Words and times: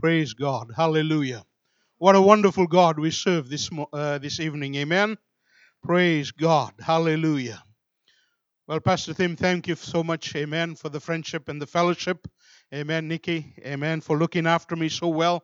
Praise 0.00 0.34
God. 0.34 0.72
Hallelujah. 0.76 1.44
What 1.98 2.16
a 2.16 2.20
wonderful 2.22 2.66
God 2.66 2.98
we 2.98 3.10
serve 3.12 3.48
this 3.48 3.70
uh, 3.92 4.18
this 4.18 4.40
evening. 4.40 4.74
Amen. 4.76 5.18
Praise 5.82 6.32
God. 6.32 6.72
Hallelujah. 6.80 7.62
Well, 8.66 8.80
Pastor 8.80 9.14
Tim, 9.14 9.36
thank 9.36 9.68
you 9.68 9.76
so 9.76 10.02
much. 10.02 10.34
Amen. 10.36 10.74
For 10.74 10.88
the 10.88 11.00
friendship 11.00 11.48
and 11.50 11.60
the 11.62 11.66
fellowship. 11.66 12.26
Amen, 12.74 13.08
Nikki. 13.08 13.54
Amen. 13.64 14.00
For 14.00 14.18
looking 14.18 14.46
after 14.46 14.76
me 14.76 14.88
so 14.88 15.08
well. 15.08 15.42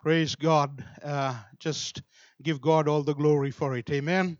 Praise 0.00 0.34
God. 0.36 0.84
Uh, 1.02 1.34
just 1.58 2.02
give 2.42 2.60
God 2.60 2.88
all 2.88 3.02
the 3.02 3.14
glory 3.14 3.50
for 3.50 3.76
it. 3.76 3.90
Amen. 3.90 4.38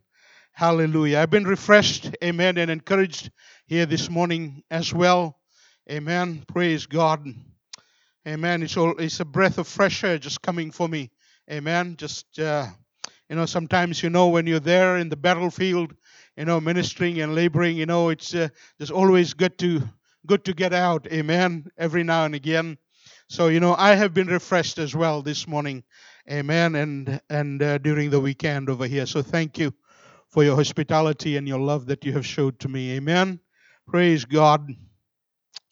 Hallelujah. 0.53 1.19
I've 1.21 1.31
been 1.31 1.47
refreshed. 1.47 2.17
Amen. 2.25 2.59
And 2.59 2.71
encouraged 2.71 3.31
here 3.67 3.87
this 3.87 4.11
morning 4.11 4.63
as 4.71 4.95
well. 4.95 5.39
Amen. 5.91 6.45
Praise 6.49 6.87
God. 6.87 7.27
Amen. 8.27 8.63
It's 8.63 8.77
all 8.77 8.95
it's 8.99 9.21
a 9.21 9.25
breath 9.25 9.59
of 9.59 9.69
fresh 9.69 10.05
air 10.05 10.19
just 10.19 10.43
coming 10.43 10.71
for 10.73 10.89
me. 10.89 11.11
Amen. 11.51 11.97
Just 11.97 12.39
uh, 12.41 12.67
you 13.31 13.37
know, 13.37 13.47
sometimes 13.47 14.03
you 14.03 14.11
know 14.11 14.29
when 14.29 14.47
you're 14.47 14.61
there 14.61 14.97
in 14.99 15.09
the 15.09 15.17
battlefield, 15.17 15.95
you 16.37 16.45
know, 16.45 16.61
ministering 16.61 17.21
and 17.21 17.35
laboring, 17.35 17.77
you 17.77 17.87
know, 17.87 18.11
it's 18.11 18.35
uh, 18.35 18.49
just 18.81 18.93
always 18.93 19.35
good 19.35 19.59
to 19.59 19.83
good 20.27 20.45
to 20.45 20.55
get 20.55 20.73
out. 20.75 21.07
Amen. 21.13 21.67
Every 21.79 22.05
now 22.05 22.25
and 22.25 22.35
again. 22.35 22.79
So 23.29 23.49
you 23.49 23.61
know, 23.61 23.75
I 23.77 23.95
have 23.95 24.15
been 24.15 24.29
refreshed 24.29 24.79
as 24.79 24.95
well 24.95 25.23
this 25.23 25.49
morning. 25.49 25.85
Amen. 26.31 26.75
And 26.75 27.21
and 27.31 27.63
uh, 27.63 27.79
during 27.79 28.11
the 28.11 28.21
weekend 28.21 28.69
over 28.71 28.87
here. 28.87 29.07
So 29.07 29.23
thank 29.23 29.59
you 29.59 29.73
for 30.29 30.45
your 30.45 30.57
hospitality 30.57 31.37
and 31.37 31.49
your 31.49 31.61
love 31.61 31.87
that 31.87 32.05
you 32.05 32.13
have 32.13 32.27
showed 32.27 32.59
to 32.61 32.69
me. 32.69 32.97
Amen. 32.97 33.41
Praise 33.89 34.25
God. 34.25 34.69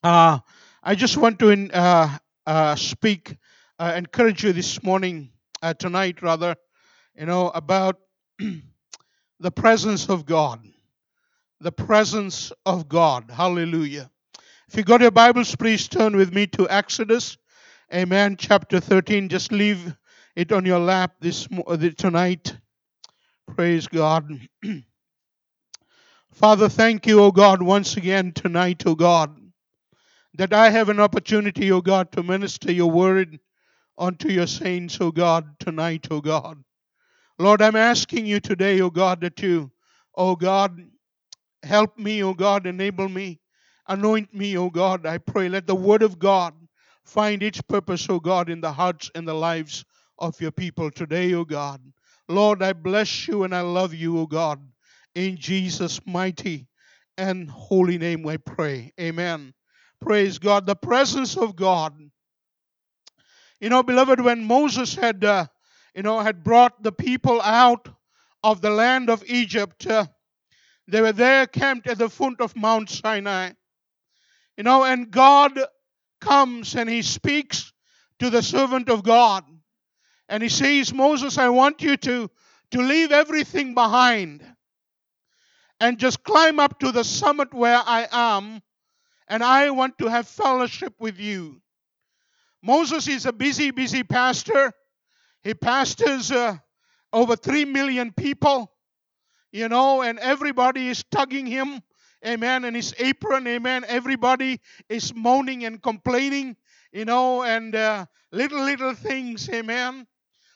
Uh, 0.03 0.39
I 0.83 0.95
just 0.95 1.17
want 1.17 1.39
to 1.41 1.51
in- 1.51 1.71
uh, 1.73 2.19
uh, 2.47 2.77
speak, 2.77 3.37
uh, 3.79 3.95
encourage 3.97 4.45
you 4.45 4.53
this 4.53 4.83
morning, 4.83 5.31
uh, 5.63 5.75
tonight 5.75 6.23
rather, 6.23 6.57
you 7.17 7.27
know, 7.27 7.51
about 7.51 7.99
the 9.41 9.51
presence 9.51 10.09
of 10.09 10.27
God. 10.27 10.67
The 11.61 11.73
presence 11.73 12.53
of 12.67 12.89
God. 12.89 13.31
Hallelujah. 13.31 14.11
If 14.69 14.77
you 14.77 14.83
got 14.83 15.01
your 15.01 15.11
Bibles, 15.11 15.55
please 15.57 15.89
turn 15.89 16.17
with 16.17 16.33
me 16.35 16.47
to 16.49 16.69
Exodus. 16.69 17.39
Amen. 17.93 18.37
Chapter 18.37 18.81
13. 18.81 19.29
Just 19.29 19.53
leave 19.53 19.95
it 20.37 20.53
on 20.53 20.65
your 20.65 20.81
lap 20.81 21.15
this 21.21 21.47
uh, 21.67 21.77
tonight. 21.97 22.57
Praise 23.55 23.87
God. 23.87 24.29
Father, 26.33 26.69
thank 26.69 27.07
you, 27.07 27.21
O 27.21 27.31
God, 27.31 27.63
once 27.63 27.97
again 27.97 28.33
tonight, 28.33 28.83
O 28.87 28.97
God, 28.97 29.37
that 30.35 30.53
I 30.53 30.71
have 30.71 30.89
an 30.89 31.01
opportunity, 31.01 31.71
O 31.71 31.81
God, 31.81 32.11
to 32.13 32.23
minister 32.23 32.73
your 32.73 32.91
word 32.91 33.39
unto 33.97 34.29
your 34.29 34.47
saints, 34.47 35.01
O 35.01 35.11
God, 35.13 35.59
tonight, 35.61 36.09
O 36.11 36.21
God. 36.21 36.63
Lord, 37.39 37.63
I'm 37.63 37.77
asking 37.77 38.27
you 38.27 38.41
today, 38.41 38.81
O 38.81 38.91
God, 38.91 39.21
that 39.21 39.41
you, 39.43 39.71
O 40.15 40.35
God, 40.37 40.81
help 41.63 41.99
me, 41.99 42.23
O 42.23 42.35
God, 42.35 42.67
enable 42.67 43.09
me, 43.09 43.41
anoint 43.89 44.35
me, 44.35 44.57
O 44.57 44.71
God. 44.71 45.07
I 45.07 45.19
pray, 45.19 45.49
let 45.49 45.67
the 45.67 45.75
word 45.75 46.03
of 46.03 46.19
God 46.19 46.55
find 47.05 47.43
its 47.43 47.61
purpose, 47.61 48.09
O 48.09 48.19
God, 48.19 48.51
in 48.51 48.61
the 48.61 48.73
hearts 48.73 49.11
and 49.15 49.27
the 49.27 49.35
lives 49.35 49.85
of 50.19 50.41
your 50.41 50.53
people 50.53 50.91
today, 50.91 51.35
O 51.35 51.45
God. 51.45 51.81
Lord, 52.29 52.63
I 52.63 52.73
bless 52.73 53.29
you 53.29 53.45
and 53.45 53.55
I 53.55 53.61
love 53.61 53.95
you, 53.95 54.19
O 54.19 54.27
God. 54.27 54.61
In 55.15 55.37
Jesus' 55.37 56.01
mighty 56.07 56.67
and 57.17 57.49
holy 57.49 57.99
name 57.99 58.27
I 58.27 58.39
pray. 58.39 58.93
Amen. 59.01 59.55
Praise 60.05 60.39
God. 60.39 60.67
The 60.67 60.77
presence 60.77 61.37
of 61.37 61.57
God 61.57 61.95
you 63.65 63.71
know, 63.71 63.83
beloved, 63.83 64.21
when 64.21 64.45
Moses 64.45 64.95
had, 64.95 65.25
uh, 65.25 65.47
you 65.95 66.03
know, 66.03 66.21
had 66.21 66.45
brought 66.45 66.83
the 66.83 66.93
people 66.93 67.41
out 67.41 67.89
of 68.43 68.61
the 68.61 68.69
land 68.69 69.09
of 69.09 69.25
Egypt, 69.27 69.87
uh, 69.87 70.05
they 70.87 71.01
were 71.01 71.13
there 71.13 71.47
camped 71.47 71.87
at 71.87 71.97
the 71.97 72.11
foot 72.11 72.43
of 72.43 72.55
Mount 72.57 72.91
Sinai. 72.91 73.53
You 74.59 74.65
know, 74.65 74.85
and 74.85 75.11
God 75.11 75.59
comes 76.21 76.75
and 76.75 76.91
he 76.91 77.01
speaks 77.01 77.73
to 78.19 78.29
the 78.29 78.43
servant 78.43 78.91
of 78.91 79.03
God. 79.03 79.45
And 80.29 80.43
he 80.43 80.51
says, 80.51 80.93
Moses, 80.93 81.39
I 81.39 81.49
want 81.49 81.81
you 81.81 81.97
to, 81.97 82.31
to 82.73 82.83
leave 82.83 83.13
everything 83.13 83.73
behind 83.73 84.45
and 85.81 85.99
just 85.99 86.23
climb 86.23 86.61
up 86.61 86.81
to 86.81 86.93
the 86.93 87.03
summit 87.03 87.55
where 87.55 87.81
I 87.83 88.09
am, 88.13 88.61
and 89.29 89.43
I 89.43 89.71
want 89.71 89.99
to 89.99 90.09
have 90.09 90.29
fellowship 90.29 90.95
with 90.99 91.19
you. 91.19 91.61
Moses 92.63 93.09
is 93.09 93.27
a 93.27 93.33
busy, 93.33 93.71
busy 93.71 94.03
pastor. 94.03 94.73
He 95.43 95.55
pastors 95.55 96.33
uh, 96.33 96.57
over 97.13 97.37
3 97.37 97.67
million 97.67 98.13
people, 98.13 98.73
you 99.53 99.69
know, 99.69 100.03
and 100.03 100.19
everybody 100.19 100.89
is 100.89 101.05
tugging 101.11 101.47
him, 101.47 101.83
amen, 102.27 102.65
and 102.65 102.75
his 102.75 102.95
apron, 102.99 103.47
amen. 103.47 103.85
Everybody 103.87 104.61
is 104.89 105.15
moaning 105.15 105.65
and 105.65 105.83
complaining, 105.83 106.57
you 106.93 107.05
know, 107.05 107.43
and 107.43 107.75
uh, 107.75 108.07
little, 108.33 108.65
little 108.65 108.95
things, 108.95 109.49
amen. 109.51 110.07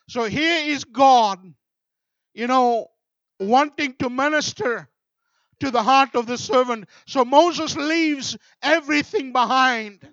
So 0.08 0.24
here 0.24 0.64
is 0.64 0.84
God, 0.84 1.38
you 2.32 2.46
know, 2.46 2.88
wanting 3.38 3.94
to 3.98 4.08
minister 4.08 4.88
to 5.60 5.70
the 5.70 5.82
heart 5.82 6.14
of 6.14 6.26
the 6.26 6.38
servant. 6.38 6.88
So 7.06 7.24
Moses 7.24 7.76
leaves 7.76 8.36
everything 8.62 9.32
behind 9.32 10.08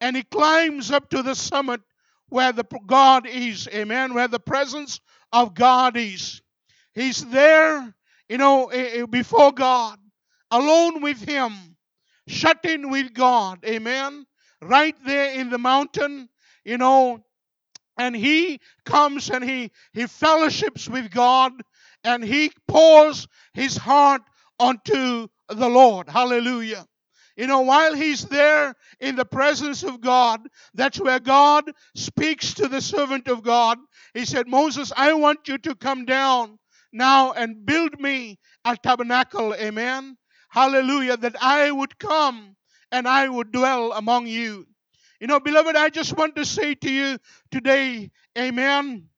and 0.00 0.16
he 0.16 0.24
climbs 0.24 0.90
up 0.90 1.10
to 1.10 1.22
the 1.22 1.34
summit 1.34 1.80
where 2.28 2.52
the 2.52 2.64
God 2.86 3.26
is, 3.26 3.68
amen, 3.68 4.14
where 4.14 4.28
the 4.28 4.40
presence 4.40 5.00
of 5.32 5.54
God 5.54 5.96
is. 5.96 6.42
He's 6.94 7.24
there, 7.26 7.94
you 8.28 8.38
know, 8.38 9.06
before 9.10 9.52
God, 9.52 9.98
alone 10.50 11.02
with 11.02 11.20
Him, 11.20 11.52
shut 12.26 12.64
in 12.64 12.90
with 12.90 13.14
God, 13.14 13.58
amen, 13.64 14.26
right 14.60 14.96
there 15.04 15.38
in 15.38 15.50
the 15.50 15.58
mountain, 15.58 16.28
you 16.64 16.78
know, 16.78 17.22
and 17.98 18.16
he 18.16 18.60
comes 18.84 19.28
and 19.30 19.44
he 19.44 19.70
he 19.92 20.06
fellowships 20.06 20.88
with 20.88 21.10
God 21.10 21.52
and 22.02 22.24
he 22.24 22.50
pours 22.66 23.28
his 23.52 23.76
heart 23.76 24.22
onto 24.62 25.26
the 25.48 25.68
Lord. 25.68 26.08
Hallelujah. 26.08 26.86
You 27.36 27.46
know, 27.46 27.62
while 27.62 27.94
he's 27.94 28.26
there 28.26 28.74
in 29.00 29.16
the 29.16 29.24
presence 29.24 29.82
of 29.82 30.00
God, 30.00 30.40
that's 30.74 31.00
where 31.00 31.18
God 31.18 31.64
speaks 31.96 32.54
to 32.54 32.68
the 32.68 32.80
servant 32.80 33.26
of 33.26 33.42
God. 33.42 33.78
He 34.14 34.24
said, 34.24 34.46
Moses, 34.46 34.92
I 34.96 35.14
want 35.14 35.48
you 35.48 35.58
to 35.58 35.74
come 35.74 36.04
down 36.04 36.58
now 36.92 37.32
and 37.32 37.66
build 37.66 37.98
me 38.00 38.38
a 38.64 38.76
tabernacle. 38.76 39.54
Amen. 39.54 40.16
Hallelujah. 40.50 41.16
That 41.16 41.36
I 41.42 41.70
would 41.70 41.98
come 41.98 42.54
and 42.92 43.08
I 43.08 43.28
would 43.28 43.50
dwell 43.50 43.92
among 43.92 44.26
you. 44.26 44.66
You 45.18 45.26
know, 45.26 45.40
beloved, 45.40 45.74
I 45.74 45.88
just 45.88 46.16
want 46.16 46.36
to 46.36 46.44
say 46.44 46.74
to 46.74 46.90
you 46.92 47.18
today, 47.50 48.10
amen, 48.38 49.08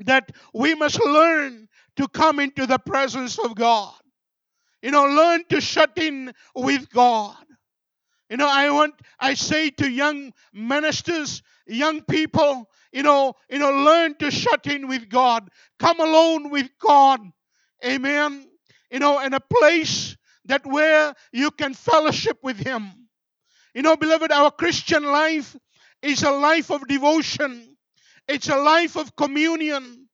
that 0.00 0.30
we 0.52 0.74
must 0.74 1.02
learn 1.02 1.68
to 1.96 2.08
come 2.08 2.38
into 2.40 2.66
the 2.66 2.78
presence 2.78 3.38
of 3.38 3.54
God. 3.54 3.94
You 4.82 4.90
know, 4.90 5.04
learn 5.04 5.44
to 5.50 5.60
shut 5.60 5.92
in 5.96 6.32
with 6.54 6.88
God. 6.90 7.36
You 8.30 8.36
know, 8.36 8.48
I 8.48 8.70
want 8.70 8.94
I 9.18 9.34
say 9.34 9.70
to 9.70 9.90
young 9.90 10.32
ministers, 10.52 11.42
young 11.66 12.02
people, 12.02 12.68
you 12.92 13.02
know, 13.02 13.34
you 13.48 13.58
know, 13.58 13.70
learn 13.70 14.14
to 14.16 14.30
shut 14.30 14.66
in 14.66 14.86
with 14.86 15.08
God. 15.08 15.48
Come 15.78 16.00
alone 16.00 16.50
with 16.50 16.68
God. 16.78 17.20
Amen. 17.84 18.46
You 18.90 18.98
know, 18.98 19.20
in 19.20 19.32
a 19.34 19.40
place 19.40 20.16
that 20.44 20.66
where 20.66 21.14
you 21.32 21.50
can 21.50 21.74
fellowship 21.74 22.38
with 22.42 22.58
him. 22.58 23.08
You 23.74 23.82
know, 23.82 23.96
beloved, 23.96 24.32
our 24.32 24.50
Christian 24.50 25.04
life 25.04 25.56
is 26.02 26.22
a 26.22 26.30
life 26.30 26.70
of 26.70 26.86
devotion. 26.86 27.76
It's 28.26 28.48
a 28.48 28.56
life 28.56 28.96
of 28.96 29.16
communion. 29.16 30.08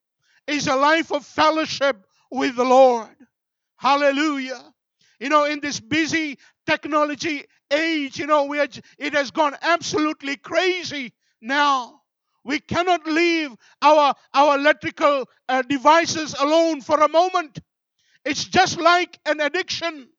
It's 0.47 0.67
a 0.67 0.75
life 0.75 1.11
of 1.11 1.25
fellowship 1.25 2.05
with 2.31 2.55
the 2.55 2.63
Lord. 2.63 3.09
Hallelujah. 3.85 4.73
You 5.19 5.29
know, 5.29 5.45
in 5.45 5.59
this 5.59 5.79
busy 5.79 6.39
technology 6.65 7.45
age, 7.69 8.17
you 8.17 8.25
know, 8.25 8.45
we 8.45 8.59
are, 8.59 8.67
it 8.97 9.13
has 9.13 9.29
gone 9.29 9.55
absolutely 9.61 10.37
crazy 10.37 11.13
now. 11.39 12.01
We 12.43 12.61
cannot 12.61 13.05
leave 13.05 13.51
our, 13.83 14.15
our 14.33 14.55
electrical 14.57 15.29
uh, 15.47 15.61
devices 15.61 16.33
alone 16.33 16.81
for 16.81 16.99
a 16.99 17.09
moment. 17.09 17.59
It's 18.25 18.45
just 18.45 18.79
like 18.79 19.19
an 19.25 19.41
addiction. 19.41 20.09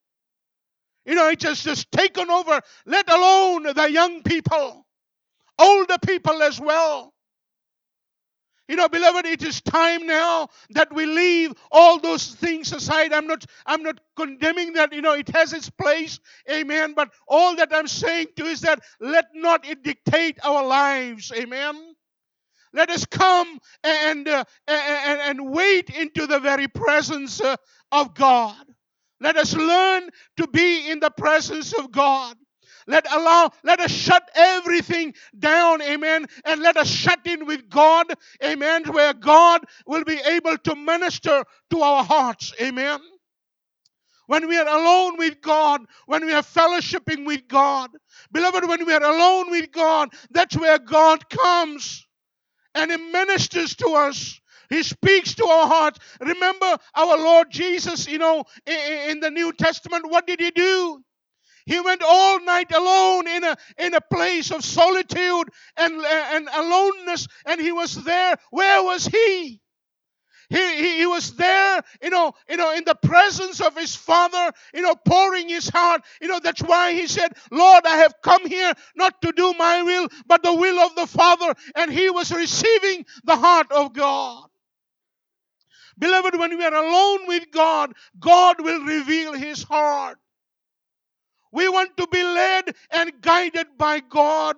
You 1.06 1.16
know, 1.16 1.28
it 1.30 1.42
has 1.42 1.64
just 1.64 1.90
taken 1.92 2.30
over, 2.30 2.60
let 2.86 3.10
alone 3.12 3.64
the 3.64 3.90
young 3.90 4.22
people, 4.22 4.86
older 5.58 5.98
people 6.06 6.42
as 6.42 6.60
well. 6.60 7.14
You 8.68 8.76
know, 8.76 8.88
beloved, 8.88 9.26
it 9.26 9.42
is 9.42 9.60
time 9.62 10.06
now 10.06 10.48
that 10.70 10.92
we 10.94 11.06
leave 11.06 11.54
all 11.72 12.00
those 12.00 12.34
things 12.34 12.72
aside. 12.72 13.12
I'm 13.12 13.26
not 13.26 13.44
I'm 13.66 13.82
not 13.82 14.00
condemning 14.16 14.74
that, 14.74 14.92
you 14.92 15.02
know, 15.02 15.14
it 15.14 15.28
has 15.30 15.52
its 15.52 15.70
place. 15.70 16.20
Amen. 16.50 16.94
But 16.94 17.10
all 17.28 17.56
that 17.56 17.70
I'm 17.74 17.88
saying 17.88 18.28
to 18.36 18.46
is 18.46 18.62
that 18.62 18.80
let 19.00 19.26
not 19.34 19.68
it 19.68 19.84
dictate 19.84 20.38
our 20.44 20.66
lives. 20.66 21.32
Amen. 21.36 21.94
let 22.72 22.90
us 22.90 23.04
come 23.06 23.58
and, 23.84 24.28
uh, 24.28 24.44
and, 24.68 25.20
and 25.20 25.50
wait 25.50 25.90
into 25.90 26.26
the 26.26 26.40
very 26.40 26.68
presence 26.68 27.40
uh, 27.40 27.56
of 27.92 28.14
God. 28.14 28.56
Let 29.20 29.36
us 29.36 29.54
learn 29.56 30.10
to 30.38 30.46
be 30.48 30.90
in 30.90 31.00
the 31.00 31.10
presence 31.10 31.72
of 31.74 31.92
God. 31.92 32.36
Let 32.86 33.12
allow, 33.12 33.50
let 33.64 33.80
us 33.80 33.90
shut 33.90 34.28
everything 34.34 35.14
down, 35.38 35.82
amen, 35.82 36.26
and 36.44 36.62
let 36.62 36.76
us 36.76 36.88
shut 36.88 37.20
in 37.26 37.46
with 37.46 37.68
God, 37.70 38.06
amen, 38.44 38.84
where 38.92 39.14
God 39.14 39.64
will 39.86 40.04
be 40.04 40.18
able 40.26 40.58
to 40.58 40.76
minister 40.76 41.44
to 41.70 41.82
our 41.82 42.04
hearts, 42.04 42.52
amen. 42.60 43.00
When 44.26 44.48
we 44.48 44.56
are 44.58 44.68
alone 44.68 45.18
with 45.18 45.40
God, 45.40 45.82
when 46.06 46.26
we 46.26 46.32
are 46.32 46.42
fellowshipping 46.42 47.26
with 47.26 47.48
God, 47.48 47.90
beloved, 48.32 48.68
when 48.68 48.86
we 48.86 48.92
are 48.94 49.02
alone 49.02 49.50
with 49.50 49.70
God, 49.72 50.10
that's 50.30 50.56
where 50.56 50.78
God 50.78 51.28
comes 51.30 52.06
and 52.74 52.90
He 52.90 52.96
ministers 52.96 53.76
to 53.76 53.88
us. 53.90 54.40
He 54.70 54.82
speaks 54.82 55.34
to 55.36 55.46
our 55.46 55.68
hearts. 55.68 56.00
Remember 56.20 56.76
our 56.96 57.18
Lord 57.18 57.50
Jesus, 57.50 58.08
you 58.08 58.18
know, 58.18 58.44
in 58.66 59.20
the 59.20 59.30
New 59.30 59.52
Testament, 59.52 60.10
what 60.10 60.26
did 60.26 60.40
He 60.40 60.50
do? 60.50 61.02
He 61.66 61.80
went 61.80 62.02
all 62.06 62.40
night 62.40 62.72
alone 62.72 63.28
in 63.28 63.44
a, 63.44 63.56
in 63.78 63.94
a 63.94 64.00
place 64.00 64.52
of 64.52 64.64
solitude 64.64 65.50
and, 65.76 65.94
and 66.00 66.48
aloneness, 66.54 67.26
and 67.44 67.60
he 67.60 67.72
was 67.72 67.94
there. 68.04 68.36
Where 68.50 68.82
was 68.84 69.06
he? 69.06 69.60
He, 70.48 70.76
he, 70.76 70.98
he, 70.98 71.06
was 71.06 71.34
there, 71.34 71.82
you 72.00 72.10
know, 72.10 72.32
you 72.48 72.56
know, 72.56 72.72
in 72.72 72.84
the 72.84 72.94
presence 72.94 73.60
of 73.60 73.76
his 73.76 73.96
father, 73.96 74.52
you 74.72 74.82
know, 74.82 74.94
pouring 74.94 75.48
his 75.48 75.68
heart. 75.68 76.02
You 76.20 76.28
know, 76.28 76.38
that's 76.40 76.62
why 76.62 76.92
he 76.92 77.08
said, 77.08 77.32
Lord, 77.50 77.84
I 77.84 77.96
have 77.98 78.14
come 78.22 78.46
here 78.46 78.72
not 78.94 79.20
to 79.22 79.32
do 79.32 79.54
my 79.58 79.82
will, 79.82 80.08
but 80.26 80.44
the 80.44 80.54
will 80.54 80.78
of 80.78 80.94
the 80.94 81.06
Father. 81.08 81.52
And 81.74 81.92
he 81.92 82.10
was 82.10 82.32
receiving 82.32 83.06
the 83.24 83.36
heart 83.36 83.72
of 83.72 83.92
God. 83.92 84.48
Beloved, 85.98 86.38
when 86.38 86.56
we 86.56 86.64
are 86.64 86.74
alone 86.74 87.26
with 87.26 87.50
God, 87.50 87.94
God 88.20 88.56
will 88.60 88.84
reveal 88.84 89.32
his 89.32 89.64
heart. 89.64 90.18
We 91.56 91.68
want 91.70 91.96
to 91.98 92.08
be 92.08 92.24
led 92.24 92.76
and 92.92 93.12
guided 93.22 93.68
by 93.78 94.00
God. 94.00 94.56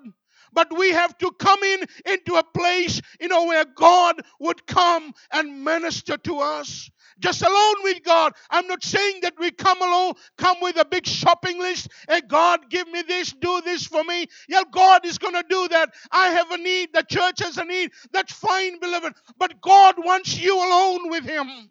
But 0.52 0.76
we 0.78 0.92
have 0.92 1.18
to 1.20 1.32
come 1.32 1.62
in 1.64 1.84
into 2.06 2.36
a 2.36 2.44
place, 2.44 3.02
you 3.20 3.28
know, 3.28 3.46
where 3.46 3.66
God 3.66 4.16
would 4.40 4.66
come 4.66 5.14
and 5.32 5.64
minister 5.64 6.18
to 6.18 6.40
us. 6.40 6.90
Just 7.20 7.42
alone 7.42 7.76
with 7.84 8.04
God. 8.04 8.34
I'm 8.50 8.68
not 8.68 8.84
saying 8.84 9.20
that 9.22 9.34
we 9.38 9.52
come 9.52 9.82
alone, 9.82 10.14
come 10.38 10.58
with 10.62 10.78
a 10.78 10.86
big 10.86 11.06
shopping 11.06 11.60
list, 11.60 11.88
and 12.08 12.28
God, 12.28 12.70
give 12.70 12.88
me 12.88 13.02
this, 13.02 13.32
do 13.34 13.62
this 13.62 13.86
for 13.86 14.04
me. 14.04 14.26
Yeah, 14.48 14.62
God 14.72 15.06
is 15.06 15.18
to 15.34 15.44
do 15.50 15.68
that. 15.68 15.94
I 16.12 16.30
have 16.30 16.50
a 16.52 16.58
need, 16.58 16.90
the 16.94 17.04
church 17.04 17.40
has 17.42 17.58
a 17.58 17.66
need. 17.66 17.92
That's 18.12 18.34
fine, 18.34 18.80
beloved. 18.80 19.14
But 19.38 19.60
God 19.62 19.96
wants 19.98 20.40
you 20.40 20.56
alone 20.58 21.10
with 21.10 21.24
Him. 21.24 21.70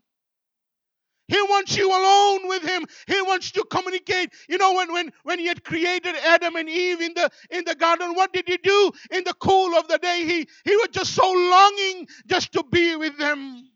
He 1.27 1.41
wants 1.43 1.77
you 1.77 1.89
alone 1.89 2.47
with 2.49 2.63
him. 2.63 2.85
He 3.07 3.21
wants 3.23 3.51
to 3.53 3.65
communicate. 3.71 4.33
You 4.49 4.57
know, 4.59 4.73
when, 4.75 4.93
when, 4.93 5.11
when 5.23 5.39
he 5.39 5.47
had 5.47 5.63
created 5.63 6.15
Adam 6.25 6.55
and 6.57 6.69
Eve 6.69 7.01
in 7.01 7.13
the 7.15 7.29
in 7.51 7.65
the 7.65 7.75
garden, 7.75 8.15
what 8.15 8.33
did 8.33 8.47
he 8.47 8.57
do 8.57 8.91
in 9.11 9.23
the 9.25 9.33
cool 9.35 9.75
of 9.77 9.87
the 9.87 9.97
day? 9.99 10.23
He 10.25 10.47
he 10.65 10.75
was 10.77 10.89
just 10.91 11.13
so 11.15 11.31
longing 11.31 12.07
just 12.27 12.53
to 12.53 12.63
be 12.71 12.95
with 12.95 13.17
them 13.17 13.69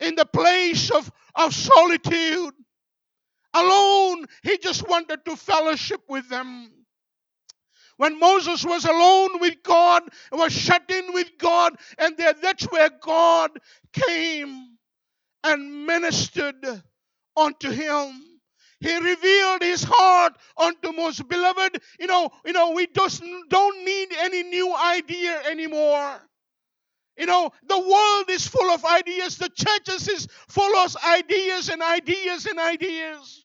in 0.00 0.16
the 0.16 0.26
place 0.26 0.90
of, 0.90 1.10
of 1.34 1.54
solitude. 1.54 2.54
Alone, 3.54 4.26
he 4.42 4.58
just 4.58 4.88
wanted 4.88 5.24
to 5.26 5.36
fellowship 5.36 6.02
with 6.08 6.28
them. 6.28 6.70
When 7.98 8.18
Moses 8.20 8.64
was 8.64 8.84
alone 8.84 9.40
with 9.40 9.62
God, 9.62 10.02
was 10.32 10.52
shut 10.52 10.84
in 10.90 11.14
with 11.14 11.30
God, 11.38 11.74
and 11.98 12.16
there, 12.16 12.34
that's 12.34 12.64
where 12.64 12.90
God 13.02 13.52
came 13.92 14.71
and 15.44 15.86
ministered 15.86 16.82
unto 17.36 17.70
him. 17.70 18.22
He 18.80 18.96
revealed 18.96 19.62
his 19.62 19.84
heart 19.88 20.34
unto 20.56 20.92
Moses 20.92 21.22
beloved. 21.26 21.80
You 22.00 22.08
know, 22.08 22.30
you 22.44 22.52
know, 22.52 22.72
we 22.72 22.88
just 22.88 23.22
don't 23.48 23.84
need 23.84 24.08
any 24.18 24.42
new 24.42 24.74
idea 24.74 25.40
anymore. 25.50 26.20
You 27.16 27.26
know, 27.26 27.50
the 27.68 27.78
world 27.78 28.30
is 28.30 28.46
full 28.46 28.70
of 28.70 28.84
ideas. 28.84 29.38
The 29.38 29.50
churches 29.50 30.08
is 30.08 30.26
full 30.48 30.76
of 30.78 30.96
ideas 31.06 31.68
and 31.68 31.82
ideas 31.82 32.46
and 32.46 32.58
ideas. 32.58 33.44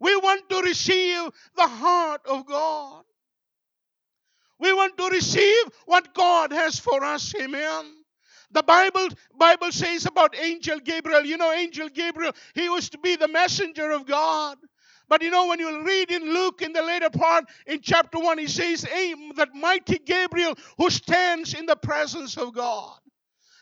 We 0.00 0.16
want 0.16 0.48
to 0.50 0.62
receive 0.62 1.30
the 1.56 1.68
heart 1.68 2.22
of 2.26 2.46
God. 2.46 3.04
We 4.60 4.72
want 4.72 4.98
to 4.98 5.08
receive 5.08 5.64
what 5.86 6.14
God 6.14 6.52
has 6.52 6.78
for 6.78 7.02
us. 7.04 7.34
Amen. 7.40 7.99
The 8.52 8.62
Bible, 8.62 9.08
Bible 9.38 9.70
says 9.72 10.06
about 10.06 10.36
angel 10.36 10.80
Gabriel, 10.80 11.24
you 11.24 11.36
know, 11.36 11.52
angel 11.52 11.88
Gabriel, 11.88 12.32
he 12.54 12.68
was 12.68 12.90
to 12.90 12.98
be 12.98 13.16
the 13.16 13.28
messenger 13.28 13.90
of 13.90 14.06
God. 14.06 14.58
But 15.08 15.22
you 15.22 15.30
know, 15.30 15.48
when 15.48 15.58
you 15.58 15.84
read 15.84 16.10
in 16.12 16.32
Luke 16.32 16.62
in 16.62 16.72
the 16.72 16.82
later 16.82 17.10
part, 17.10 17.44
in 17.66 17.80
chapter 17.82 18.18
1, 18.18 18.38
he 18.38 18.46
says, 18.46 18.82
that 18.82 19.48
mighty 19.54 19.98
Gabriel 19.98 20.54
who 20.78 20.88
stands 20.88 21.54
in 21.54 21.66
the 21.66 21.76
presence 21.76 22.36
of 22.36 22.54
God. 22.54 22.98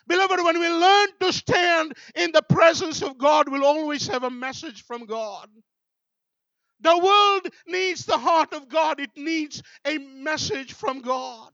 Beloved, 0.06 0.42
when 0.42 0.60
we 0.60 0.68
learn 0.68 1.08
to 1.20 1.32
stand 1.32 1.94
in 2.14 2.32
the 2.32 2.42
presence 2.42 3.02
of 3.02 3.18
God, 3.18 3.48
we'll 3.48 3.64
always 3.64 4.06
have 4.08 4.24
a 4.24 4.30
message 4.30 4.84
from 4.84 5.06
God. 5.06 5.48
The 6.80 6.96
world 6.96 7.48
needs 7.66 8.06
the 8.06 8.18
heart 8.18 8.54
of 8.54 8.68
God, 8.68 9.00
it 9.00 9.10
needs 9.16 9.62
a 9.86 9.98
message 9.98 10.74
from 10.74 11.00
God. 11.00 11.50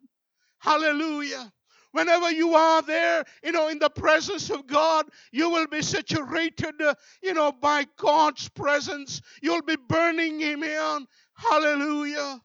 Hallelujah. 0.58 1.52
Whenever 1.94 2.28
you 2.32 2.54
are 2.54 2.82
there, 2.82 3.24
you 3.44 3.52
know, 3.52 3.68
in 3.68 3.78
the 3.78 3.88
presence 3.88 4.50
of 4.50 4.66
God, 4.66 5.06
you 5.30 5.48
will 5.48 5.68
be 5.68 5.80
saturated, 5.80 6.82
uh, 6.82 6.94
you 7.22 7.34
know, 7.34 7.52
by 7.52 7.86
God's 7.96 8.48
presence. 8.48 9.22
You'll 9.40 9.62
be 9.62 9.76
burning 9.76 10.40
Him 10.40 10.64
in. 10.64 11.06
Hallelujah. 11.34 12.40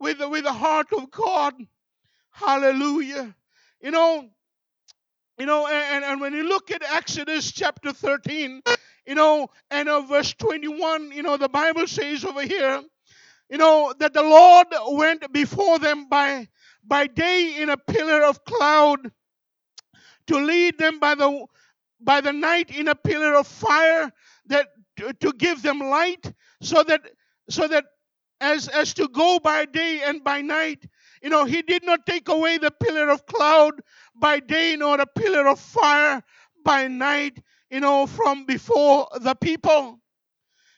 With 0.00 0.18
the, 0.18 0.28
with 0.28 0.42
the 0.42 0.52
heart 0.52 0.88
of 0.92 1.08
God. 1.12 1.54
Hallelujah. 2.32 3.36
You 3.80 3.92
know, 3.92 4.28
you 5.38 5.46
know, 5.46 5.68
and, 5.68 6.04
and 6.04 6.20
when 6.20 6.32
you 6.32 6.42
look 6.42 6.72
at 6.72 6.82
Exodus 6.82 7.52
chapter 7.52 7.92
13, 7.92 8.60
you 9.06 9.14
know, 9.14 9.50
and 9.70 9.88
uh, 9.88 10.00
verse 10.00 10.34
21, 10.34 11.12
you 11.12 11.22
know, 11.22 11.36
the 11.36 11.48
Bible 11.48 11.86
says 11.86 12.24
over 12.24 12.42
here, 12.42 12.82
you 13.48 13.58
know, 13.58 13.94
that 14.00 14.14
the 14.14 14.22
Lord 14.22 14.66
went 14.88 15.32
before 15.32 15.78
them 15.78 16.08
by 16.08 16.48
by 16.86 17.06
day 17.06 17.56
in 17.60 17.70
a 17.70 17.76
pillar 17.76 18.22
of 18.22 18.44
cloud 18.44 19.10
to 20.26 20.36
lead 20.38 20.78
them 20.78 20.98
by 20.98 21.14
the 21.14 21.46
by 22.00 22.20
the 22.20 22.32
night 22.32 22.70
in 22.70 22.88
a 22.88 22.94
pillar 22.94 23.34
of 23.34 23.46
fire 23.46 24.12
that 24.46 24.68
to 25.20 25.32
give 25.32 25.62
them 25.62 25.80
light 25.80 26.32
so 26.60 26.82
that 26.82 27.02
so 27.48 27.66
that 27.68 27.84
as 28.40 28.68
as 28.68 28.94
to 28.94 29.08
go 29.08 29.38
by 29.38 29.64
day 29.64 30.02
and 30.04 30.22
by 30.22 30.40
night 30.40 30.84
you 31.22 31.30
know 31.30 31.44
he 31.44 31.62
did 31.62 31.84
not 31.84 32.04
take 32.06 32.28
away 32.28 32.58
the 32.58 32.70
pillar 32.70 33.08
of 33.10 33.24
cloud 33.26 33.80
by 34.14 34.38
day 34.40 34.76
nor 34.76 35.00
a 35.00 35.06
pillar 35.06 35.46
of 35.48 35.58
fire 35.58 36.22
by 36.64 36.88
night 36.88 37.42
you 37.70 37.80
know 37.80 38.06
from 38.06 38.44
before 38.46 39.08
the 39.20 39.34
people. 39.34 40.00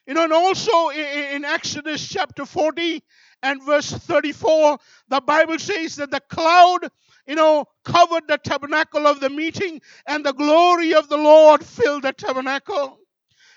You 0.06 0.14
know 0.14 0.24
and 0.24 0.32
also 0.32 0.88
in, 0.90 1.36
in 1.36 1.44
exodus 1.44 2.06
chapter 2.08 2.46
40 2.46 3.02
and 3.46 3.62
verse 3.62 3.92
34, 3.92 4.78
the 5.08 5.20
Bible 5.20 5.58
says 5.60 5.96
that 5.96 6.10
the 6.10 6.20
cloud, 6.20 6.88
you 7.28 7.36
know, 7.36 7.66
covered 7.84 8.26
the 8.26 8.38
tabernacle 8.38 9.06
of 9.06 9.20
the 9.20 9.30
meeting, 9.30 9.80
and 10.06 10.26
the 10.26 10.32
glory 10.32 10.94
of 10.94 11.08
the 11.08 11.16
Lord 11.16 11.64
filled 11.64 12.02
the 12.02 12.12
tabernacle. 12.12 12.98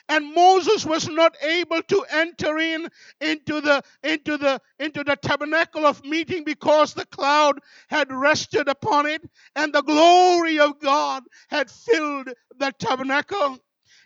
And 0.08 0.34
Moses 0.34 0.86
was 0.86 1.08
not 1.08 1.36
able 1.43 1.81
to 1.84 2.05
enter 2.12 2.58
in 2.60 2.88
into 3.22 3.62
the 3.62 3.84
into 4.03 4.38
the 4.38 4.60
into 4.79 5.03
the 5.03 5.15
tabernacle 5.15 5.86
of 5.86 6.03
meeting 6.05 6.43
because 6.43 6.93
the 6.93 7.05
cloud 7.05 7.60
had 7.89 8.12
rested 8.12 8.67
upon 8.67 9.08
it, 9.08 9.24
and 9.55 9.74
the 9.74 9.84
glory 9.84 10.60
of 10.60 10.79
God 10.79 11.24
had 11.50 11.69
filled 11.72 12.29
the 12.58 12.72
tabernacle. 12.79 13.60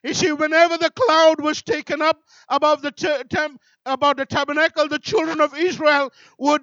You 0.03 0.13
see, 0.13 0.31
whenever 0.33 0.77
the 0.77 0.91
cloud 0.91 1.41
was 1.41 1.61
taken 1.61 2.01
up 2.01 2.19
above 2.49 2.81
the 2.81 2.91
temp, 2.91 3.61
about 3.85 4.17
the 4.17 4.25
tabernacle, 4.25 4.87
the 4.89 4.99
children 4.99 5.41
of 5.41 5.57
Israel 5.57 6.11
would 6.37 6.61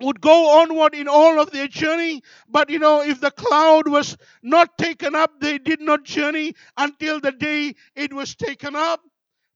would 0.00 0.20
go 0.20 0.60
onward 0.60 0.94
in 0.94 1.08
all 1.08 1.40
of 1.40 1.50
their 1.50 1.68
journey. 1.68 2.22
But 2.48 2.68
you 2.70 2.78
know, 2.78 3.02
if 3.02 3.20
the 3.20 3.30
cloud 3.30 3.88
was 3.88 4.16
not 4.42 4.76
taken 4.78 5.14
up, 5.14 5.40
they 5.40 5.58
did 5.58 5.80
not 5.80 6.04
journey 6.04 6.54
until 6.76 7.20
the 7.20 7.32
day 7.32 7.74
it 7.94 8.12
was 8.12 8.34
taken 8.34 8.76
up. 8.76 9.00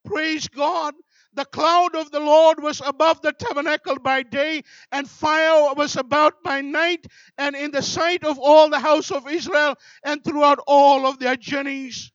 Praise 0.04 0.49
God. 0.49 0.95
The 1.35 1.45
cloud 1.45 1.95
of 1.95 2.11
the 2.11 2.21
Lord 2.21 2.62
was 2.62 2.83
above 2.85 3.23
the 3.23 3.33
tabernacle 3.33 3.99
by 3.99 4.23
day, 4.23 4.62
and 4.90 5.09
fire 5.09 5.75
was 5.75 5.97
about 5.97 6.42
by 6.42 6.61
night, 6.61 7.07
and 7.38 7.54
in 7.54 7.71
the 7.71 7.83
sight 7.83 8.25
of 8.25 8.38
all 8.38 8.69
the 8.69 8.80
house 8.80 9.11
of 9.12 9.28
Israel, 9.28 9.76
and 10.02 10.25
throughout 10.25 10.59
all 10.66 11.07
of 11.07 11.19
their 11.19 11.37
journeys. 11.37 12.11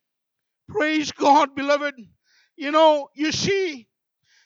Praise 0.69 1.11
God, 1.11 1.55
beloved. 1.55 1.95
You 2.57 2.71
know, 2.71 3.09
you 3.15 3.31
see, 3.31 3.87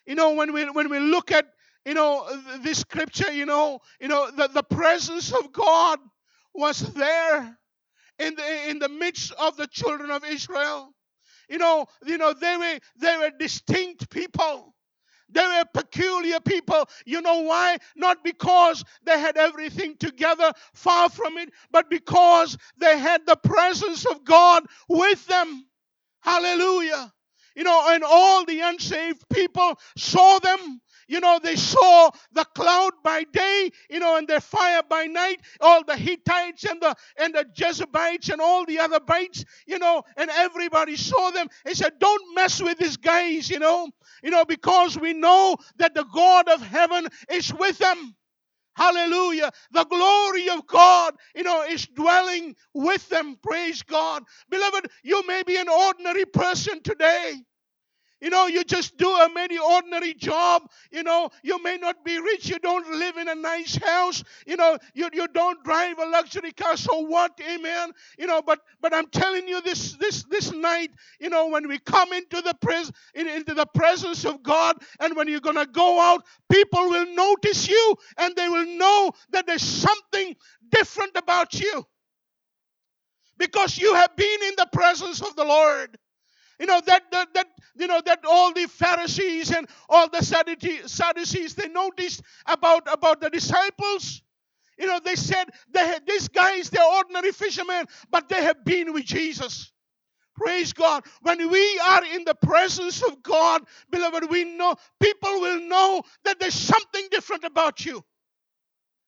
you 0.06 0.16
know, 0.16 0.34
when 0.34 0.54
we 0.54 0.66
when 0.70 0.90
we 0.90 1.00
look 1.00 1.32
at 1.32 1.48
you 1.86 1.94
know 1.96 2.28
this 2.62 2.80
scripture, 2.80 3.32
you 3.32 3.46
know, 3.46 3.80
you 4.02 4.08
know, 4.10 4.32
the, 4.32 4.50
the 4.50 4.64
presence 4.64 5.34
of 5.34 5.54
God 5.54 6.00
was 6.56 6.82
there 6.94 7.58
in 8.20 8.36
the 8.36 8.70
in 8.70 8.80
the 8.80 8.90
midst 8.90 9.34
of 9.34 9.58
the 9.58 9.68
children 9.68 10.12
of 10.12 10.26
Israel. 10.26 10.94
You 11.50 11.60
know, 11.60 11.88
you 12.06 12.18
know, 12.18 12.34
they 12.34 12.58
were 12.58 12.80
they 13.00 13.18
were 13.18 13.32
distinct 13.40 14.10
people. 14.10 14.74
They 15.30 15.44
were 15.46 15.66
peculiar 15.74 16.40
people. 16.42 16.90
You 17.06 17.22
know 17.22 17.42
why? 17.42 17.80
Not 17.96 18.24
because 18.24 18.84
they 19.06 19.20
had 19.20 19.38
everything 19.38 19.98
together, 19.98 20.54
far 20.74 21.10
from 21.10 21.38
it, 21.38 21.52
but 21.72 21.90
because 21.90 22.58
they 22.80 22.98
had 23.00 23.26
the 23.28 23.38
presence 23.38 24.06
of 24.06 24.26
God 24.26 24.66
with 24.90 25.26
them. 25.28 25.66
Hallelujah. 26.22 27.14
You 27.56 27.64
know, 27.64 27.84
and 27.90 28.04
all 28.04 28.46
the 28.46 28.62
unsaved 28.62 29.24
people 29.30 29.80
saw 29.98 30.40
them 30.40 30.82
you 31.10 31.20
know, 31.20 31.40
they 31.44 31.56
saw 31.56 32.12
the 32.34 32.46
cloud 32.56 32.94
by 33.04 33.24
day, 33.34 33.72
you 33.90 34.00
know, 34.00 34.18
and 34.18 34.28
the 34.28 34.40
fire 34.40 34.82
by 34.88 35.06
night, 35.06 35.42
all 35.60 35.84
the 35.84 35.98
Hittites 35.98 36.64
and 36.66 36.80
the 36.82 36.96
and 37.18 37.34
the 37.34 37.46
Jebusites 37.54 38.30
and 38.30 38.40
all 38.40 38.66
the 38.66 38.80
other 38.80 39.00
bites, 39.00 39.44
you 39.66 39.80
know, 39.80 40.04
and 40.18 40.30
everybody 40.30 40.96
saw 40.96 41.32
them. 41.32 41.48
He 41.68 41.74
said, 41.74 41.94
Don't 42.00 42.36
mess 42.36 42.62
with 42.62 42.78
these 42.78 42.98
guys, 42.98 43.50
you 43.50 43.60
know, 43.60 43.90
you 44.24 44.30
know, 44.30 44.46
because 44.46 44.98
we 45.00 45.14
know 45.14 45.58
that 45.78 45.96
the 45.96 46.06
God 46.14 46.48
of 46.48 46.62
heaven 46.62 47.08
is 47.32 47.52
with 47.54 47.80
them. 47.80 48.16
Hallelujah. 48.80 49.52
The 49.74 49.86
glory 49.86 50.50
of 50.50 50.68
God, 50.68 51.16
you 51.36 51.44
know, 51.44 51.64
is 51.64 51.88
dwelling 51.88 52.56
with 52.76 53.10
them. 53.10 53.38
Praise 53.44 53.84
God. 53.84 54.24
Beloved, 54.50 54.88
you 55.04 55.28
may 55.28 55.44
be 55.44 55.58
an 55.58 55.70
ordinary 55.70 56.26
person 56.26 56.82
today. 56.84 57.36
You 58.22 58.30
know, 58.30 58.48
you 58.48 58.64
just 58.64 58.98
do 58.98 59.10
a 59.10 59.30
many 59.34 59.58
ordinary 59.58 60.14
job. 60.14 60.64
You 60.92 61.04
know, 61.04 61.30
you 61.44 61.62
may 61.64 61.78
not 61.78 62.04
be 62.04 62.20
rich. 62.20 62.50
You 62.50 62.60
don't 62.60 62.90
live 62.92 63.18
in 63.18 63.30
a 63.30 63.36
nice 63.36 63.76
house. 63.78 64.24
You 64.46 64.58
know, 64.58 64.78
you, 64.94 65.10
you 65.14 65.28
don't 65.30 65.64
drive 65.64 66.00
a 66.00 66.06
luxury 66.08 66.52
car. 66.52 66.78
So 66.78 67.00
what? 67.02 67.40
Amen. 67.50 67.92
You 68.18 68.28
know, 68.28 68.42
but 68.42 68.60
but 68.82 68.94
I'm 68.94 69.08
telling 69.08 69.48
you 69.48 69.62
this 69.62 69.94
this 69.94 70.24
this 70.26 70.52
night, 70.52 70.92
you 71.20 71.30
know, 71.30 71.48
when 71.48 71.68
we 71.68 71.80
come 71.80 72.14
into 72.14 72.42
the 72.42 72.56
pres 72.62 72.92
in, 73.14 73.28
into 73.28 73.54
the 73.54 73.66
presence 73.68 74.26
of 74.26 74.44
God 74.44 74.78
and 75.00 75.16
when 75.16 75.28
you're 75.28 75.40
gonna 75.42 75.66
go 75.68 76.02
out, 76.02 76.26
people 76.52 76.90
will 76.90 77.14
notice 77.16 77.70
you 77.70 77.96
and 78.18 78.36
they 78.36 78.50
will 78.50 78.66
know 78.66 79.12
that 79.32 79.48
there's 79.48 79.64
something 79.64 80.36
different 80.72 81.14
about 81.16 81.60
you. 81.60 81.86
Because 83.38 83.78
you 83.78 83.96
have 83.96 84.16
been 84.16 84.44
in 84.44 84.54
the 84.58 84.68
presence 84.74 85.22
of 85.22 85.36
the 85.36 85.46
Lord. 85.46 85.98
You 86.60 86.68
know 86.68 86.82
that, 86.86 87.12
that 87.12 87.34
that 87.36 87.48
you 87.78 87.88
know 87.88 88.02
that 88.06 88.20
all 88.28 88.54
the 88.54 88.68
Pharisees 88.68 89.52
and 89.52 89.68
all 89.90 90.10
the 90.10 90.24
Sadducees 90.24 91.56
they 91.56 91.70
noticed 91.70 92.22
about 92.46 92.92
about 92.92 93.22
the 93.22 93.30
disciples. 93.30 94.22
You 94.78 94.88
know 94.88 95.00
they 95.04 95.16
said 95.16 95.46
they 95.72 95.98
these 96.08 96.28
guys 96.30 96.70
they're 96.70 96.84
ordinary 96.84 97.32
fishermen, 97.32 97.86
but 98.12 98.30
they 98.30 98.44
have 98.44 98.66
been 98.66 98.94
with 98.94 99.06
Jesus. 99.06 99.72
Praise 100.36 100.74
God. 100.74 101.04
When 101.22 101.50
we 101.52 101.80
are 101.80 102.06
in 102.06 102.24
the 102.26 102.36
presence 102.36 103.04
of 103.04 103.24
God, 103.24 103.64
beloved, 103.92 104.30
we 104.30 104.46
know 104.46 104.76
people 105.02 105.42
will 105.42 105.62
know 105.62 106.04
that 106.26 106.40
there's 106.40 106.56
something 106.56 107.08
different 107.12 107.44
about 107.44 107.86
you. 107.86 108.04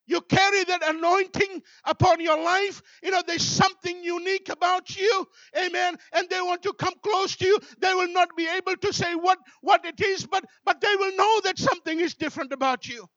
You 0.07 0.21
carry 0.21 0.63
that 0.65 0.87
anointing 0.87 1.61
upon 1.85 2.19
your 2.19 2.41
life. 2.43 2.81
You 3.03 3.11
know, 3.11 3.21
there's 3.25 3.45
something 3.45 4.03
unique 4.03 4.49
about 4.49 4.95
you. 4.97 5.27
Amen. 5.57 5.97
And 6.13 6.29
they 6.29 6.41
want 6.41 6.63
to 6.63 6.73
come 6.73 6.95
close 7.03 7.35
to 7.37 7.45
you. 7.45 7.59
They 7.79 7.93
will 7.93 8.11
not 8.11 8.35
be 8.35 8.47
able 8.47 8.75
to 8.77 8.93
say 8.93 9.15
what, 9.15 9.37
what 9.61 9.85
it 9.85 10.01
is, 10.01 10.25
but, 10.25 10.43
but 10.65 10.81
they 10.81 10.95
will 10.95 11.15
know 11.15 11.41
that 11.45 11.59
something 11.59 11.99
is 11.99 12.15
different 12.15 12.51
about 12.51 12.87
you. 12.89 13.07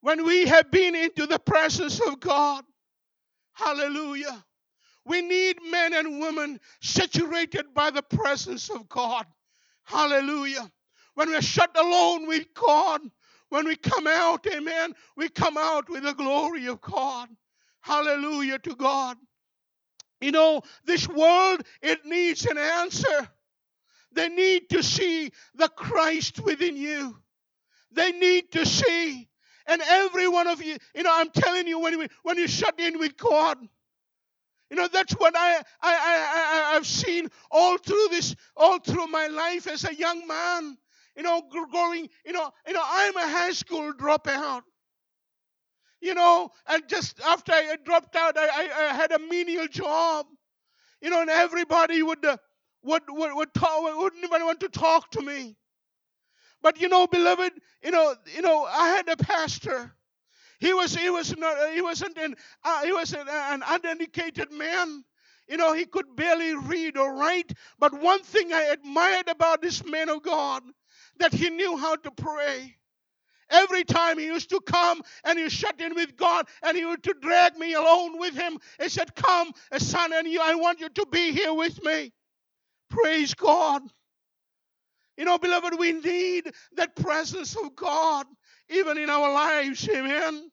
When 0.00 0.24
we 0.24 0.46
have 0.46 0.70
been 0.70 0.94
into 0.94 1.26
the 1.26 1.38
presence 1.38 2.00
of 2.00 2.20
God, 2.20 2.64
hallelujah. 3.52 4.44
We 5.04 5.22
need 5.22 5.58
men 5.70 5.92
and 5.92 6.20
women 6.20 6.60
saturated 6.80 7.74
by 7.74 7.90
the 7.90 8.02
presence 8.02 8.70
of 8.70 8.88
God. 8.88 9.26
Hallelujah. 9.84 10.70
When 11.14 11.28
we're 11.28 11.42
shut 11.42 11.70
alone 11.76 12.26
with 12.26 12.46
God, 12.54 13.00
when 13.50 13.66
we 13.66 13.76
come 13.76 14.06
out, 14.06 14.46
amen, 14.46 14.94
we 15.16 15.28
come 15.28 15.56
out 15.58 15.90
with 15.90 16.04
the 16.04 16.14
glory 16.14 16.66
of 16.66 16.80
God. 16.80 17.28
Hallelujah 17.82 18.58
to 18.60 18.74
God. 18.74 19.16
You 20.20 20.32
know, 20.32 20.62
this 20.84 21.08
world, 21.08 21.62
it 21.82 22.04
needs 22.04 22.46
an 22.46 22.58
answer. 22.58 23.28
They 24.12 24.28
need 24.28 24.70
to 24.70 24.82
see 24.82 25.30
the 25.54 25.68
Christ 25.68 26.40
within 26.40 26.76
you. 26.76 27.16
They 27.92 28.12
need 28.12 28.52
to 28.52 28.66
see. 28.66 29.28
And 29.66 29.82
every 29.82 30.28
one 30.28 30.46
of 30.46 30.62
you, 30.62 30.76
you 30.94 31.02
know, 31.02 31.12
I'm 31.12 31.30
telling 31.30 31.66
you, 31.66 31.78
when, 31.78 31.98
we, 31.98 32.08
when 32.22 32.38
you 32.38 32.48
shut 32.48 32.78
in 32.78 32.98
with 32.98 33.16
God, 33.16 33.58
you 34.70 34.76
know, 34.76 34.88
that's 34.88 35.12
what 35.14 35.34
I, 35.36 35.56
I, 35.56 35.62
I, 35.82 36.72
I, 36.72 36.76
I've 36.76 36.86
seen 36.86 37.28
all 37.50 37.76
through 37.78 38.08
this, 38.10 38.36
all 38.56 38.78
through 38.78 39.08
my 39.08 39.26
life 39.26 39.66
as 39.66 39.84
a 39.84 39.94
young 39.94 40.26
man 40.26 40.76
you 41.20 41.24
know, 41.24 41.42
going, 41.70 42.08
you 42.24 42.32
know, 42.32 42.50
you 42.66 42.72
know, 42.72 42.82
I'm 42.82 43.14
a 43.14 43.28
high 43.28 43.50
school 43.50 43.92
dropout. 43.92 44.62
You 46.00 46.14
know, 46.14 46.48
and 46.66 46.82
just 46.88 47.20
after 47.20 47.52
I 47.52 47.76
dropped 47.84 48.16
out, 48.16 48.38
I, 48.38 48.46
I, 48.46 48.88
I 48.88 48.94
had 48.94 49.12
a 49.12 49.18
menial 49.18 49.68
job. 49.68 50.24
You 51.02 51.10
know, 51.10 51.20
and 51.20 51.28
everybody 51.28 52.02
would 52.02 52.24
uh, 52.24 52.38
would 52.84 53.02
would 53.10 53.34
would 53.34 53.52
talk, 53.52 53.82
wouldn't 53.98 54.24
even 54.24 54.46
want 54.46 54.60
to 54.60 54.70
talk 54.70 55.10
to 55.10 55.20
me. 55.20 55.56
But 56.62 56.80
you 56.80 56.88
know, 56.88 57.06
beloved, 57.06 57.52
you 57.84 57.90
know, 57.90 58.14
you 58.34 58.40
know, 58.40 58.64
I 58.64 58.88
had 58.88 59.06
a 59.10 59.18
pastor. 59.18 59.94
He 60.58 60.72
was 60.72 60.96
he 60.96 61.10
was 61.10 61.36
not 61.36 61.74
he 61.74 61.82
wasn't 61.82 62.16
an 62.16 62.34
uh, 62.64 62.82
he 62.82 62.94
was 62.94 63.12
an, 63.12 63.28
an 63.28 63.62
uneducated 63.66 64.50
man. 64.52 65.04
You 65.48 65.58
know, 65.58 65.74
he 65.74 65.84
could 65.84 66.16
barely 66.16 66.54
read 66.54 66.96
or 66.96 67.14
write. 67.14 67.52
But 67.78 67.92
one 67.92 68.22
thing 68.22 68.54
I 68.54 68.62
admired 68.72 69.28
about 69.28 69.60
this 69.60 69.84
man 69.84 70.08
of 70.08 70.22
God 70.22 70.62
that 71.20 71.32
he 71.32 71.50
knew 71.50 71.76
how 71.76 71.96
to 71.96 72.10
pray. 72.10 72.76
Every 73.50 73.84
time 73.84 74.18
he 74.18 74.26
used 74.26 74.50
to 74.50 74.60
come 74.60 75.02
and 75.24 75.38
he 75.38 75.48
shut 75.48 75.80
in 75.80 75.94
with 75.94 76.16
God 76.16 76.46
and 76.62 76.76
he 76.76 76.84
would 76.84 77.02
to 77.02 77.14
drag 77.20 77.56
me 77.56 77.74
alone 77.74 78.18
with 78.18 78.34
him. 78.34 78.58
He 78.80 78.88
said, 78.88 79.14
Come, 79.16 79.52
son, 79.76 80.12
and 80.12 80.28
you, 80.28 80.40
I 80.40 80.54
want 80.54 80.80
you 80.80 80.88
to 80.88 81.06
be 81.10 81.32
here 81.32 81.52
with 81.52 81.82
me. 81.82 82.12
Praise 82.90 83.34
God. 83.34 83.82
You 85.16 85.24
know, 85.24 85.38
beloved, 85.38 85.78
we 85.78 85.92
need 85.92 86.52
that 86.76 86.96
presence 86.96 87.56
of 87.56 87.74
God 87.76 88.26
even 88.68 88.98
in 88.98 89.10
our 89.10 89.32
lives. 89.32 89.88
Amen. 89.88 90.50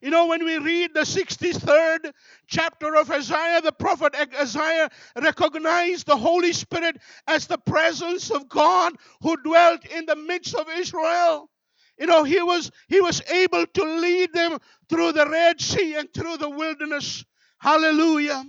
You 0.00 0.10
know, 0.10 0.26
when 0.28 0.44
we 0.44 0.58
read 0.58 0.94
the 0.94 1.00
63rd 1.00 2.12
chapter 2.46 2.94
of 2.94 3.10
Isaiah, 3.10 3.60
the 3.60 3.72
prophet 3.72 4.14
Isaiah 4.40 4.90
recognized 5.20 6.06
the 6.06 6.16
Holy 6.16 6.52
Spirit 6.52 6.98
as 7.26 7.46
the 7.46 7.58
presence 7.58 8.30
of 8.30 8.48
God 8.48 8.94
who 9.22 9.36
dwelt 9.38 9.84
in 9.86 10.06
the 10.06 10.14
midst 10.14 10.54
of 10.54 10.68
Israel. 10.76 11.50
You 11.98 12.06
know, 12.06 12.22
he 12.22 12.40
was 12.40 12.70
he 12.88 13.00
was 13.00 13.22
able 13.28 13.66
to 13.66 13.82
lead 13.84 14.32
them 14.32 14.58
through 14.88 15.12
the 15.12 15.28
Red 15.28 15.60
Sea 15.60 15.96
and 15.96 16.12
through 16.14 16.36
the 16.36 16.50
wilderness. 16.50 17.24
Hallelujah. 17.58 18.44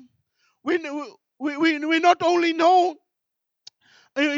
We, 0.64 0.78
we, 1.40 1.58
we, 1.58 1.80
we 1.86 2.00
not 2.00 2.22
only 2.22 2.54
know 2.54 2.96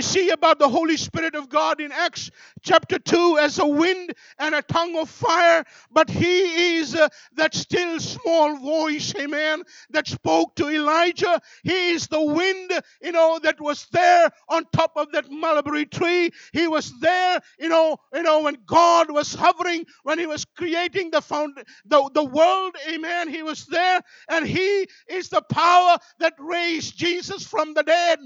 see 0.02 0.30
about 0.30 0.60
the 0.60 0.70
Holy 0.70 0.98
Spirit 0.98 1.36
of 1.36 1.50
God 1.50 1.82
in 1.82 1.92
Acts 1.92 2.32
chapter 2.64 3.00
2 3.00 3.38
as 3.40 3.60
a 3.60 3.68
wind 3.68 4.14
and 4.40 4.56
a 4.56 4.62
tongue 4.62 4.98
of 4.98 5.10
fire, 5.10 5.64
but 5.92 6.10
He 6.10 6.78
is 6.78 6.96
uh, 6.96 7.10
that 7.36 7.54
still 7.56 8.00
small 8.00 8.58
voice, 8.58 9.14
amen, 9.20 9.64
that 9.92 10.08
spoke 10.08 10.56
to 10.58 10.70
Elijah. 10.70 11.42
He 11.64 11.92
is 11.92 12.08
the 12.08 12.22
wind, 12.22 12.72
you 13.02 13.12
know, 13.12 13.40
that 13.44 13.60
was 13.62 13.88
there 13.92 14.30
on 14.50 14.66
top 14.74 14.94
of 14.96 15.12
that 15.14 15.32
mulberry 15.32 15.86
tree. 15.86 16.32
He 16.54 16.68
was 16.68 16.94
there, 17.00 17.40
you 17.60 17.70
know, 17.70 17.98
you 18.14 18.24
know, 18.24 18.42
when 18.42 18.58
God 18.66 19.12
was 19.12 19.34
hovering, 19.34 19.86
when 20.04 20.20
He 20.20 20.28
was 20.28 20.46
creating 20.46 21.12
the 21.12 21.22
found 21.22 21.58
the, 21.86 22.10
the 22.14 22.24
world, 22.24 22.76
amen. 22.90 23.30
He 23.30 23.44
was 23.44 23.66
there, 23.68 24.02
and 24.30 24.46
He 24.48 24.88
is 25.10 25.30
the 25.30 25.42
power 25.42 25.98
that 26.20 26.34
raised 26.40 26.98
Jesus 26.98 27.46
from 27.46 27.74
the 27.74 27.84
dead. 27.84 28.20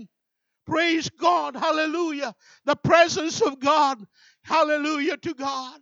Praise 0.65 1.10
God. 1.10 1.55
Hallelujah. 1.55 2.34
The 2.65 2.75
presence 2.75 3.41
of 3.41 3.60
God. 3.60 4.00
Hallelujah 4.43 5.17
to 5.17 5.34
God. 5.34 5.79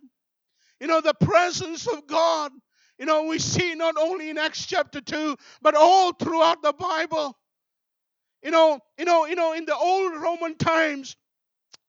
You 0.80 0.86
know, 0.86 1.00
the 1.00 1.14
presence 1.14 1.86
of 1.86 2.06
God. 2.06 2.52
You 2.98 3.06
know, 3.06 3.24
we 3.24 3.38
see 3.38 3.74
not 3.74 3.96
only 3.98 4.30
in 4.30 4.38
Acts 4.38 4.66
chapter 4.66 5.00
2, 5.00 5.36
but 5.62 5.74
all 5.74 6.12
throughout 6.12 6.62
the 6.62 6.72
Bible. 6.72 7.36
You 8.42 8.50
know, 8.50 8.78
you 8.98 9.04
know, 9.04 9.26
you 9.26 9.34
know, 9.34 9.54
in 9.54 9.64
the 9.64 9.74
old 9.74 10.14
Roman 10.20 10.56
times, 10.56 11.16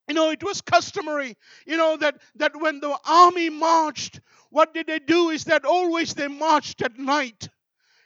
you 0.08 0.16
know, 0.16 0.30
it 0.32 0.44
was 0.44 0.62
customary, 0.62 1.36
you 1.66 1.78
know, 1.78 1.98
that, 1.98 2.22
that 2.36 2.60
when 2.60 2.80
the 2.80 2.98
army 3.08 3.50
marched, 3.50 4.22
what 4.52 4.74
did 4.74 4.88
they 4.88 5.00
do 5.00 5.30
is 5.30 5.46
that 5.46 5.66
always 5.66 6.14
they 6.14 6.28
marched 6.28 6.82
at 6.82 6.98
night. 6.98 7.50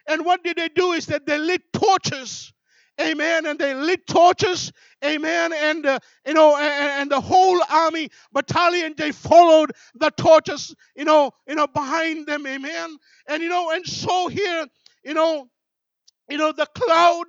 And 0.08 0.25
what 0.25 0.43
did 0.43 0.58
they 0.58 0.69
do 0.69 0.93
is 0.93 1.08
that 1.08 1.25
they 1.25 1.38
lit 1.38 1.62
torches 1.74 2.53
amen, 3.00 3.46
and 3.46 3.60
they 3.60 3.74
lit 3.74 4.08
torches, 4.08 4.72
amen, 5.03 5.53
and 5.53 5.86
uh, 5.86 6.00
you 6.25 6.34
know, 6.34 6.58
and, 6.58 7.01
and, 7.01 7.12
the 7.12 7.22
whole 7.22 7.60
army 7.70 8.10
battalion 8.34 8.94
they 8.98 9.12
followed 9.12 9.72
the 9.96 10.12
torches, 10.12 10.75
you 10.96 11.06
know, 11.06 11.32
you 11.48 11.56
know, 11.56 11.68
behind 11.68 12.27
them, 12.27 12.46
amen, 12.46 12.98
and 13.27 13.44
you 13.44 13.50
know, 13.50 13.72
and 13.72 13.86
so 13.86 14.27
here, 14.27 14.68
you 15.03 15.13
know, 15.13 15.48
you 16.29 16.38
know, 16.38 16.51
the 16.51 16.68
cloud 16.68 17.25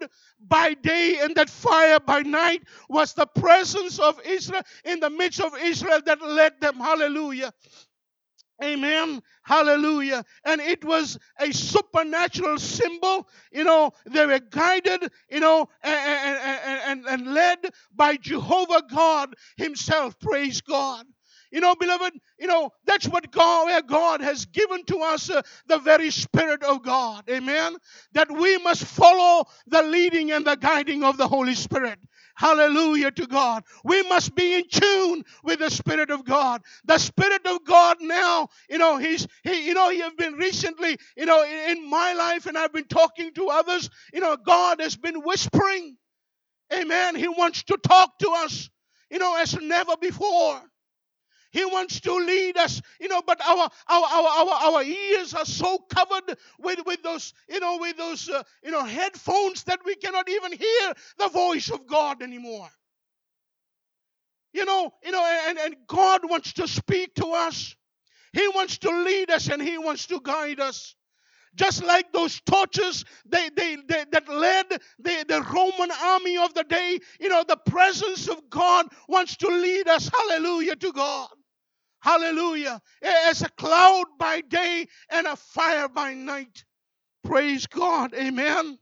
by 0.46 0.74
day 0.74 1.18
and 1.22 1.34
that 1.36 1.50
fire 1.50 1.98
by 2.00 2.20
night 2.20 2.62
was 2.88 3.14
the 3.14 3.26
presence 3.26 3.98
of 3.98 4.20
Israel 4.26 4.62
in 4.84 5.00
the 5.00 5.10
midst 5.10 5.40
of 5.40 5.52
Israel 5.62 6.00
that 6.04 6.20
led 6.22 6.60
them. 6.60 6.76
Hallelujah. 6.76 7.52
Amen. 8.62 9.22
Hallelujah. 9.42 10.24
And 10.44 10.60
it 10.60 10.84
was 10.84 11.18
a 11.40 11.52
supernatural 11.52 12.58
symbol. 12.58 13.28
You 13.52 13.64
know, 13.64 13.92
they 14.06 14.26
were 14.26 14.40
guided, 14.40 15.10
you 15.30 15.40
know, 15.40 15.68
and, 15.82 15.94
and, 15.94 16.60
and, 16.86 17.06
and 17.06 17.34
led 17.34 17.58
by 17.94 18.16
Jehovah 18.16 18.82
God 18.92 19.34
Himself. 19.56 20.18
Praise 20.20 20.60
God. 20.60 21.06
You 21.50 21.60
know, 21.60 21.74
beloved, 21.74 22.14
you 22.38 22.46
know, 22.46 22.70
that's 22.86 23.08
what 23.08 23.30
God, 23.32 23.66
where 23.66 23.82
God 23.82 24.22
has 24.22 24.46
given 24.46 24.84
to 24.86 24.98
us 25.00 25.30
uh, 25.30 25.42
the 25.66 25.78
very 25.78 26.10
Spirit 26.10 26.62
of 26.64 26.82
God. 26.82 27.24
Amen. 27.30 27.76
That 28.14 28.30
we 28.30 28.58
must 28.58 28.84
follow 28.84 29.44
the 29.66 29.82
leading 29.82 30.32
and 30.32 30.46
the 30.46 30.56
guiding 30.56 31.04
of 31.04 31.16
the 31.16 31.28
Holy 31.28 31.54
Spirit. 31.54 31.98
Hallelujah 32.36 33.10
to 33.12 33.26
God. 33.26 33.64
We 33.84 34.02
must 34.04 34.34
be 34.34 34.54
in 34.54 34.64
tune 34.68 35.24
with 35.44 35.60
the 35.60 35.70
Spirit 35.70 36.10
of 36.10 36.24
God. 36.24 36.62
The 36.84 36.98
Spirit 36.98 37.46
of 37.46 37.64
God 37.64 37.98
now, 38.00 38.48
you 38.68 38.78
know, 38.78 38.98
He's, 38.98 39.26
He, 39.44 39.66
you 39.68 39.74
know, 39.74 39.90
He 39.90 40.00
have 40.00 40.16
been 40.16 40.34
recently, 40.34 40.98
you 41.16 41.26
know, 41.26 41.44
in 41.44 41.88
my 41.90 42.14
life, 42.14 42.46
and 42.46 42.58
I've 42.58 42.72
been 42.72 42.86
talking 42.88 43.32
to 43.34 43.48
others, 43.48 43.90
you 44.14 44.20
know, 44.20 44.36
God 44.36 44.80
has 44.80 44.96
been 44.96 45.16
whispering. 45.22 45.96
Amen. 46.72 47.16
He 47.16 47.28
wants 47.28 47.64
to 47.64 47.78
talk 47.78 48.18
to 48.20 48.30
us, 48.30 48.70
you 49.10 49.18
know, 49.18 49.36
as 49.36 49.54
never 49.60 49.96
before. 49.98 50.62
He 51.50 51.64
wants 51.64 52.00
to 52.00 52.14
lead 52.14 52.56
us, 52.56 52.80
you 53.00 53.08
know, 53.08 53.22
but 53.26 53.40
our 53.40 53.68
our 53.88 54.04
our 54.04 54.28
our, 54.28 54.72
our 54.74 54.82
ears 54.82 55.34
are 55.34 55.44
so 55.44 55.78
covered 55.78 56.36
with, 56.60 56.80
with 56.86 57.02
those, 57.02 57.34
you 57.48 57.60
know, 57.60 57.78
with 57.78 57.96
those 57.96 58.28
uh, 58.28 58.42
you 58.62 58.70
know 58.70 58.84
headphones 58.84 59.64
that 59.64 59.80
we 59.84 59.96
cannot 59.96 60.28
even 60.28 60.52
hear 60.52 60.92
the 61.18 61.28
voice 61.28 61.70
of 61.70 61.86
God 61.86 62.22
anymore. 62.22 62.68
You 64.52 64.64
know, 64.64 64.92
you 65.04 65.12
know, 65.12 65.24
and, 65.48 65.58
and 65.58 65.76
God 65.86 66.28
wants 66.28 66.52
to 66.54 66.68
speak 66.68 67.14
to 67.16 67.26
us. 67.28 67.74
He 68.32 68.46
wants 68.48 68.78
to 68.78 68.90
lead 68.90 69.30
us 69.30 69.48
and 69.48 69.62
He 69.62 69.78
wants 69.78 70.06
to 70.06 70.20
guide 70.20 70.60
us. 70.60 70.94
Just 71.56 71.82
like 71.82 72.12
those 72.12 72.40
torches 72.42 73.04
they, 73.26 73.50
they, 73.56 73.76
they, 73.88 74.04
that 74.12 74.28
led 74.28 74.66
the, 75.00 75.24
the 75.26 75.42
Roman 75.52 75.90
army 76.02 76.38
of 76.38 76.54
the 76.54 76.62
day, 76.62 77.00
you 77.18 77.28
know, 77.28 77.44
the 77.46 77.56
presence 77.56 78.28
of 78.28 78.48
God 78.48 78.86
wants 79.08 79.36
to 79.38 79.48
lead 79.48 79.88
us. 79.88 80.08
Hallelujah 80.08 80.76
to 80.76 80.92
God. 80.92 81.28
Hallelujah. 82.00 82.80
As 83.02 83.42
a 83.42 83.48
cloud 83.50 84.06
by 84.18 84.40
day 84.40 84.86
and 85.10 85.26
a 85.26 85.36
fire 85.36 85.88
by 85.88 86.14
night. 86.14 86.64
Praise 87.22 87.66
God. 87.66 88.14
Amen. 88.14 88.78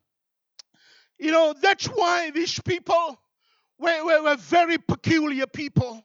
You 1.18 1.32
know, 1.32 1.54
that's 1.60 1.86
why 1.86 2.30
these 2.30 2.60
people 2.60 3.20
were, 3.78 4.04
were, 4.04 4.22
were 4.22 4.36
very 4.36 4.78
peculiar 4.78 5.46
people. 5.46 6.04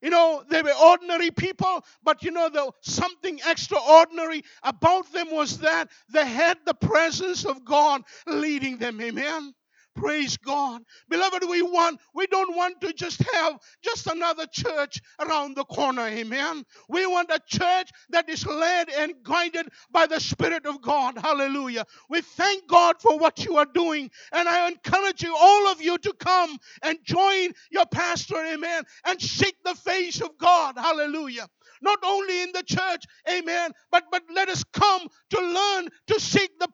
You 0.00 0.10
know, 0.10 0.42
they 0.50 0.62
were 0.62 0.74
ordinary 0.82 1.30
people, 1.30 1.84
but 2.02 2.24
you 2.24 2.32
know, 2.32 2.48
the, 2.48 2.72
something 2.80 3.38
extraordinary 3.46 4.42
about 4.64 5.12
them 5.12 5.30
was 5.30 5.58
that 5.58 5.90
they 6.12 6.26
had 6.26 6.58
the 6.66 6.74
presence 6.74 7.44
of 7.44 7.64
God 7.64 8.02
leading 8.26 8.78
them. 8.78 9.00
Amen. 9.00 9.54
Praise 9.96 10.36
God. 10.38 10.82
Beloved, 11.08 11.44
we 11.48 11.62
want, 11.62 12.00
we 12.14 12.26
don't 12.28 12.56
want 12.56 12.80
to 12.80 12.92
just 12.94 13.22
have 13.34 13.58
just 13.82 14.06
another 14.06 14.46
church 14.46 15.00
around 15.20 15.56
the 15.56 15.64
corner. 15.64 16.02
Amen. 16.06 16.64
We 16.88 17.06
want 17.06 17.30
a 17.30 17.40
church 17.46 17.90
that 18.10 18.28
is 18.28 18.46
led 18.46 18.88
and 18.90 19.14
guided 19.22 19.68
by 19.90 20.06
the 20.06 20.20
Spirit 20.20 20.66
of 20.66 20.82
God. 20.82 21.18
Hallelujah. 21.18 21.84
We 22.08 22.22
thank 22.22 22.68
God 22.68 22.96
for 23.00 23.18
what 23.18 23.44
you 23.44 23.56
are 23.58 23.66
doing. 23.66 24.10
And 24.32 24.48
I 24.48 24.68
encourage 24.68 25.22
you, 25.22 25.36
all 25.38 25.68
of 25.68 25.82
you, 25.82 25.98
to 25.98 26.14
come 26.14 26.56
and 26.82 26.98
join 27.04 27.52
your 27.70 27.86
pastor. 27.86 28.36
Amen. 28.36 28.84
And 29.04 29.20
seek 29.20 29.56
the 29.64 29.74
face 29.74 30.20
of 30.22 30.38
God. 30.38 30.76
Hallelujah 30.78 31.48
not 31.82 31.98
only 32.04 32.42
in 32.42 32.52
the 32.52 32.62
church, 32.62 33.04
amen, 33.30 33.72
but, 33.90 34.04
but 34.10 34.22
let 34.34 34.48
us 34.48 34.64
come 34.72 35.08
to 35.30 35.40
learn 35.40 35.88
to 36.08 36.20
seek 36.20 36.50
the 36.58 36.68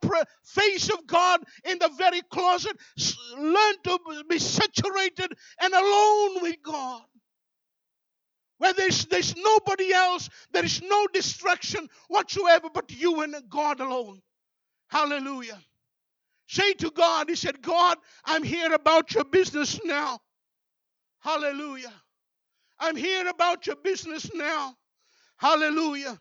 face 0.45 0.91
of 0.91 1.07
God 1.07 1.43
in 1.65 1.79
the 1.79 1.91
very 1.99 2.23
closet, 2.31 2.77
learn 3.39 3.75
to 3.85 3.99
be 4.29 4.39
saturated 4.39 5.33
and 5.63 5.75
alone 5.75 6.43
with 6.43 6.57
God. 6.63 7.03
Where 8.59 8.73
there's, 8.75 9.07
there's 9.07 9.37
nobody 9.37 9.93
else, 9.93 10.29
there 10.53 10.65
is 10.65 10.83
no 10.83 11.07
distraction 11.13 11.89
whatsoever 12.09 12.69
but 12.73 12.91
you 12.91 13.21
and 13.23 13.35
God 13.49 13.81
alone. 13.81 14.21
Hallelujah. 14.89 15.59
Say 16.49 16.73
to 16.75 16.91
God, 16.91 17.29
He 17.29 17.37
said, 17.37 17.63
God, 17.63 17.99
I'm 18.25 18.43
here 18.43 18.73
about 18.73 19.15
your 19.15 19.25
business 19.25 19.79
now. 19.85 20.19
Hallelujah. 21.21 21.93
I'm 22.81 22.97
here 22.97 23.29
about 23.29 23.67
your 23.67 23.77
business 23.77 24.33
now. 24.35 24.75
Hallelujah. 25.39 26.19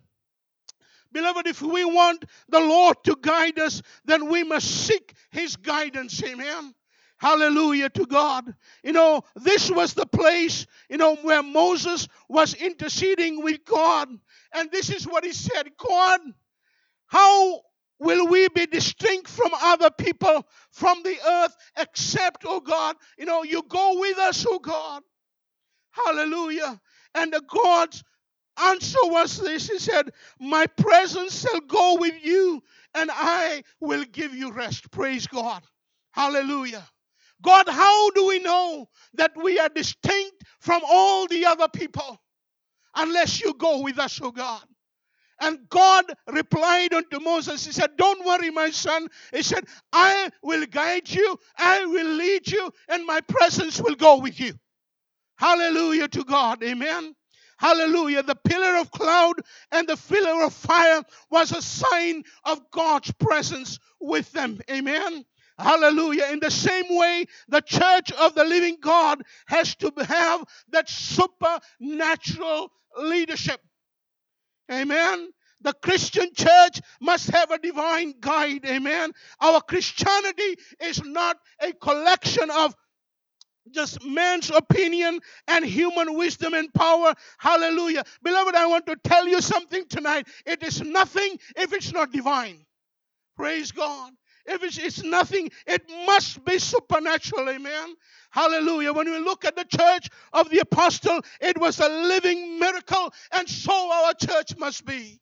Beloved, 1.12 1.48
if 1.48 1.62
we 1.62 1.86
want 1.86 2.26
the 2.50 2.60
Lord 2.60 2.98
to 3.06 3.18
guide 3.20 3.60
us, 3.60 3.82
then 4.06 4.30
we 4.30 4.44
must 4.44 4.86
seek 4.86 5.14
His 5.32 5.56
guidance. 5.56 6.24
Amen. 6.24 6.74
Hallelujah 7.18 7.90
to 7.90 8.06
God. 8.06 8.54
You 8.84 8.94
know, 8.94 9.24
this 9.36 9.72
was 9.72 9.94
the 9.96 10.06
place, 10.06 10.68
you 10.90 10.98
know, 10.98 11.16
where 11.16 11.42
Moses 11.42 12.08
was 12.30 12.54
interceding 12.54 13.44
with 13.44 13.66
God. 13.66 14.10
And 14.54 14.72
this 14.72 14.92
is 14.92 15.06
what 15.06 15.26
he 15.26 15.34
said 15.34 15.72
God, 15.78 16.20
how 17.08 17.62
will 18.00 18.28
we 18.28 18.48
be 18.50 18.68
distinct 18.68 19.28
from 19.28 19.52
other 19.60 19.90
people 19.90 20.48
from 20.72 21.02
the 21.04 21.18
earth 21.28 21.56
except, 21.78 22.44
oh 22.46 22.60
God, 22.60 22.96
you 23.18 23.26
know, 23.26 23.42
you 23.42 23.64
go 23.68 24.00
with 24.00 24.20
us, 24.20 24.46
oh 24.48 24.60
God. 24.60 25.02
Hallelujah. 25.90 26.80
And 27.16 27.34
the 27.34 27.42
God's 27.48 28.04
answer 28.62 29.00
was 29.04 29.40
this 29.40 29.70
He 29.70 29.80
said, 29.80 30.12
My 30.40 30.68
presence 30.68 31.42
shall 31.42 31.62
go 31.62 31.98
with 32.00 32.16
you, 32.24 32.64
and 32.96 33.10
I 33.14 33.64
will 33.82 34.06
give 34.06 34.36
you 34.36 34.52
rest. 34.52 34.92
Praise 34.92 35.28
God. 35.28 35.64
Hallelujah. 36.14 36.86
God, 37.44 37.70
how 37.70 38.12
do 38.12 38.28
we 38.28 38.40
know 38.40 38.90
that 39.16 39.32
we 39.42 39.60
are 39.60 39.70
distinct 39.70 40.44
from 40.60 40.82
all 40.88 41.28
the 41.28 41.46
other 41.46 41.68
people? 41.70 42.20
Unless 42.96 43.42
you 43.42 43.54
go 43.56 43.82
with 43.82 44.00
us, 44.00 44.20
oh 44.24 44.32
God. 44.32 44.64
And 45.42 45.70
God 45.70 46.06
replied 46.32 46.94
unto 46.94 47.20
Moses, 47.20 47.66
He 47.66 47.74
said, 47.74 47.92
Don't 47.98 48.26
worry, 48.26 48.52
my 48.52 48.72
son. 48.72 49.08
He 49.34 49.44
said, 49.44 49.66
I 49.94 50.30
will 50.44 50.66
guide 50.68 51.10
you, 51.10 51.38
I 51.58 51.86
will 51.86 52.08
lead 52.16 52.50
you, 52.52 52.72
and 52.90 53.06
my 53.06 53.22
presence 53.22 53.82
will 53.82 53.96
go 53.96 54.20
with 54.20 54.40
you. 54.40 54.54
Hallelujah 55.38 56.10
to 56.10 56.26
God. 56.26 56.64
Amen. 56.64 57.16
Hallelujah. 57.58 58.24
The 58.24 58.36
pillar 58.36 58.78
of 58.78 58.92
cloud 58.92 59.42
and 59.72 59.88
the 59.88 59.98
pillar 59.98 60.44
of 60.44 60.54
fire 60.54 61.04
was 61.32 61.52
a 61.52 61.62
sign 61.62 62.24
of 62.44 62.70
God's 62.72 63.12
presence 63.14 63.80
with 64.00 64.32
them. 64.32 64.60
Amen. 64.70 65.26
Hallelujah. 65.58 66.28
In 66.32 66.40
the 66.40 66.52
same 66.52 66.86
way, 66.90 67.26
the 67.48 67.62
church 67.62 68.12
of 68.12 68.36
the 68.36 68.44
living 68.44 68.78
God 68.80 69.24
has 69.48 69.76
to 69.78 69.92
have 70.08 70.46
that 70.70 70.88
supernatural 70.88 72.72
leadership. 73.00 73.60
Amen. 74.72 75.30
The 75.62 75.74
Christian 75.74 76.32
church 76.36 76.82
must 77.02 77.32
have 77.32 77.50
a 77.50 77.58
divine 77.58 78.14
guide. 78.20 78.66
Amen. 78.66 79.12
Our 79.42 79.62
Christianity 79.62 80.58
is 80.80 81.04
not 81.04 81.38
a 81.60 81.74
collection 81.74 82.52
of 82.52 82.76
just 83.74 84.04
man's 84.04 84.50
opinion 84.52 85.20
and 85.48 85.66
human 85.66 86.16
wisdom 86.16 86.54
and 86.54 86.74
power. 86.74 87.14
Hallelujah. 87.38 88.04
Beloved, 88.24 88.56
I 88.56 88.68
want 88.68 88.86
to 88.88 88.96
tell 89.04 89.28
you 89.28 89.42
something 89.42 89.86
tonight. 89.88 90.28
It 90.46 90.64
is 90.64 90.82
nothing 90.82 91.38
if 91.56 91.74
it's 91.74 91.94
not 91.94 92.12
divine. 92.12 92.66
Praise 93.36 93.72
God. 93.72 94.14
If 94.46 94.64
it's, 94.64 94.78
it's 94.78 95.04
nothing, 95.04 95.50
it 95.68 95.84
must 96.06 96.44
be 96.46 96.58
supernatural. 96.58 97.50
Amen. 97.50 97.96
Hallelujah. 98.32 98.94
When 98.94 99.10
we 99.12 99.20
look 99.20 99.46
at 99.46 99.56
the 99.56 99.66
church 99.66 100.10
of 100.34 100.50
the 100.50 100.60
apostle, 100.60 101.22
it 101.42 101.60
was 101.60 101.80
a 101.80 101.90
living 101.90 102.60
miracle, 102.60 103.14
and 103.34 103.48
so 103.48 103.92
our 103.92 104.14
church 104.14 104.58
must 104.58 104.86
be. 104.86 105.20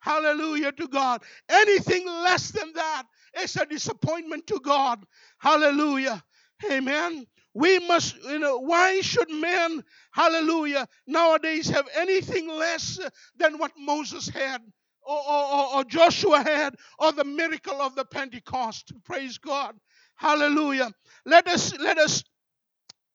Hallelujah 0.00 0.72
to 0.72 0.88
God. 0.88 1.22
Anything 1.48 2.06
less 2.06 2.50
than 2.50 2.72
that 2.74 3.04
is 3.42 3.56
a 3.56 3.66
disappointment 3.66 4.46
to 4.48 4.60
God. 4.60 5.04
Hallelujah. 5.38 6.22
Amen. 6.70 7.26
We 7.56 7.80
must, 7.80 8.16
you 8.24 8.40
know, 8.40 8.58
why 8.60 9.00
should 9.02 9.30
men, 9.30 9.84
hallelujah, 10.12 10.88
nowadays 11.08 11.70
have 11.70 11.88
anything 11.96 12.48
less 12.48 13.00
than 13.38 13.58
what 13.58 13.72
Moses 13.78 14.28
had? 14.28 14.62
Or, 15.02 15.18
or, 15.18 15.44
or, 15.54 15.66
Joshua 15.84 16.42
had, 16.44 16.76
or 17.00 17.12
the 17.12 17.24
miracle 17.24 17.82
of 17.82 17.96
the 17.96 18.04
Pentecost. 18.06 18.92
Praise 19.04 19.38
God. 19.38 19.74
Hallelujah. 20.16 20.92
Let 21.26 21.48
us 21.48 21.78
let 21.80 21.98
us 21.98 22.24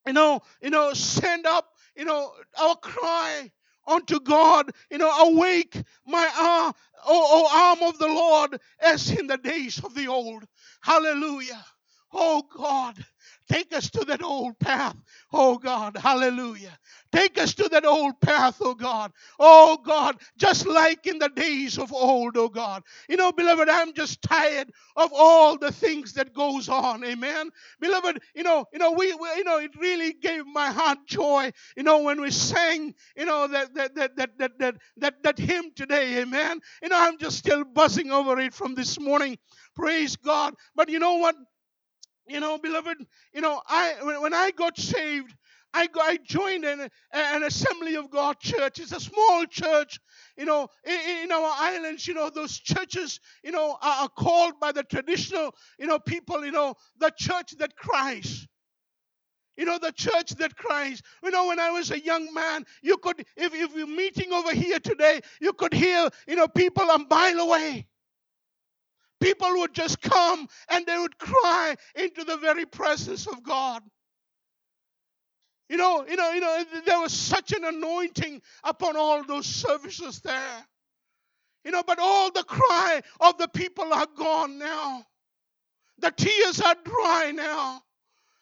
you 0.07 0.13
know, 0.13 0.41
you 0.61 0.71
know, 0.71 0.93
send 0.93 1.47
up, 1.47 1.69
you 1.97 2.05
know, 2.05 2.33
our 2.61 2.75
cry 2.77 3.51
unto 3.87 4.19
God, 4.21 4.71
you 4.91 4.99
know, 4.99 5.11
awake 5.11 5.81
my 6.07 6.29
uh, 6.37 6.43
arm, 6.43 6.73
oh, 7.07 7.47
oh 7.51 7.77
arm 7.81 7.89
of 7.89 7.99
the 7.99 8.07
Lord, 8.09 8.59
as 8.81 9.11
in 9.11 9.27
the 9.27 9.37
days 9.37 9.79
of 9.83 9.95
the 9.95 10.09
old. 10.09 10.45
Hallelujah. 10.81 11.65
Oh 12.13 12.43
God, 12.55 12.95
take 13.51 13.73
us 13.75 13.89
to 13.91 14.05
that 14.05 14.23
old 14.23 14.59
path. 14.59 14.95
Oh 15.33 15.57
God, 15.57 15.97
hallelujah. 15.97 16.77
Take 17.11 17.39
us 17.39 17.53
to 17.55 17.69
that 17.69 17.85
old 17.85 18.19
path, 18.21 18.57
oh 18.61 18.75
God. 18.75 19.11
Oh 19.39 19.77
God, 19.83 20.17
just 20.37 20.67
like 20.67 21.07
in 21.07 21.19
the 21.19 21.29
days 21.29 21.77
of 21.79 21.93
old, 21.93 22.37
oh 22.37 22.49
God. 22.49 22.83
You 23.09 23.17
know, 23.17 23.31
beloved, 23.31 23.69
I'm 23.69 23.93
just 23.93 24.21
tired 24.21 24.71
of 24.97 25.11
all 25.13 25.57
the 25.57 25.71
things 25.71 26.13
that 26.13 26.33
goes 26.33 26.69
on. 26.69 27.03
Amen. 27.05 27.51
Beloved, 27.81 28.21
you 28.35 28.43
know, 28.43 28.65
you 28.73 28.79
know, 28.79 28.91
we, 28.93 29.13
we 29.15 29.29
you 29.37 29.43
know, 29.45 29.59
it 29.59 29.71
really 29.79 30.13
gave 30.13 30.45
my 30.47 30.71
heart 30.71 30.99
joy, 31.07 31.51
you 31.77 31.83
know, 31.83 32.01
when 32.03 32.21
we 32.21 32.31
sang, 32.31 32.95
you 33.17 33.25
know, 33.25 33.47
that 33.47 33.73
that 33.75 33.95
that 33.95 34.17
that 34.17 34.37
that 34.39 34.59
that, 34.59 34.75
that, 34.97 35.23
that 35.23 35.39
hymn 35.39 35.71
today, 35.75 36.21
amen. 36.21 36.59
You 36.83 36.89
know, 36.89 36.97
I'm 36.99 37.17
just 37.19 37.37
still 37.39 37.65
buzzing 37.65 38.11
over 38.11 38.39
it 38.39 38.53
from 38.53 38.75
this 38.75 38.99
morning. 38.99 39.37
Praise 39.75 40.15
God. 40.17 40.55
But 40.75 40.89
you 40.89 40.99
know 40.99 41.15
what? 41.15 41.35
You 42.31 42.39
know, 42.39 42.57
beloved, 42.57 42.97
you 43.33 43.41
know, 43.41 43.61
I 43.67 43.95
when, 44.01 44.21
when 44.21 44.33
I 44.33 44.51
got 44.51 44.77
saved, 44.77 45.35
I, 45.73 45.87
go, 45.87 45.99
I 45.99 46.17
joined 46.17 46.63
an, 46.63 46.89
an 47.11 47.43
Assembly 47.43 47.95
of 47.95 48.09
God 48.09 48.39
church. 48.39 48.79
It's 48.79 48.93
a 48.93 49.01
small 49.01 49.45
church, 49.45 49.99
you 50.37 50.45
know, 50.45 50.69
in, 50.85 51.23
in, 51.23 51.31
our 51.31 51.53
islands. 51.57 52.07
You 52.07 52.13
know, 52.13 52.29
those 52.29 52.57
churches, 52.57 53.19
you 53.43 53.51
know, 53.51 53.77
are, 53.81 54.03
are 54.03 54.09
called 54.09 54.59
by 54.61 54.71
the 54.71 54.83
traditional, 54.83 55.53
you 55.77 55.87
know, 55.87 55.99
people, 55.99 56.45
you 56.45 56.51
know, 56.51 56.75
the 56.99 57.11
church 57.17 57.51
that 57.59 57.75
cries. 57.75 58.47
You 59.57 59.65
know, 59.65 59.77
the 59.77 59.91
church 59.91 60.31
that 60.35 60.55
cries. 60.55 61.01
You 61.23 61.31
know, 61.31 61.47
when 61.47 61.59
I 61.59 61.71
was 61.71 61.91
a 61.91 61.99
young 61.99 62.33
man, 62.33 62.65
you 62.81 62.97
could, 62.97 63.19
if, 63.35 63.53
if 63.53 63.75
you're 63.75 63.87
meeting 63.87 64.31
over 64.31 64.53
here 64.53 64.79
today, 64.79 65.19
you 65.41 65.51
could 65.51 65.73
hear, 65.73 66.09
you 66.27 66.37
know, 66.37 66.47
people 66.47 66.89
a 66.89 66.97
mile 67.09 67.39
away. 67.39 67.87
People 69.21 69.59
would 69.59 69.73
just 69.73 70.01
come 70.01 70.47
and 70.69 70.85
they 70.85 70.97
would 70.97 71.17
cry 71.17 71.75
into 71.95 72.23
the 72.23 72.37
very 72.37 72.65
presence 72.65 73.27
of 73.27 73.43
God. 73.43 73.83
You 75.69 75.77
know, 75.77 76.05
you 76.09 76.17
know, 76.17 76.31
you 76.31 76.41
know, 76.41 76.63
there 76.85 76.99
was 76.99 77.13
such 77.13 77.53
an 77.53 77.63
anointing 77.63 78.41
upon 78.63 78.97
all 78.97 79.23
those 79.23 79.45
services 79.45 80.19
there. 80.19 80.65
You 81.63 81.71
know, 81.71 81.83
but 81.85 81.99
all 81.99 82.31
the 82.31 82.43
cry 82.43 83.01
of 83.21 83.37
the 83.37 83.47
people 83.47 83.93
are 83.93 84.07
gone 84.17 84.57
now. 84.57 85.05
The 85.99 86.11
tears 86.11 86.59
are 86.59 86.75
dry 86.83 87.31
now 87.33 87.83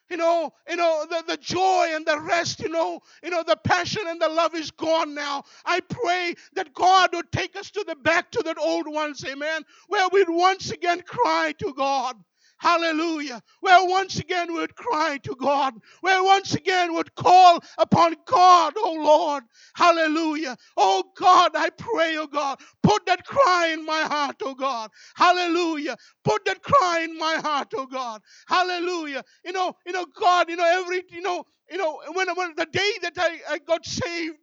you 0.09 0.17
know, 0.17 0.53
you 0.69 0.75
know, 0.75 1.05
the, 1.09 1.23
the 1.27 1.37
joy 1.37 1.87
and 1.93 2.05
the 2.05 2.19
rest, 2.21 2.61
you 2.61 2.69
know, 2.69 3.01
you 3.23 3.29
know, 3.29 3.43
the 3.43 3.57
passion 3.57 4.03
and 4.07 4.21
the 4.21 4.29
love 4.29 4.55
is 4.55 4.71
gone 4.71 5.13
now. 5.15 5.43
I 5.65 5.81
pray 5.81 6.35
that 6.55 6.73
God 6.73 7.11
would 7.13 7.31
take 7.31 7.55
us 7.55 7.71
to 7.71 7.85
the 7.87 7.95
back 7.95 8.31
to 8.31 8.43
that 8.45 8.57
old 8.57 8.87
ones, 8.87 9.23
amen, 9.25 9.63
where 9.87 10.07
we'd 10.11 10.29
once 10.29 10.71
again 10.71 11.01
cry 11.01 11.53
to 11.59 11.73
God. 11.75 12.15
Hallelujah. 12.59 13.41
Where 13.61 13.85
once 13.87 14.19
again 14.19 14.53
we 14.53 14.59
would 14.61 14.75
cry 14.75 15.19
to 15.23 15.35
God. 15.35 15.75
Where 16.01 16.23
once 16.23 16.55
again 16.55 16.91
we 16.91 16.97
would 16.97 17.15
call 17.15 17.61
upon 17.77 18.15
God, 18.27 18.73
oh 18.77 18.93
Lord. 18.95 19.43
Hallelujah. 19.75 20.57
Oh 20.77 21.03
God, 21.17 21.51
I 21.55 21.69
pray, 21.71 22.17
oh 22.17 22.27
God, 22.27 22.59
put 22.83 23.05
that 23.07 23.25
cry 23.25 23.69
in 23.73 23.85
my 23.85 24.01
heart, 24.03 24.37
oh 24.43 24.55
God. 24.55 24.91
Hallelujah. 25.15 25.97
Put 26.25 26.45
that 26.45 26.63
cry 26.63 27.01
in 27.03 27.17
my 27.17 27.35
heart, 27.35 27.69
oh 27.75 27.87
God. 27.87 28.21
Hallelujah. 28.47 29.23
You 29.45 29.53
know, 29.53 29.73
you 29.85 29.93
know, 29.93 30.07
God, 30.19 30.49
you 30.49 30.57
know, 30.57 30.81
every, 30.81 31.03
you 31.11 31.21
know, 31.21 31.45
you 31.71 31.77
know, 31.77 32.01
when, 32.13 32.29
when 32.35 32.53
the 32.57 32.67
day 32.67 32.91
that 33.03 33.13
I, 33.17 33.39
I 33.49 33.59
got 33.59 33.85
saved, 33.85 34.37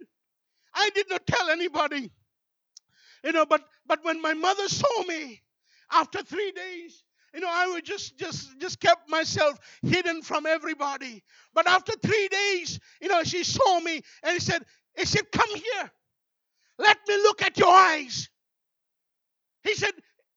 I 0.75 0.91
did 0.95 1.11
not 1.11 1.27
tell 1.27 1.51
anybody. 1.51 2.11
You 3.25 3.33
know, 3.33 3.47
but 3.47 3.63
but 3.87 4.05
when 4.05 4.23
my 4.23 4.35
mother 4.35 4.69
saw 4.69 5.05
me 5.05 5.43
after 5.93 6.23
three 6.23 6.53
days, 6.53 7.05
you 7.37 7.43
know, 7.43 7.51
I 7.53 7.69
would 7.69 7.85
just 7.85 8.17
just 8.17 8.59
just 8.59 8.81
kept 8.81 9.11
myself 9.11 9.59
hidden 9.83 10.23
from 10.23 10.47
everybody. 10.47 11.23
But 11.55 11.69
after 11.69 11.93
three 12.03 12.29
days, 12.29 12.81
you 12.99 13.09
know, 13.09 13.23
she 13.25 13.45
saw 13.45 13.79
me 13.81 14.01
and 14.23 14.33
he 14.33 14.41
said, 14.41 14.63
he 14.97 15.05
said, 15.05 15.31
come 15.31 15.55
here. 15.55 15.91
Let 16.79 16.97
me 17.07 17.17
look 17.19 17.43
at 17.43 17.59
your 17.59 17.69
eyes. 17.69 18.31
He 19.65 19.75
said, 19.75 19.93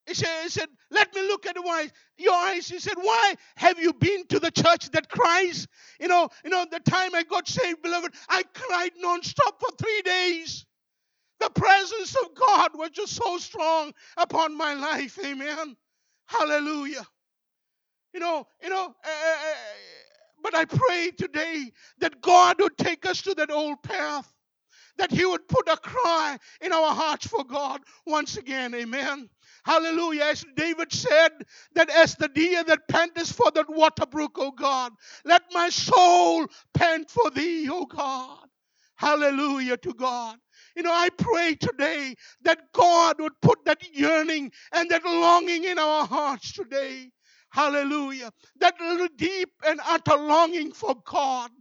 he 0.05 0.13
said, 0.13 0.43
he 0.43 0.49
said, 0.49 0.67
let 0.91 1.15
me 1.15 1.21
look 1.21 1.45
at 1.45 1.55
the 1.55 1.61
eyes, 1.61 1.91
your 2.17 2.33
eyes. 2.33 2.67
He 2.67 2.79
said, 2.79 2.95
why 2.97 3.35
have 3.55 3.79
you 3.79 3.93
been 3.93 4.27
to 4.27 4.39
the 4.39 4.51
church 4.51 4.89
that 4.91 5.07
cries? 5.09 5.67
You 6.01 6.09
know, 6.09 6.27
you 6.43 6.49
know, 6.49 6.65
the 6.69 6.81
time 6.81 7.15
I 7.15 7.23
got 7.23 7.47
saved, 7.47 7.81
beloved, 7.81 8.13
I 8.27 8.43
cried 8.53 8.91
non-stop 8.97 9.61
for 9.61 9.69
three 9.77 10.01
days. 10.03 10.65
The 11.39 11.49
presence 11.51 12.15
of 12.25 12.35
God 12.35 12.71
was 12.73 12.89
just 12.89 13.15
so 13.15 13.37
strong 13.37 13.93
upon 14.17 14.57
my 14.57 14.73
life. 14.73 15.17
Amen. 15.23 15.77
Hallelujah. 16.29 17.07
You 18.13 18.19
know, 18.19 18.47
you 18.63 18.69
know, 18.69 18.85
uh, 18.87 19.37
but 20.43 20.55
I 20.55 20.65
pray 20.65 21.11
today 21.17 21.71
that 21.99 22.21
God 22.21 22.57
would 22.59 22.77
take 22.77 23.05
us 23.07 23.21
to 23.23 23.33
that 23.35 23.51
old 23.51 23.81
path, 23.83 24.31
that 24.97 25.11
He 25.11 25.25
would 25.25 25.47
put 25.47 25.67
a 25.67 25.77
cry 25.77 26.37
in 26.61 26.71
our 26.71 26.93
hearts 26.93 27.27
for 27.27 27.43
God 27.43 27.81
once 28.05 28.37
again. 28.37 28.75
Amen. 28.75 29.29
Hallelujah. 29.65 30.23
As 30.25 30.45
David 30.55 30.93
said, 30.93 31.31
that 31.75 31.89
as 31.89 32.15
the 32.15 32.29
deer 32.29 32.63
that 32.63 32.87
panteth 32.89 33.31
for 33.31 33.51
that 33.55 33.69
water 33.69 34.05
brook, 34.05 34.37
O 34.39 34.51
God, 34.51 34.93
let 35.25 35.43
my 35.53 35.69
soul 35.69 36.47
pant 36.75 37.09
for 37.09 37.31
thee, 37.31 37.69
O 37.71 37.85
God. 37.85 38.47
Hallelujah 38.95 39.77
to 39.77 39.93
God. 39.95 40.37
You 40.79 40.83
know, 40.83 40.93
I 40.93 41.09
pray 41.09 41.55
today 41.55 42.15
that 42.43 42.71
God 42.71 43.19
would 43.19 43.33
put 43.41 43.65
that 43.65 43.81
yearning 43.93 44.49
and 44.71 44.89
that 44.89 45.03
longing 45.03 45.65
in 45.65 45.77
our 45.77 46.07
hearts 46.07 46.53
today. 46.53 47.11
Hallelujah. 47.49 48.31
That 48.61 48.75
little 48.79 49.09
deep 49.17 49.49
and 49.67 49.81
utter 49.85 50.15
longing 50.15 50.71
for 50.71 50.95
God, 51.05 51.51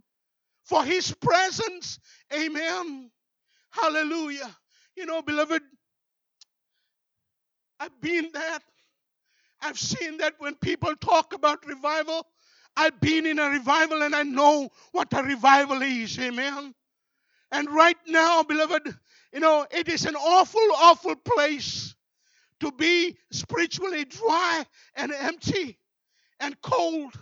for 0.63 0.85
His 0.85 1.13
presence. 1.15 1.99
Amen. 2.33 3.11
Hallelujah. 3.71 4.55
You 4.95 5.05
know, 5.05 5.21
beloved, 5.21 5.63
I've 7.77 7.99
been 7.99 8.29
that. 8.31 8.59
I've 9.61 9.77
seen 9.77 10.19
that 10.19 10.35
when 10.37 10.55
people 10.55 10.95
talk 10.95 11.33
about 11.33 11.65
revival. 11.67 12.25
I've 12.77 13.01
been 13.01 13.25
in 13.25 13.37
a 13.37 13.49
revival 13.49 14.01
and 14.01 14.15
I 14.15 14.23
know 14.23 14.69
what 14.93 15.11
a 15.11 15.21
revival 15.21 15.81
is. 15.81 16.17
Amen. 16.17 16.73
And 17.51 17.69
right 17.71 17.97
now, 18.07 18.43
beloved, 18.43 18.95
you 19.33 19.39
know, 19.39 19.65
it 19.71 19.89
is 19.89 20.05
an 20.05 20.15
awful, 20.15 20.61
awful 20.75 21.15
place 21.15 21.95
to 22.61 22.71
be 22.71 23.17
spiritually 23.31 24.05
dry 24.05 24.65
and 24.95 25.11
empty 25.13 25.77
and 26.39 26.59
cold. 26.61 27.13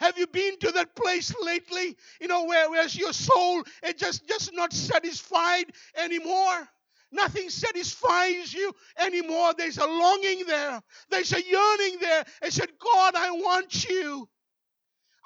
Have 0.00 0.18
you 0.18 0.26
been 0.26 0.58
to 0.60 0.72
that 0.72 0.96
place 0.96 1.34
lately? 1.42 1.96
You 2.20 2.28
know, 2.28 2.44
where 2.44 2.70
where's 2.70 2.96
your 2.96 3.12
soul 3.12 3.62
is 3.84 3.94
just, 3.94 4.28
just 4.28 4.52
not 4.54 4.72
satisfied 4.72 5.66
anymore. 5.96 6.68
Nothing 7.12 7.50
satisfies 7.50 8.52
you 8.54 8.74
anymore. 8.98 9.54
There's 9.56 9.78
a 9.78 9.86
longing 9.86 10.44
there. 10.46 10.82
There's 11.10 11.32
a 11.32 11.42
yearning 11.42 11.98
there. 12.00 12.24
I 12.42 12.50
said, 12.50 12.68
God, 12.80 13.14
I 13.16 13.30
want 13.32 13.88
you. 13.88 14.28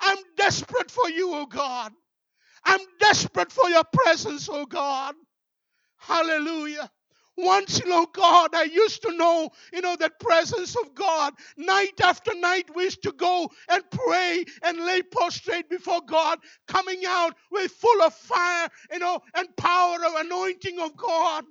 I'm 0.01 0.19
desperate 0.37 0.91
for 0.91 1.09
you, 1.11 1.33
oh 1.35 1.47
God. 1.47 1.93
I'm 2.65 2.81
desperate 3.01 3.53
for 3.53 3.69
your 3.71 3.85
presence, 3.93 4.49
oh 4.53 4.67
God. 4.67 5.15
Hallelujah. 5.99 6.91
Once, 7.39 7.81
you 7.81 7.91
know, 7.91 8.07
God, 8.07 8.55
I 8.55 8.65
used 8.65 9.03
to 9.03 9.17
know, 9.17 9.51
you 9.73 9.83
know, 9.83 9.97
that 9.97 10.21
presence 10.21 10.77
of 10.77 10.95
God. 10.95 11.35
Night 11.59 12.01
after 12.03 12.33
night, 12.35 12.71
we 12.75 12.85
used 12.85 13.03
to 13.05 13.13
go 13.13 13.51
and 13.69 13.85
pray 13.91 14.45
and 14.63 14.79
lay 14.79 15.03
prostrate 15.03 15.69
before 15.69 16.01
God, 16.07 16.39
coming 16.69 17.03
out 17.07 17.35
with 17.53 17.73
full 17.73 18.03
of 18.05 18.15
fire, 18.15 18.69
you 18.93 19.01
know, 19.01 19.21
and 19.35 19.49
power 19.57 19.99
of 20.07 20.15
anointing 20.17 20.81
of 20.81 20.97
God. 20.97 21.45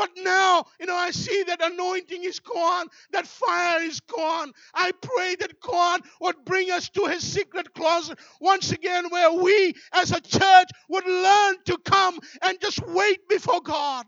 But 0.00 0.12
now, 0.16 0.64
you 0.80 0.86
know, 0.86 0.96
I 0.96 1.10
see 1.10 1.42
that 1.42 1.62
anointing 1.62 2.24
is 2.24 2.40
gone, 2.40 2.86
that 3.12 3.26
fire 3.26 3.82
is 3.82 4.00
gone. 4.00 4.50
I 4.72 4.92
pray 4.92 5.36
that 5.40 5.60
God 5.60 6.00
would 6.22 6.42
bring 6.46 6.70
us 6.70 6.88
to 6.92 7.04
his 7.04 7.22
secret 7.22 7.74
closet 7.74 8.18
once 8.40 8.72
again, 8.72 9.10
where 9.10 9.30
we 9.30 9.74
as 9.92 10.12
a 10.12 10.22
church 10.22 10.70
would 10.88 11.04
learn 11.04 11.56
to 11.66 11.76
come 11.84 12.18
and 12.40 12.58
just 12.62 12.80
wait 12.88 13.28
before 13.28 13.60
God. 13.60 14.06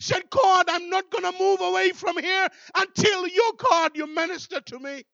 Said, 0.00 0.28
God, 0.28 0.66
I'm 0.68 0.90
not 0.90 1.08
going 1.12 1.32
to 1.32 1.38
move 1.38 1.60
away 1.60 1.90
from 1.92 2.18
here 2.18 2.48
until 2.76 3.28
you, 3.28 3.52
God, 3.70 3.92
you 3.94 4.08
minister 4.08 4.60
to 4.60 4.80
me. 4.80 5.04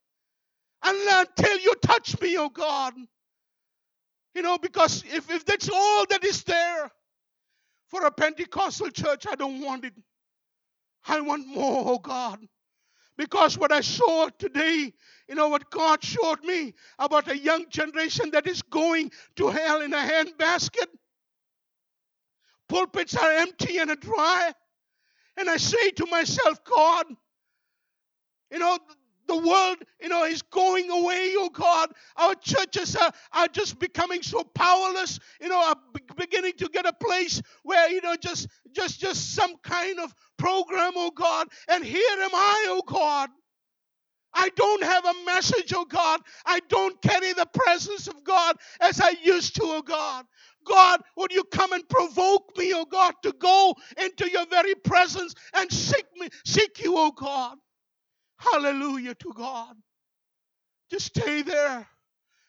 And 0.83 0.99
until 1.11 1.59
you 1.59 1.75
touch 1.83 2.19
me, 2.23 2.39
oh 2.39 2.49
God. 2.49 2.95
You 4.35 4.43
know, 4.43 4.59
because 4.59 5.05
if, 5.07 5.31
if 5.31 5.45
that's 5.45 5.69
all 5.69 6.07
that 6.11 6.25
is 6.25 6.45
there, 6.45 6.91
for 7.93 8.07
a 8.07 8.11
Pentecostal 8.11 8.89
church, 8.89 9.27
I 9.31 9.35
don't 9.35 9.61
want 9.61 9.85
it. 9.85 9.93
I 11.07 11.21
want 11.21 11.47
more, 11.47 11.85
oh 11.87 11.99
God. 11.99 12.39
Because 13.19 13.59
what 13.59 13.71
I 13.71 13.83
saw 13.83 14.31
today, 14.39 14.95
you 15.29 15.35
know, 15.35 15.49
what 15.49 15.71
God 15.71 16.03
showed 16.03 16.43
me 16.43 16.73
about 16.99 17.29
a 17.29 17.37
young 17.37 17.69
generation 17.69 18.31
that 18.31 18.47
is 18.47 18.63
going 18.63 19.13
to 19.37 19.49
hell 19.49 19.83
in 19.83 19.93
a 19.93 19.99
handbasket. 19.99 20.87
Pulpits 22.67 23.15
are 23.15 23.31
empty 23.31 23.77
and 23.77 23.95
dry. 24.01 24.53
And 25.37 25.51
I 25.51 25.59
say 25.59 25.91
to 25.91 26.07
myself, 26.07 26.65
God, 26.65 27.05
you 28.51 28.59
know, 28.59 28.79
the 29.33 29.49
world, 29.49 29.79
you 30.01 30.09
know, 30.09 30.25
is 30.25 30.43
going 30.43 30.91
away, 30.91 31.33
oh 31.37 31.49
God. 31.49 31.91
Our 32.17 32.35
churches 32.35 32.97
are, 32.97 33.13
are 33.33 33.49
just 33.49 33.79
becoming 33.79 34.23
so 34.23 34.45
powerless, 34.45 35.19
you 35.41 35.49
know, 35.49 35.59
are 35.59 35.77
beginning 36.17 36.53
to 36.59 36.69
get 36.69 36.87
a 36.87 36.93
place 36.93 37.41
where, 37.63 37.91
you 37.91 38.01
know, 38.03 38.17
just 38.17 38.49
just 38.73 39.01
just 39.01 39.35
some 39.35 39.57
kind 39.63 39.99
of 40.01 40.15
program, 40.39 40.93
oh 40.97 41.11
God. 41.11 41.49
And 41.69 41.85
here 41.85 42.19
am 42.21 42.35
I, 42.35 42.67
oh 42.69 42.83
God. 42.87 43.31
I 44.35 44.49
don't 44.57 44.83
have 44.83 45.05
a 45.05 45.15
message, 45.27 45.73
oh 45.75 45.85
God. 45.85 46.21
I 46.47 46.61
don't 46.69 47.01
carry 47.03 47.33
the 47.33 47.47
presence 47.53 48.09
of 48.09 48.25
God 48.25 48.57
as 48.81 49.01
I 49.01 49.15
used 49.23 49.55
to, 49.57 49.63
oh 49.65 49.83
God. 49.83 50.27
God, 50.65 51.01
would 51.17 51.33
you 51.33 51.45
come 51.45 51.73
and 51.73 51.89
provoke 51.89 52.57
me, 52.57 52.73
oh 52.75 52.85
God, 52.85 53.15
to 53.23 53.33
go 53.33 53.75
into 54.03 54.31
your 54.31 54.47
very 54.47 54.75
presence 54.75 55.35
and 55.55 55.71
seek 55.73 56.07
me, 56.17 56.29
seek 56.45 56.83
you, 56.83 56.95
oh 56.97 57.13
God. 57.13 57.57
Hallelujah 58.51 59.15
to 59.15 59.33
God. 59.33 59.77
Just 60.91 61.07
stay 61.07 61.43
there 61.43 61.87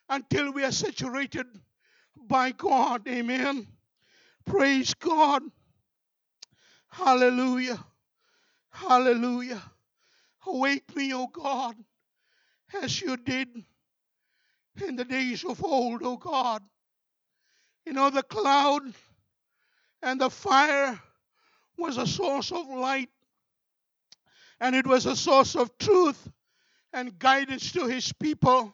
until 0.10 0.52
we 0.52 0.64
are 0.64 0.72
saturated 0.72 1.46
by 2.18 2.52
God. 2.52 3.08
Amen. 3.08 3.68
Praise 4.46 4.94
God. 4.96 5.44
Hallelujah. 6.90 7.84
Hallelujah. 8.70 9.62
Awake 10.48 10.96
me, 10.96 11.14
O 11.14 11.28
God, 11.28 11.76
as 12.82 13.00
you 13.00 13.16
did 13.16 13.48
in 14.86 14.96
the 14.96 15.06
days 15.06 15.46
of 15.46 15.64
old, 15.64 16.04
O 16.04 16.18
God. 16.18 16.64
You 17.86 17.94
know, 17.94 18.10
the 18.10 18.24
cloud 18.24 18.82
and 20.02 20.20
the 20.20 20.30
fire 20.30 21.00
was 21.78 21.98
a 21.98 22.08
source 22.08 22.52
of 22.52 22.68
light 22.68 23.10
and 24.64 24.78
it 24.78 24.88
was 24.88 25.06
a 25.06 25.14
source 25.14 25.58
of 25.58 25.78
truth 25.78 26.32
and 26.94 27.20
guidance 27.20 27.74
to 27.74 27.86
his 27.86 28.14
people. 28.14 28.74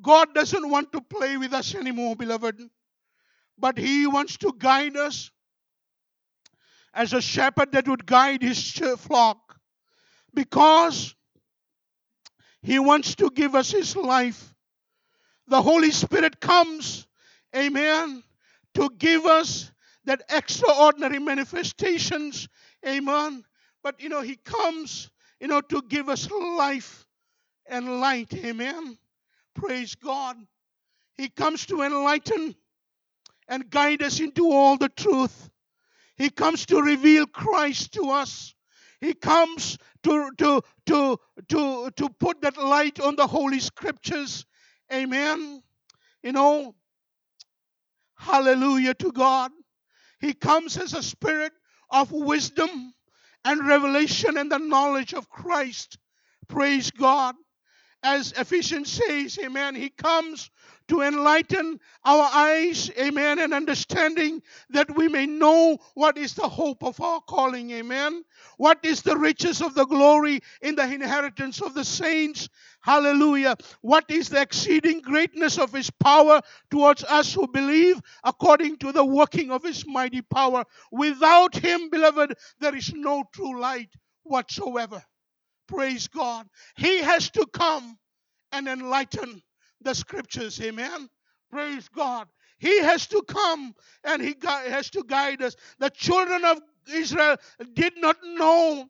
God 0.00 0.34
doesn't 0.34 0.70
want 0.70 0.92
to 0.92 1.02
play 1.02 1.36
with 1.36 1.52
us 1.52 1.74
anymore, 1.74 2.16
beloved, 2.16 2.58
but 3.58 3.76
he 3.76 4.06
wants 4.06 4.38
to 4.38 4.54
guide 4.58 4.96
us 4.96 5.30
as 6.94 7.12
a 7.12 7.20
shepherd 7.20 7.72
that 7.72 7.86
would 7.86 8.06
guide 8.06 8.40
his 8.40 8.72
flock 8.96 9.60
because 10.32 11.14
he 12.62 12.78
wants 12.78 13.14
to 13.16 13.28
give 13.28 13.54
us 13.54 13.70
his 13.70 13.94
life. 13.94 14.54
The 15.48 15.60
Holy 15.60 15.90
Spirit 15.90 16.40
comes, 16.40 17.06
amen, 17.54 18.22
to 18.72 18.88
give 18.96 19.26
us 19.26 19.70
that 20.06 20.22
extraordinary 20.30 21.18
manifestations, 21.18 22.48
amen, 22.86 23.44
but 23.84 24.00
you 24.00 24.08
know, 24.08 24.22
He 24.22 24.36
comes, 24.36 25.10
you 25.38 25.46
know, 25.46 25.60
to 25.60 25.82
give 25.82 26.08
us 26.08 26.28
life 26.30 27.06
and 27.66 28.00
light. 28.00 28.34
Amen. 28.34 28.98
Praise 29.54 29.94
God. 29.94 30.36
He 31.16 31.28
comes 31.28 31.66
to 31.66 31.82
enlighten 31.82 32.56
and 33.46 33.70
guide 33.70 34.02
us 34.02 34.18
into 34.18 34.50
all 34.50 34.76
the 34.76 34.88
truth. 34.88 35.50
He 36.16 36.30
comes 36.30 36.66
to 36.66 36.80
reveal 36.80 37.26
Christ 37.26 37.92
to 37.92 38.10
us. 38.10 38.54
He 39.00 39.12
comes 39.12 39.76
to, 40.02 40.30
to, 40.38 40.62
to, 40.86 41.18
to, 41.48 41.90
to 41.90 42.08
put 42.08 42.40
that 42.40 42.56
light 42.56 43.00
on 43.00 43.16
the 43.16 43.26
Holy 43.26 43.60
Scriptures. 43.60 44.46
Amen. 44.92 45.62
You 46.22 46.32
know, 46.32 46.74
hallelujah 48.16 48.94
to 48.94 49.12
God. 49.12 49.52
He 50.20 50.32
comes 50.32 50.78
as 50.78 50.94
a 50.94 51.02
spirit 51.02 51.52
of 51.90 52.12
wisdom 52.12 52.94
and 53.44 53.66
revelation 53.66 54.38
and 54.38 54.50
the 54.52 54.58
knowledge 54.58 55.14
of 55.14 55.30
Christ. 55.30 55.98
Praise 56.48 56.90
God. 56.90 57.34
As 58.04 58.32
Ephesians 58.32 58.92
says, 58.92 59.38
amen, 59.42 59.74
he 59.74 59.88
comes 59.88 60.50
to 60.88 61.00
enlighten 61.00 61.80
our 62.04 62.28
eyes, 62.34 62.90
amen, 62.98 63.38
and 63.38 63.54
understanding 63.54 64.42
that 64.68 64.94
we 64.94 65.08
may 65.08 65.24
know 65.24 65.78
what 65.94 66.18
is 66.18 66.34
the 66.34 66.46
hope 66.46 66.84
of 66.84 67.00
our 67.00 67.22
calling, 67.22 67.70
amen. 67.70 68.22
What 68.58 68.80
is 68.84 69.00
the 69.00 69.16
riches 69.16 69.62
of 69.62 69.74
the 69.74 69.86
glory 69.86 70.40
in 70.60 70.74
the 70.74 70.84
inheritance 70.84 71.62
of 71.62 71.72
the 71.72 71.84
saints, 71.84 72.50
hallelujah. 72.82 73.56
What 73.80 74.04
is 74.10 74.28
the 74.28 74.42
exceeding 74.42 75.00
greatness 75.00 75.56
of 75.56 75.72
his 75.72 75.90
power 75.90 76.42
towards 76.70 77.04
us 77.04 77.32
who 77.32 77.48
believe, 77.48 78.02
according 78.22 78.76
to 78.78 78.92
the 78.92 79.04
working 79.04 79.50
of 79.50 79.62
his 79.62 79.86
mighty 79.86 80.20
power. 80.20 80.64
Without 80.92 81.56
him, 81.56 81.88
beloved, 81.88 82.34
there 82.60 82.76
is 82.76 82.92
no 82.92 83.24
true 83.32 83.58
light 83.58 83.88
whatsoever. 84.24 85.02
Praise 85.66 86.08
God. 86.08 86.48
He 86.76 86.98
has 87.02 87.30
to 87.30 87.46
come 87.52 87.98
and 88.52 88.68
enlighten 88.68 89.42
the 89.80 89.94
scriptures. 89.94 90.60
Amen. 90.60 91.08
Praise 91.50 91.88
God. 91.88 92.28
He 92.58 92.80
has 92.80 93.06
to 93.08 93.22
come 93.22 93.74
and 94.04 94.22
he 94.22 94.34
has 94.42 94.90
to 94.90 95.04
guide 95.04 95.42
us. 95.42 95.56
The 95.78 95.90
children 95.90 96.44
of 96.44 96.60
Israel 96.88 97.36
did 97.74 97.94
not 97.96 98.16
know 98.24 98.88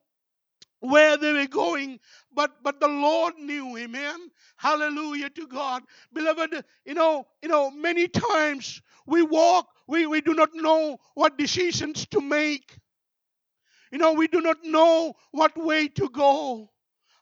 where 0.85 1.17
they 1.17 1.33
were 1.33 1.47
going 1.47 1.99
but 2.35 2.63
but 2.63 2.79
the 2.79 2.89
lord 2.89 3.35
knew 3.39 3.77
amen 3.79 4.17
hallelujah 4.57 5.31
to 5.31 5.47
god 5.47 5.83
beloved 6.13 6.63
you 6.85 6.93
know 6.93 7.27
you 7.43 7.49
know 7.49 7.71
many 7.71 8.07
times 8.07 8.83
we 9.07 9.23
walk 9.23 9.67
we, 9.87 10.07
we 10.07 10.21
do 10.21 10.35
not 10.35 10.51
know 10.55 10.99
what 11.15 11.39
decisions 11.39 12.07
to 12.07 12.21
make 12.21 12.77
you 13.95 13.99
know 13.99 14.13
we 14.13 14.27
do 14.27 14.41
not 14.41 14.57
know 14.65 15.15
what 15.31 15.57
way 15.57 15.87
to 15.87 16.09
go 16.09 16.69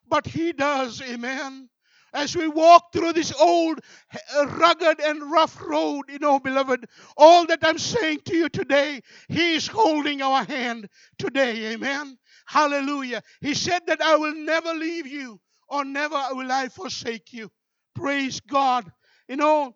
but 0.09 0.27
he 0.27 0.53
does 0.53 1.03
amen 1.03 1.69
as 2.15 2.37
we 2.37 2.47
walk 2.47 2.93
through 2.93 3.15
this 3.15 3.33
old, 3.41 3.81
eh, 4.13 4.45
rugged, 4.45 5.01
and 5.01 5.31
rough 5.31 5.61
road, 5.63 6.05
you 6.09 6.19
know, 6.19 6.39
beloved, 6.39 6.85
all 7.17 7.47
that 7.47 7.61
I'm 7.63 7.79
saying 7.79 8.21
to 8.27 8.37
you 8.37 8.49
today, 8.51 9.01
He 9.29 9.55
is 9.55 9.67
holding 9.67 10.21
our 10.21 10.45
hand 10.45 10.89
today. 11.19 11.73
Amen. 11.73 12.19
Hallelujah. 12.45 13.23
He 13.41 13.55
said 13.55 13.87
that 13.87 14.03
I 14.03 14.17
will 14.17 14.35
never 14.35 14.75
leave 14.75 15.07
you 15.07 15.41
or 15.69 15.85
never 15.85 16.23
will 16.33 16.53
I 16.53 16.69
forsake 16.69 17.33
you. 17.33 17.51
Praise 17.95 18.41
God. 18.41 18.93
You 19.29 19.37
know, 19.37 19.75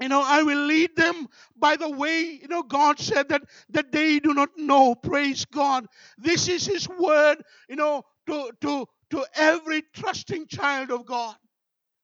you 0.00 0.08
know 0.08 0.22
i 0.24 0.42
will 0.42 0.64
lead 0.66 0.94
them 0.96 1.28
by 1.56 1.76
the 1.76 1.90
way 1.90 2.40
you 2.42 2.48
know 2.48 2.62
god 2.62 2.98
said 2.98 3.28
that 3.28 3.42
that 3.70 3.92
they 3.92 4.20
do 4.20 4.34
not 4.34 4.50
know 4.56 4.94
praise 4.94 5.44
god 5.46 5.86
this 6.18 6.48
is 6.48 6.66
his 6.66 6.88
word 7.00 7.36
you 7.68 7.76
know 7.76 8.02
to 8.26 8.50
to 8.60 8.86
to 9.10 9.24
every 9.36 9.82
trusting 9.94 10.46
child 10.46 10.90
of 10.90 11.06
god 11.06 11.36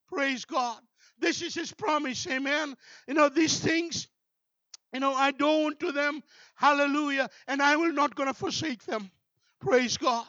Praise 0.08 0.44
God. 0.44 0.78
This 1.18 1.42
is 1.42 1.54
His 1.54 1.72
promise. 1.72 2.26
Amen. 2.28 2.76
You 3.08 3.14
know, 3.14 3.28
these 3.28 3.58
things, 3.60 4.08
you 4.92 5.00
know, 5.00 5.14
I 5.14 5.30
do 5.32 5.66
unto 5.66 5.92
them. 5.92 6.22
Hallelujah. 6.56 7.28
And 7.48 7.62
I 7.62 7.76
will 7.76 7.92
not 7.92 8.16
to 8.16 8.34
forsake 8.34 8.84
them. 8.84 9.10
Praise 9.60 9.96
God. 9.96 10.26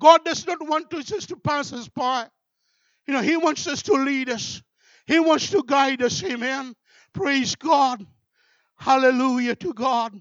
God 0.00 0.24
does 0.24 0.46
not 0.46 0.66
want 0.66 0.92
us 0.94 1.06
just 1.06 1.28
to 1.30 1.36
pass 1.36 1.72
us 1.72 1.88
by. 1.88 2.26
You 3.06 3.14
know, 3.14 3.22
He 3.22 3.36
wants 3.36 3.66
us 3.66 3.82
to 3.84 3.94
lead 3.94 4.30
us. 4.30 4.62
He 5.06 5.20
wants 5.20 5.50
to 5.50 5.62
guide 5.66 6.02
us. 6.02 6.22
Amen. 6.24 6.74
Praise 7.14 7.54
God. 7.54 8.04
Hallelujah 8.76 9.54
to 9.56 9.72
God. 9.72 10.20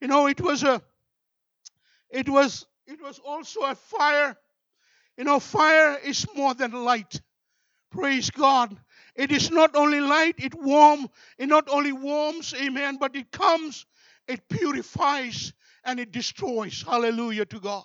You 0.00 0.08
know, 0.08 0.26
it 0.26 0.40
was 0.40 0.64
a 0.64 0.82
it 2.10 2.28
was 2.28 2.66
it 2.86 3.00
was 3.00 3.18
also 3.18 3.60
a 3.60 3.74
fire. 3.74 4.36
You 5.16 5.24
know, 5.24 5.38
fire 5.38 5.96
is 6.04 6.26
more 6.34 6.54
than 6.54 6.72
light. 6.72 7.20
Praise 7.90 8.30
God. 8.30 8.76
It 9.14 9.32
is 9.32 9.50
not 9.50 9.74
only 9.74 10.00
light, 10.00 10.34
it 10.38 10.54
warm, 10.54 11.08
it 11.38 11.46
not 11.48 11.68
only 11.68 11.92
warms, 11.92 12.52
amen, 12.54 12.98
but 12.98 13.16
it 13.16 13.30
comes, 13.30 13.86
it 14.28 14.46
purifies, 14.48 15.54
and 15.84 15.98
it 15.98 16.12
destroys. 16.12 16.82
Hallelujah 16.82 17.46
to 17.46 17.60
God. 17.60 17.84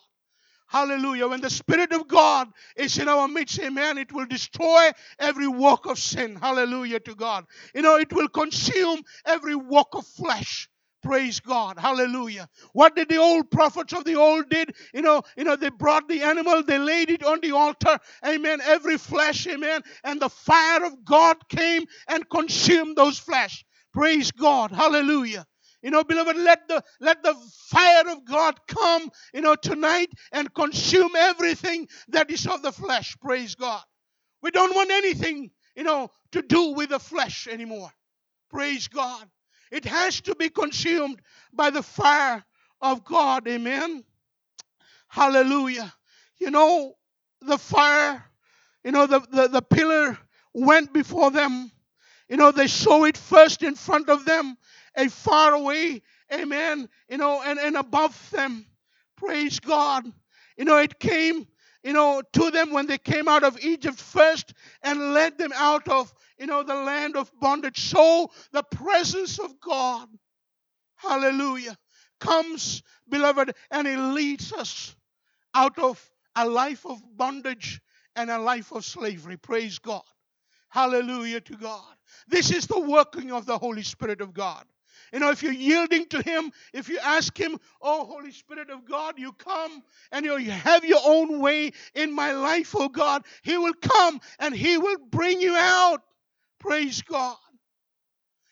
Hallelujah. 0.72 1.28
When 1.28 1.42
the 1.42 1.52
Spirit 1.52 1.94
of 1.94 2.08
God 2.08 2.50
is 2.78 2.98
in 2.98 3.10
our 3.10 3.28
midst, 3.28 3.60
amen, 3.60 4.00
it 4.00 4.14
will 4.14 4.26
destroy 4.26 4.92
every 5.20 5.48
work 5.50 5.86
of 5.86 6.00
sin. 6.00 6.38
Hallelujah 6.38 7.02
to 7.02 7.16
God. 7.16 7.46
You 7.76 7.84
know, 7.84 7.98
it 7.98 8.14
will 8.14 8.30
consume 8.30 9.02
every 9.26 9.56
work 9.56 9.90
of 9.94 10.08
flesh. 10.08 10.70
Praise 11.04 11.42
God. 11.42 11.78
Hallelujah. 11.80 12.50
What 12.74 12.96
did 12.96 13.10
the 13.10 13.18
old 13.18 13.52
prophets 13.52 13.94
of 13.94 14.06
the 14.06 14.16
old 14.16 14.50
did? 14.50 14.74
You 14.94 15.04
know, 15.04 15.24
you 15.38 15.44
know, 15.44 15.58
they 15.58 15.70
brought 15.70 16.08
the 16.08 16.24
animal, 16.24 16.64
they 16.64 16.80
laid 16.80 17.12
it 17.12 17.24
on 17.26 17.42
the 17.42 17.52
altar. 17.52 18.00
Amen. 18.26 18.62
Every 18.64 18.98
flesh, 18.98 19.48
amen. 19.48 19.82
And 20.06 20.22
the 20.22 20.30
fire 20.30 20.86
of 20.86 21.06
God 21.06 21.38
came 21.50 21.86
and 22.08 22.30
consumed 22.30 22.98
those 22.98 23.20
flesh. 23.20 23.66
Praise 23.94 24.32
God. 24.32 24.72
Hallelujah. 24.72 25.46
You 25.82 25.92
know, 25.92 26.04
beloved, 26.04 26.38
let 26.38 26.68
the 26.68 26.84
let 27.00 27.24
the 27.24 27.36
fire 27.70 28.10
of 28.10 28.26
God 28.26 28.60
come, 28.68 29.10
you 29.34 29.42
know, 29.42 29.56
tonight 29.56 30.12
and 30.32 30.54
consume 30.54 31.16
everything 31.16 31.88
that 32.10 32.30
is 32.30 32.46
of 32.48 32.62
the 32.62 32.72
flesh. 32.72 33.18
Praise 33.22 33.56
God. 33.56 33.84
We 34.44 34.52
don't 34.52 34.76
want 34.76 34.92
anything, 34.92 35.52
you 35.76 35.84
know, 35.84 36.10
to 36.34 36.42
do 36.42 36.74
with 36.74 36.90
the 36.90 37.00
flesh 37.00 37.48
anymore. 37.48 37.92
Praise 38.50 38.88
God. 38.88 39.28
It 39.72 39.86
has 39.86 40.22
to 40.22 40.36
be 40.36 40.50
consumed 40.50 41.22
by 41.54 41.70
the 41.70 41.84
fire 41.84 42.44
of 42.82 43.06
God. 43.06 43.48
Amen. 43.48 44.04
Hallelujah. 45.08 45.94
You 46.40 46.52
know, 46.52 46.96
the 47.42 47.58
fire, 47.58 48.24
you 48.84 48.92
know, 48.92 49.08
the, 49.08 49.20
the, 49.32 49.48
the 49.48 49.62
pillar 49.62 50.18
went 50.54 50.94
before 50.94 51.32
them. 51.32 51.72
You 52.30 52.38
know, 52.38 52.52
they 52.52 52.68
saw 52.68 53.04
it 53.06 53.18
first 53.18 53.62
in 53.64 53.76
front 53.76 54.10
of 54.10 54.26
them, 54.26 54.58
a 54.96 55.10
far 55.10 55.54
away, 55.54 56.02
amen, 56.34 56.90
you 57.10 57.18
know, 57.18 57.42
and, 57.42 57.60
and 57.60 57.78
above 57.78 58.30
them. 58.32 58.66
Praise 59.18 59.60
God. 59.60 60.12
You 60.58 60.66
know, 60.66 60.78
it 60.78 61.00
came, 61.00 61.48
you 61.84 61.94
know, 61.94 62.22
to 62.34 62.52
them 62.52 62.72
when 62.72 62.88
they 62.88 62.98
came 62.98 63.28
out 63.28 63.44
of 63.44 63.60
Egypt 63.64 64.00
first 64.00 64.54
and 64.84 65.14
led 65.14 65.38
them 65.38 65.52
out 65.56 65.88
of, 65.88 66.14
you 66.38 66.48
know, 66.48 66.64
the 66.64 66.76
land 66.76 67.16
of 67.16 67.32
bondage. 67.40 67.80
So 67.80 68.32
the 68.52 68.64
presence 68.64 69.40
of 69.40 69.60
God, 69.60 70.08
hallelujah, 70.96 71.78
comes, 72.20 72.84
beloved, 73.10 73.54
and 73.70 73.88
it 73.88 73.98
leads 73.98 74.54
us 74.54 74.96
out 75.54 75.78
of 75.80 76.04
a 76.36 76.48
life 76.48 76.86
of 76.86 77.02
bondage 77.16 77.82
and 78.16 78.30
a 78.30 78.40
life 78.40 78.72
of 78.72 78.86
slavery. 78.86 79.38
Praise 79.38 79.80
God. 79.80 80.04
Hallelujah 80.70 81.42
to 81.42 81.58
God. 81.58 81.96
This 82.28 82.52
is 82.52 82.68
the 82.68 82.80
working 82.80 83.32
of 83.32 83.46
the 83.46 83.58
Holy 83.58 83.84
Spirit 83.84 84.22
of 84.22 84.34
God. 84.34 84.66
You 85.12 85.20
know, 85.20 85.32
if 85.32 85.44
you're 85.44 85.52
yielding 85.52 86.06
to 86.08 86.22
Him, 86.22 86.52
if 86.74 86.88
you 86.90 87.00
ask 87.00 87.38
Him, 87.38 87.60
Oh, 87.82 88.06
Holy 88.06 88.32
Spirit 88.32 88.70
of 88.70 88.86
God, 88.86 89.20
you 89.20 89.34
come 89.34 89.84
and 90.12 90.26
you 90.26 90.38
have 90.52 90.86
your 90.86 91.02
own 91.04 91.40
way 91.40 91.72
in 91.96 92.14
my 92.14 92.32
life, 92.34 92.74
oh 92.78 92.90
God, 92.90 93.26
He 93.44 93.58
will 93.58 93.74
come 93.74 94.22
and 94.40 94.56
He 94.56 94.78
will 94.78 94.98
bring 95.12 95.42
you 95.42 95.56
out. 95.56 96.02
Praise 96.60 97.02
God. 97.02 97.38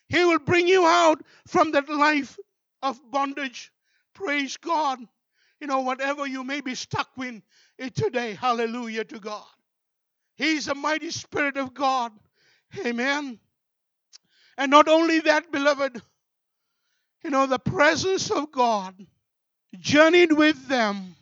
He 0.10 0.26
will 0.26 0.40
bring 0.40 0.68
you 0.68 0.86
out 0.86 1.22
from 1.48 1.72
that 1.72 1.88
life 1.88 2.38
of 2.82 3.00
bondage. 3.12 3.72
Praise 4.14 4.58
God. 4.58 5.00
You 5.62 5.68
know, 5.68 5.82
whatever 5.82 6.26
you 6.26 6.44
may 6.44 6.62
be 6.62 6.76
stuck 6.76 7.10
in 7.18 7.44
eh, 7.80 7.90
today, 7.94 8.34
hallelujah 8.34 9.06
to 9.06 9.20
God. 9.20 9.46
He's 10.36 10.68
a 10.68 10.76
mighty 10.76 11.12
Spirit 11.12 11.58
of 11.58 11.74
God. 11.74 12.12
Amen. 12.86 13.40
And 14.58 14.72
not 14.72 14.88
only 14.88 15.20
that, 15.22 15.52
beloved, 15.52 16.02
you 17.24 17.30
know, 17.30 17.46
the 17.46 17.60
presence 17.60 18.32
of 18.32 18.52
God 18.52 18.96
journeyed 19.80 20.32
with 20.32 20.68
them 20.68 21.16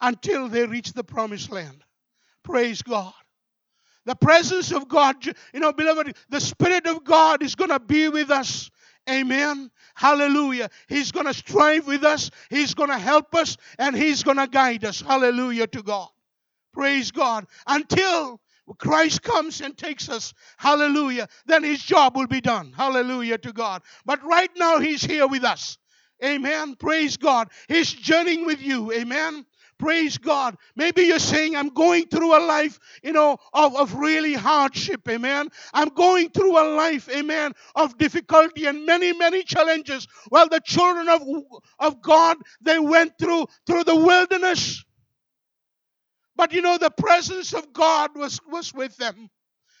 until 0.00 0.48
they 0.48 0.66
reached 0.66 0.94
the 0.94 1.04
promised 1.04 1.50
land. 1.50 1.84
Praise 2.42 2.82
God. 2.82 3.12
The 4.04 4.16
presence 4.16 4.72
of 4.72 4.88
God, 4.88 5.24
you 5.26 5.60
know, 5.60 5.72
beloved, 5.72 6.16
the 6.30 6.40
Spirit 6.40 6.86
of 6.86 7.04
God 7.04 7.42
is 7.42 7.54
going 7.54 7.70
to 7.70 7.80
be 7.80 8.08
with 8.08 8.30
us. 8.30 8.70
Amen. 9.08 9.70
Hallelujah. 9.94 10.70
He's 10.86 11.12
going 11.12 11.26
to 11.26 11.34
strive 11.34 11.86
with 11.86 12.04
us, 12.04 12.30
He's 12.50 12.74
going 12.74 12.90
to 12.90 12.98
help 12.98 13.34
us, 13.34 13.56
and 13.78 13.96
He's 13.96 14.22
going 14.22 14.36
to 14.36 14.46
guide 14.46 14.84
us. 14.84 15.00
Hallelujah 15.00 15.66
to 15.68 15.82
God. 15.82 16.08
Praise 16.72 17.10
God. 17.10 17.46
Until 17.66 18.40
Christ 18.78 19.22
comes 19.22 19.60
and 19.60 19.76
takes 19.76 20.08
us, 20.08 20.34
hallelujah, 20.56 21.28
then 21.46 21.62
his 21.64 21.82
job 21.82 22.16
will 22.16 22.26
be 22.26 22.40
done. 22.40 22.72
Hallelujah 22.76 23.38
to 23.38 23.52
God. 23.52 23.82
But 24.04 24.22
right 24.24 24.50
now, 24.56 24.78
he's 24.78 25.02
here 25.02 25.26
with 25.26 25.44
us. 25.44 25.78
Amen. 26.24 26.74
Praise 26.76 27.16
God. 27.16 27.48
He's 27.68 27.92
journeying 27.92 28.44
with 28.44 28.60
you. 28.60 28.92
Amen. 28.92 29.46
Praise 29.78 30.18
God. 30.18 30.56
Maybe 30.74 31.02
you're 31.02 31.20
saying, 31.20 31.54
I'm 31.54 31.68
going 31.68 32.08
through 32.08 32.36
a 32.36 32.42
life, 32.44 32.80
you 33.02 33.12
know, 33.12 33.38
of, 33.52 33.76
of 33.76 33.94
really 33.94 34.34
hardship. 34.34 35.08
Amen. 35.08 35.48
I'm 35.72 35.90
going 35.90 36.30
through 36.30 36.58
a 36.58 36.66
life, 36.74 37.08
amen, 37.08 37.52
of 37.76 37.96
difficulty 37.96 38.66
and 38.66 38.84
many, 38.84 39.12
many 39.12 39.44
challenges. 39.44 40.08
Well, 40.32 40.48
the 40.48 40.60
children 40.64 41.08
of, 41.08 41.22
of 41.78 42.02
God, 42.02 42.38
they 42.60 42.80
went 42.80 43.12
through 43.20 43.46
through 43.66 43.84
the 43.84 43.96
wilderness. 43.96 44.84
But 46.38 46.54
you 46.54 46.62
know, 46.62 46.78
the 46.78 46.92
presence 46.92 47.54
of 47.54 47.74
God 47.74 48.16
was, 48.16 48.40
was 48.48 48.72
with 48.74 48.96
them. 48.98 49.30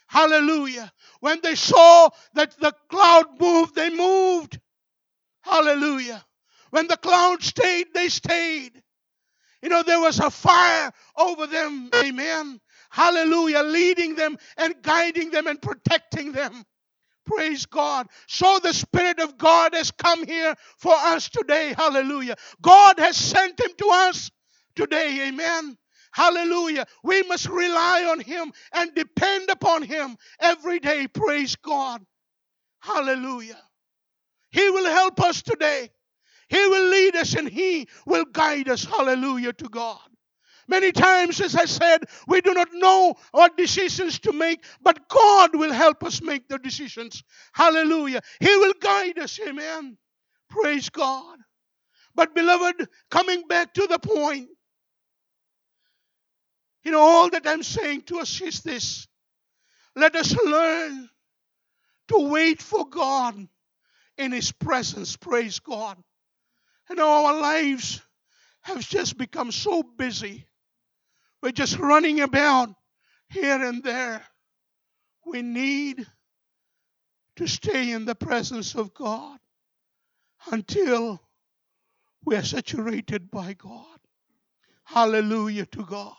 Hallelujah. 0.08 0.92
When 1.20 1.40
they 1.42 1.54
saw 1.54 2.10
that 2.34 2.58
the 2.60 2.74
cloud 2.90 3.40
moved, 3.40 3.76
they 3.76 3.90
moved. 3.90 4.60
Hallelujah. 5.42 6.24
When 6.70 6.88
the 6.88 6.98
cloud 6.98 7.42
stayed, 7.42 7.88
they 7.94 8.08
stayed. 8.08 8.82
You 9.62 9.70
know, 9.70 9.82
there 9.84 10.00
was 10.00 10.18
a 10.20 10.30
fire 10.30 10.92
over 11.16 11.46
them. 11.46 11.90
Amen. 11.94 12.60
Hallelujah. 12.90 13.62
Leading 13.62 14.16
them 14.16 14.38
and 14.56 14.74
guiding 14.82 15.30
them 15.30 15.46
and 15.46 15.62
protecting 15.62 16.32
them. 16.32 16.64
Praise 17.26 17.66
God. 17.66 18.08
So 18.26 18.58
the 18.62 18.72
Spirit 18.72 19.20
of 19.20 19.38
God 19.38 19.74
has 19.74 19.90
come 19.90 20.26
here 20.26 20.54
for 20.78 20.94
us 20.94 21.28
today. 21.28 21.74
Hallelujah. 21.76 22.36
God 22.62 22.98
has 22.98 23.16
sent 23.16 23.60
him 23.60 23.70
to 23.78 23.90
us 23.92 24.30
today. 24.74 25.28
Amen. 25.28 25.76
Hallelujah. 26.18 26.84
We 27.04 27.22
must 27.22 27.48
rely 27.48 28.08
on 28.10 28.18
Him 28.18 28.52
and 28.72 28.92
depend 28.92 29.50
upon 29.50 29.84
Him 29.84 30.16
every 30.40 30.80
day. 30.80 31.06
Praise 31.06 31.54
God. 31.54 32.04
Hallelujah. 32.80 33.62
He 34.50 34.68
will 34.68 34.86
help 34.86 35.20
us 35.20 35.42
today. 35.42 35.90
He 36.48 36.66
will 36.66 36.88
lead 36.88 37.14
us 37.14 37.36
and 37.36 37.48
He 37.48 37.86
will 38.04 38.24
guide 38.24 38.68
us. 38.68 38.84
Hallelujah 38.84 39.52
to 39.52 39.68
God. 39.68 40.00
Many 40.66 40.90
times, 40.90 41.40
as 41.40 41.54
I 41.54 41.66
said, 41.66 42.00
we 42.26 42.40
do 42.40 42.52
not 42.52 42.68
know 42.72 43.14
what 43.30 43.56
decisions 43.56 44.18
to 44.20 44.32
make, 44.32 44.64
but 44.82 45.08
God 45.08 45.54
will 45.54 45.72
help 45.72 46.02
us 46.02 46.20
make 46.20 46.48
the 46.48 46.58
decisions. 46.58 47.22
Hallelujah. 47.52 48.22
He 48.40 48.56
will 48.56 48.74
guide 48.80 49.20
us. 49.20 49.38
Amen. 49.46 49.96
Praise 50.50 50.90
God. 50.90 51.38
But, 52.16 52.34
beloved, 52.34 52.88
coming 53.08 53.46
back 53.46 53.72
to 53.74 53.86
the 53.86 54.00
point, 54.00 54.48
know, 56.92 57.00
all 57.00 57.30
that 57.30 57.46
I'm 57.46 57.62
saying 57.62 58.02
to 58.02 58.20
us 58.20 58.40
is 58.40 58.62
this 58.62 59.06
let 59.94 60.14
us 60.14 60.34
learn 60.36 61.08
to 62.08 62.28
wait 62.28 62.62
for 62.62 62.88
God 62.88 63.48
in 64.16 64.32
His 64.32 64.52
presence. 64.52 65.16
Praise 65.16 65.58
God. 65.58 65.96
And 66.88 67.00
our 67.00 67.38
lives 67.40 68.00
have 68.62 68.80
just 68.80 69.18
become 69.18 69.52
so 69.52 69.82
busy. 69.82 70.46
We're 71.42 71.52
just 71.52 71.78
running 71.78 72.20
about 72.20 72.70
here 73.28 73.62
and 73.64 73.82
there. 73.82 74.22
We 75.26 75.42
need 75.42 76.06
to 77.36 77.46
stay 77.46 77.92
in 77.92 78.04
the 78.04 78.14
presence 78.14 78.74
of 78.74 78.94
God 78.94 79.38
until 80.50 81.20
we 82.24 82.36
are 82.36 82.44
saturated 82.44 83.30
by 83.30 83.54
God. 83.54 83.98
Hallelujah 84.84 85.66
to 85.66 85.84
God. 85.84 86.14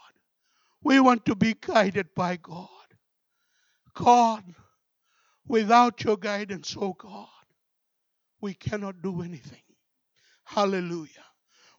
We 0.83 0.99
want 0.99 1.25
to 1.25 1.35
be 1.35 1.55
guided 1.59 2.15
by 2.15 2.37
God. 2.37 2.67
God, 3.93 4.43
without 5.47 6.03
your 6.03 6.17
guidance, 6.17 6.75
oh 6.79 6.93
God, 6.93 7.27
we 8.41 8.53
cannot 8.53 9.01
do 9.01 9.21
anything. 9.21 9.61
Hallelujah. 10.45 11.25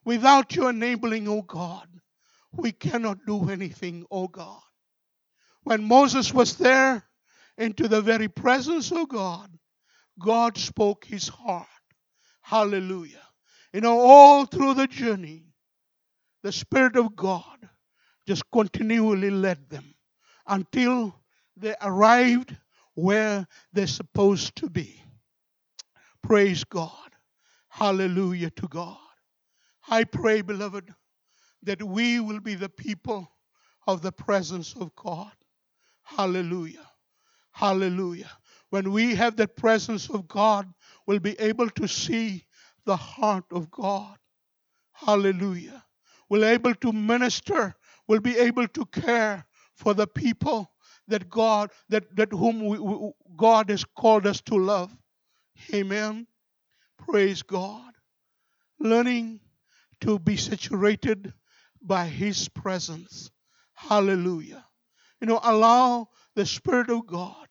Without 0.05 0.55
your 0.55 0.71
enabling, 0.71 1.29
oh 1.29 1.43
God, 1.43 1.89
we 2.53 2.73
cannot 2.73 3.19
do 3.27 3.49
anything, 3.49 4.05
oh 4.11 4.29
God. 4.29 4.61
When 5.63 5.85
Moses 5.85 6.33
was 6.33 6.57
there 6.57 7.05
into 7.59 7.89
the 7.89 8.01
very 8.01 8.29
presence 8.29 8.93
of 8.93 9.09
God, 9.09 9.51
God 10.19 10.59
spoke 10.59 11.05
his 11.05 11.29
heart. 11.29 11.67
Hallelujah. 12.43 13.23
You 13.73 13.81
know, 13.81 14.01
all 14.01 14.47
through 14.47 14.75
the 14.75 14.87
journey, 14.87 15.45
the 16.43 16.53
Spirit 16.53 16.97
of 16.97 17.15
God 17.15 17.69
just 18.31 18.49
continually 18.53 19.29
led 19.29 19.69
them 19.71 19.93
until 20.47 21.13
they 21.57 21.75
arrived 21.83 22.57
where 22.95 23.45
they're 23.73 23.89
supposed 23.89 24.55
to 24.55 24.71
be. 24.71 25.03
Praise 26.23 26.63
God. 26.63 27.11
Hallelujah 27.71 28.51
to 28.51 28.69
God. 28.69 28.99
I 29.89 30.05
pray, 30.05 30.43
beloved, 30.43 30.95
that 31.65 31.83
we 31.83 32.21
will 32.21 32.39
be 32.39 32.55
the 32.55 32.69
people 32.69 33.29
of 33.89 34.01
the 34.01 34.13
presence 34.13 34.77
of 34.77 34.95
God. 34.95 35.33
Hallelujah. 36.05 36.89
Hallelujah. 37.51 38.31
When 38.69 38.93
we 38.93 39.17
have 39.17 39.35
the 39.35 39.49
presence 39.49 40.09
of 40.09 40.29
God, 40.29 40.73
we'll 41.05 41.19
be 41.19 41.35
able 41.41 41.69
to 41.71 41.89
see 41.89 42.45
the 42.85 42.97
heart 42.97 43.47
of 43.51 43.73
God. 43.73 44.17
Hallelujah. 44.93 45.85
We're 46.29 46.45
able 46.45 46.77
to 46.77 46.93
minister 46.93 47.75
will 48.11 48.21
be 48.21 48.37
able 48.37 48.67
to 48.67 48.85
care 48.87 49.45
for 49.77 49.95
the 49.95 50.05
people 50.05 50.69
that 51.07 51.31
God 51.31 51.71
that, 51.91 52.17
that 52.17 52.33
whom 52.33 52.67
we, 52.67 52.77
we, 52.77 53.13
God 53.37 53.71
has 53.71 53.85
called 53.85 54.27
us 54.27 54.41
to 54.41 54.57
love. 54.57 54.91
Amen. 55.73 56.27
Praise 56.99 57.43
God. 57.43 57.93
Learning 58.81 59.39
to 60.01 60.19
be 60.19 60.37
saturated 60.37 61.33
by 61.81 62.07
His 62.07 62.49
presence. 62.49 63.31
Hallelujah. 63.75 64.65
You 65.21 65.29
know, 65.29 65.39
allow 65.45 66.09
the 66.35 66.47
Spirit 66.47 66.91
of 66.91 67.07
God 67.07 67.47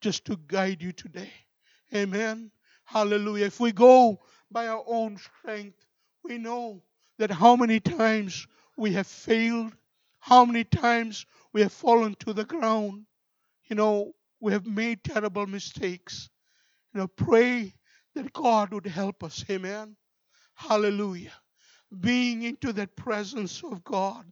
just 0.00 0.24
to 0.24 0.36
guide 0.48 0.82
you 0.82 0.90
today. 0.90 1.30
Amen. 1.94 2.50
Hallelujah. 2.84 3.46
If 3.46 3.60
we 3.60 3.70
go 3.70 4.18
by 4.50 4.66
our 4.66 4.82
own 4.88 5.18
strength, 5.18 5.86
we 6.24 6.36
know 6.36 6.82
that 7.20 7.30
how 7.30 7.54
many 7.54 7.78
times 7.78 8.48
we 8.76 8.92
have 8.94 9.06
failed, 9.06 9.72
how 10.20 10.44
many 10.44 10.64
times 10.64 11.26
we 11.52 11.62
have 11.62 11.72
fallen 11.72 12.14
to 12.20 12.32
the 12.32 12.44
ground. 12.44 13.06
You 13.68 13.76
know, 13.76 14.12
we 14.40 14.52
have 14.52 14.66
made 14.66 15.02
terrible 15.02 15.46
mistakes. 15.46 16.28
You 16.94 17.00
know, 17.00 17.06
pray 17.08 17.74
that 18.14 18.32
God 18.32 18.72
would 18.72 18.86
help 18.86 19.24
us. 19.24 19.44
Amen. 19.50 19.96
Hallelujah. 20.54 21.32
Being 22.00 22.42
into 22.42 22.72
that 22.74 22.96
presence 22.96 23.62
of 23.64 23.82
God. 23.82 24.24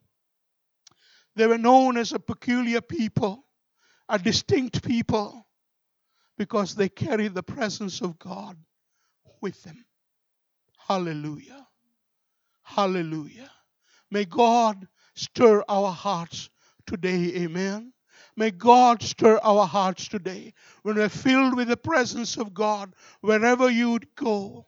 They 1.36 1.46
were 1.46 1.58
known 1.58 1.96
as 1.96 2.12
a 2.12 2.18
peculiar 2.18 2.80
people, 2.80 3.46
a 4.08 4.18
distinct 4.18 4.82
people, 4.82 5.46
because 6.36 6.74
they 6.74 6.88
carried 6.88 7.34
the 7.34 7.42
presence 7.42 8.00
of 8.00 8.18
God 8.18 8.56
with 9.40 9.62
them. 9.62 9.84
Hallelujah. 10.76 11.66
Hallelujah. 12.62 13.50
May 14.10 14.24
God 14.24 14.86
stir 15.18 15.64
our 15.68 15.90
hearts 15.90 16.48
today. 16.86 17.32
Amen. 17.36 17.92
May 18.36 18.52
God 18.52 19.02
stir 19.02 19.38
our 19.42 19.66
hearts 19.66 20.08
today. 20.08 20.54
When 20.82 20.96
we're 20.96 21.08
filled 21.08 21.56
with 21.56 21.68
the 21.68 21.76
presence 21.76 22.36
of 22.36 22.54
God, 22.54 22.94
wherever 23.20 23.68
you 23.68 23.90
would 23.90 24.14
go, 24.14 24.66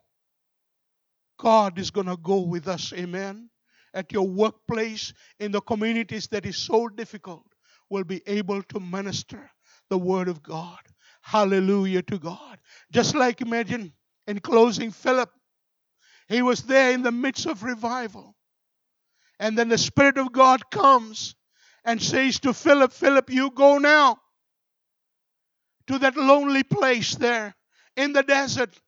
God 1.39 1.79
is 1.79 1.91
going 1.91 2.09
to 2.09 2.17
go 2.17 2.41
with 2.41 2.69
us. 2.69 2.93
Amen. 2.93 3.49
At 3.95 4.13
your 4.13 4.27
workplace, 4.27 5.13
in 5.39 5.53
the 5.53 5.61
communities 5.61 6.27
that 6.29 6.47
is 6.47 6.57
so 6.57 6.89
difficult, 6.89 7.47
we'll 7.89 8.05
be 8.05 8.23
able 8.27 8.63
to 8.63 8.81
minister 8.81 9.51
the 9.89 9.99
word 9.99 10.29
of 10.29 10.43
God. 10.43 10.79
Hallelujah 11.23 12.03
to 12.03 12.19
God. 12.19 12.59
Just 12.93 13.15
like 13.15 13.41
imagine 13.41 13.93
in 14.27 14.41
closing, 14.41 14.91
Philip, 14.91 15.31
he 16.29 16.43
was 16.43 16.63
there 16.63 16.93
in 16.93 17.03
the 17.03 17.13
midst 17.13 17.47
of 17.47 17.63
revival. 17.63 18.37
And 19.41 19.57
then 19.57 19.71
the 19.71 19.79
Spirit 19.79 20.19
of 20.19 20.33
God 20.33 20.71
comes 20.71 21.35
and 21.83 22.01
says 22.01 22.39
to 22.41 22.53
Philip, 22.53 22.93
Philip, 22.93 23.31
you 23.31 23.51
go 23.51 23.79
now 23.79 24.19
to 25.87 25.99
that 25.99 26.15
lonely 26.15 26.63
place 26.63 27.15
there 27.15 27.57
in 27.97 28.13
the 28.13 28.23
desert. 28.23 28.79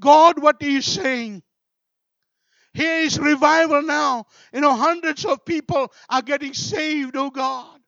God, 0.00 0.42
what 0.42 0.60
are 0.60 0.68
you 0.68 0.82
saying? 0.82 1.44
Here 2.74 2.98
is 3.02 3.16
revival 3.18 3.82
now. 3.82 4.26
You 4.52 4.60
know, 4.60 4.74
hundreds 4.74 5.24
of 5.24 5.44
people 5.44 5.92
are 6.08 6.22
getting 6.22 6.52
saved, 6.52 7.16
oh 7.16 7.30
God. 7.30 7.78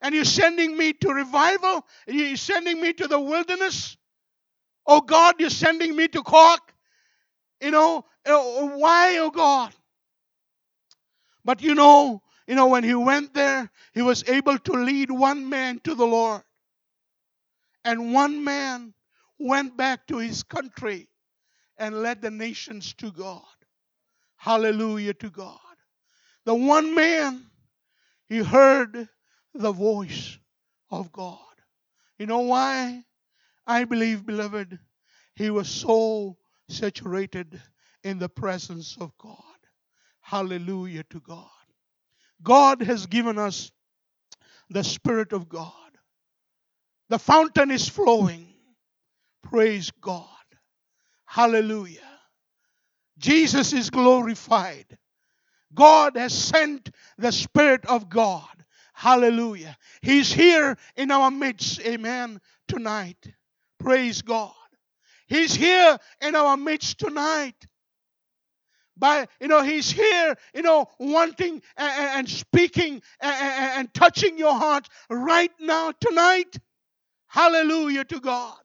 And 0.00 0.14
you're 0.14 0.24
sending 0.24 0.76
me 0.76 0.92
to 0.92 1.12
revival? 1.12 1.84
You're 2.06 2.36
sending 2.36 2.80
me 2.80 2.92
to 2.92 3.08
the 3.08 3.20
wilderness? 3.20 3.96
Oh 4.86 5.00
God, 5.00 5.36
you're 5.40 5.50
sending 5.50 5.96
me 5.96 6.06
to 6.06 6.22
Cork? 6.22 6.72
You 7.60 7.72
know, 7.72 8.04
uh, 8.24 8.68
why, 8.76 9.18
oh 9.18 9.30
God? 9.30 9.74
But 11.44 11.62
you 11.62 11.74
know, 11.74 12.22
you 12.46 12.54
know, 12.54 12.66
when 12.66 12.84
he 12.84 12.94
went 12.94 13.34
there, 13.34 13.70
he 13.94 14.02
was 14.02 14.28
able 14.28 14.58
to 14.58 14.72
lead 14.72 15.10
one 15.10 15.48
man 15.48 15.80
to 15.84 15.94
the 15.94 16.06
Lord. 16.06 16.42
And 17.84 18.12
one 18.12 18.44
man 18.44 18.92
went 19.38 19.76
back 19.76 20.06
to 20.08 20.18
his 20.18 20.42
country 20.42 21.08
and 21.78 22.02
led 22.02 22.20
the 22.20 22.30
nations 22.30 22.92
to 22.94 23.10
God. 23.10 23.42
Hallelujah 24.36 25.14
to 25.14 25.30
God. 25.30 25.58
The 26.44 26.54
one 26.54 26.94
man, 26.94 27.46
he 28.28 28.38
heard 28.38 29.08
the 29.54 29.72
voice 29.72 30.38
of 30.90 31.12
God. 31.12 31.38
You 32.18 32.26
know 32.26 32.40
why? 32.40 33.04
I 33.66 33.84
believe, 33.84 34.26
beloved, 34.26 34.78
he 35.34 35.50
was 35.50 35.68
so 35.68 36.36
saturated 36.68 37.60
in 38.02 38.18
the 38.18 38.28
presence 38.28 38.96
of 39.00 39.16
God. 39.18 39.49
Hallelujah 40.30 41.02
to 41.10 41.18
God. 41.18 41.48
God 42.40 42.82
has 42.82 43.06
given 43.06 43.36
us 43.36 43.72
the 44.68 44.84
Spirit 44.84 45.32
of 45.32 45.48
God. 45.48 45.72
The 47.08 47.18
fountain 47.18 47.72
is 47.72 47.88
flowing. 47.88 48.46
Praise 49.42 49.90
God. 50.00 50.28
Hallelujah. 51.26 52.08
Jesus 53.18 53.72
is 53.72 53.90
glorified. 53.90 54.96
God 55.74 56.16
has 56.16 56.32
sent 56.32 56.90
the 57.18 57.32
Spirit 57.32 57.84
of 57.86 58.08
God. 58.08 58.64
Hallelujah. 58.92 59.76
He's 60.00 60.32
here 60.32 60.76
in 60.94 61.10
our 61.10 61.32
midst. 61.32 61.80
Amen. 61.80 62.40
Tonight. 62.68 63.32
Praise 63.80 64.22
God. 64.22 64.52
He's 65.26 65.56
here 65.56 65.98
in 66.20 66.36
our 66.36 66.56
midst 66.56 67.00
tonight. 67.00 67.66
By 69.00 69.28
you 69.40 69.48
know, 69.48 69.64
He's 69.64 69.90
here, 69.90 70.36
you 70.54 70.62
know, 70.62 70.86
wanting 71.00 71.62
and, 71.78 72.10
and 72.20 72.30
speaking 72.30 73.02
and, 73.20 73.36
and 73.80 73.94
touching 73.94 74.38
your 74.38 74.54
heart 74.54 74.88
right 75.10 75.52
now 75.60 75.92
tonight. 76.00 76.56
Hallelujah 77.28 78.04
to 78.06 78.20
God. 78.20 78.58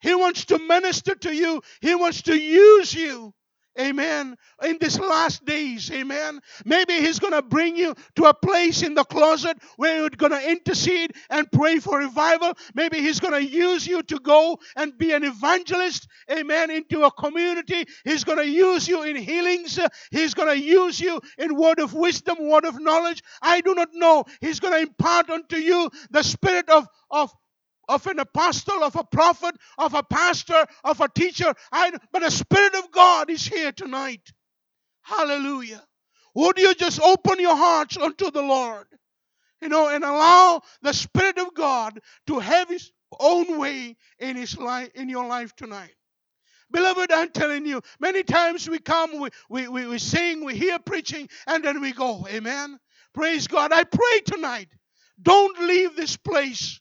He 0.00 0.14
wants 0.14 0.46
to 0.46 0.58
minister 0.58 1.14
to 1.16 1.34
you. 1.34 1.62
He 1.82 1.94
wants 1.94 2.22
to 2.22 2.36
use 2.36 2.94
you. 2.94 3.34
Amen. 3.80 4.36
In 4.64 4.78
these 4.80 4.98
last 4.98 5.44
days, 5.44 5.90
amen. 5.92 6.40
Maybe 6.64 6.94
He's 6.94 7.20
going 7.20 7.32
to 7.32 7.42
bring 7.42 7.76
you 7.76 7.94
to 8.16 8.24
a 8.24 8.34
place 8.34 8.82
in 8.82 8.94
the 8.94 9.04
closet 9.04 9.56
where 9.76 9.98
you're 9.98 10.10
going 10.10 10.32
to 10.32 10.50
intercede 10.50 11.12
and 11.30 11.50
pray 11.52 11.78
for 11.78 11.98
revival. 11.98 12.54
Maybe 12.74 13.00
He's 13.00 13.20
going 13.20 13.34
to 13.34 13.44
use 13.44 13.86
you 13.86 14.02
to 14.02 14.18
go 14.18 14.58
and 14.74 14.98
be 14.98 15.12
an 15.12 15.22
evangelist, 15.22 16.08
amen, 16.30 16.70
into 16.70 17.04
a 17.04 17.12
community. 17.12 17.84
He's 18.04 18.24
going 18.24 18.38
to 18.38 18.48
use 18.48 18.88
you 18.88 19.04
in 19.04 19.14
healings. 19.14 19.78
He's 20.10 20.34
going 20.34 20.48
to 20.48 20.60
use 20.60 20.98
you 20.98 21.20
in 21.38 21.54
word 21.54 21.78
of 21.78 21.94
wisdom, 21.94 22.36
word 22.40 22.64
of 22.64 22.80
knowledge. 22.80 23.22
I 23.42 23.60
do 23.60 23.74
not 23.74 23.90
know. 23.94 24.24
He's 24.40 24.58
going 24.58 24.74
to 24.74 24.80
impart 24.80 25.30
unto 25.30 25.56
you 25.56 25.88
the 26.10 26.24
spirit 26.24 26.68
of, 26.68 26.88
of 27.10 27.32
of 27.88 28.06
an 28.06 28.18
apostle, 28.20 28.84
of 28.84 28.96
a 28.96 29.04
prophet, 29.04 29.56
of 29.78 29.94
a 29.94 30.02
pastor, 30.02 30.66
of 30.84 31.00
a 31.00 31.08
teacher. 31.08 31.54
I, 31.72 31.92
but 32.12 32.22
the 32.22 32.30
Spirit 32.30 32.74
of 32.76 32.90
God 32.92 33.30
is 33.30 33.46
here 33.46 33.72
tonight. 33.72 34.22
Hallelujah. 35.02 35.82
Would 36.34 36.58
you 36.58 36.74
just 36.74 37.00
open 37.00 37.40
your 37.40 37.56
hearts 37.56 37.96
unto 37.96 38.30
the 38.30 38.42
Lord? 38.42 38.86
You 39.62 39.68
know, 39.68 39.88
and 39.88 40.04
allow 40.04 40.62
the 40.82 40.94
Spirit 40.94 41.38
of 41.38 41.54
God 41.54 41.98
to 42.28 42.38
have 42.38 42.68
His 42.68 42.92
own 43.18 43.58
way 43.58 43.96
in 44.18 44.36
His 44.36 44.58
life, 44.58 44.90
in 44.94 45.08
your 45.08 45.26
life 45.26 45.56
tonight. 45.56 45.94
Beloved, 46.70 47.12
I'm 47.12 47.30
telling 47.30 47.66
you, 47.66 47.82
many 48.00 48.22
times 48.24 48.68
we 48.68 48.78
come, 48.78 49.20
we, 49.20 49.30
we, 49.48 49.68
we, 49.68 49.86
we 49.86 49.98
sing, 49.98 50.44
we 50.44 50.54
hear 50.56 50.78
preaching, 50.78 51.28
and 51.46 51.64
then 51.64 51.80
we 51.80 51.92
go. 51.92 52.26
Amen. 52.28 52.78
Praise 53.14 53.46
God. 53.48 53.72
I 53.72 53.84
pray 53.84 54.20
tonight. 54.26 54.68
Don't 55.22 55.60
leave 55.66 55.96
this 55.96 56.16
place 56.16 56.80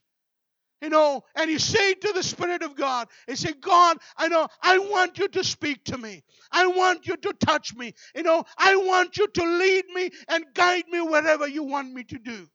you 0.81 0.89
know, 0.89 1.23
and 1.35 1.49
you 1.51 1.59
say 1.59 1.93
to 1.95 2.13
the 2.13 2.23
Spirit 2.23 2.63
of 2.63 2.75
God, 2.75 3.07
you 3.27 3.35
say, 3.35 3.53
God, 3.53 3.97
I 4.17 4.27
know, 4.27 4.47
I 4.61 4.77
want 4.79 5.17
you 5.19 5.27
to 5.29 5.43
speak 5.43 5.83
to 5.85 5.97
me. 5.97 6.23
I 6.51 6.67
want 6.67 7.07
you 7.07 7.17
to 7.17 7.33
touch 7.33 7.75
me. 7.75 7.93
You 8.15 8.23
know, 8.23 8.43
I 8.57 8.75
want 8.77 9.17
you 9.17 9.27
to 9.27 9.43
lead 9.43 9.85
me 9.93 10.11
and 10.29 10.45
guide 10.53 10.85
me 10.91 11.01
wherever 11.01 11.47
you 11.47 11.63
want 11.63 11.93
me 11.93 12.03
to 12.05 12.19
do. 12.19 12.47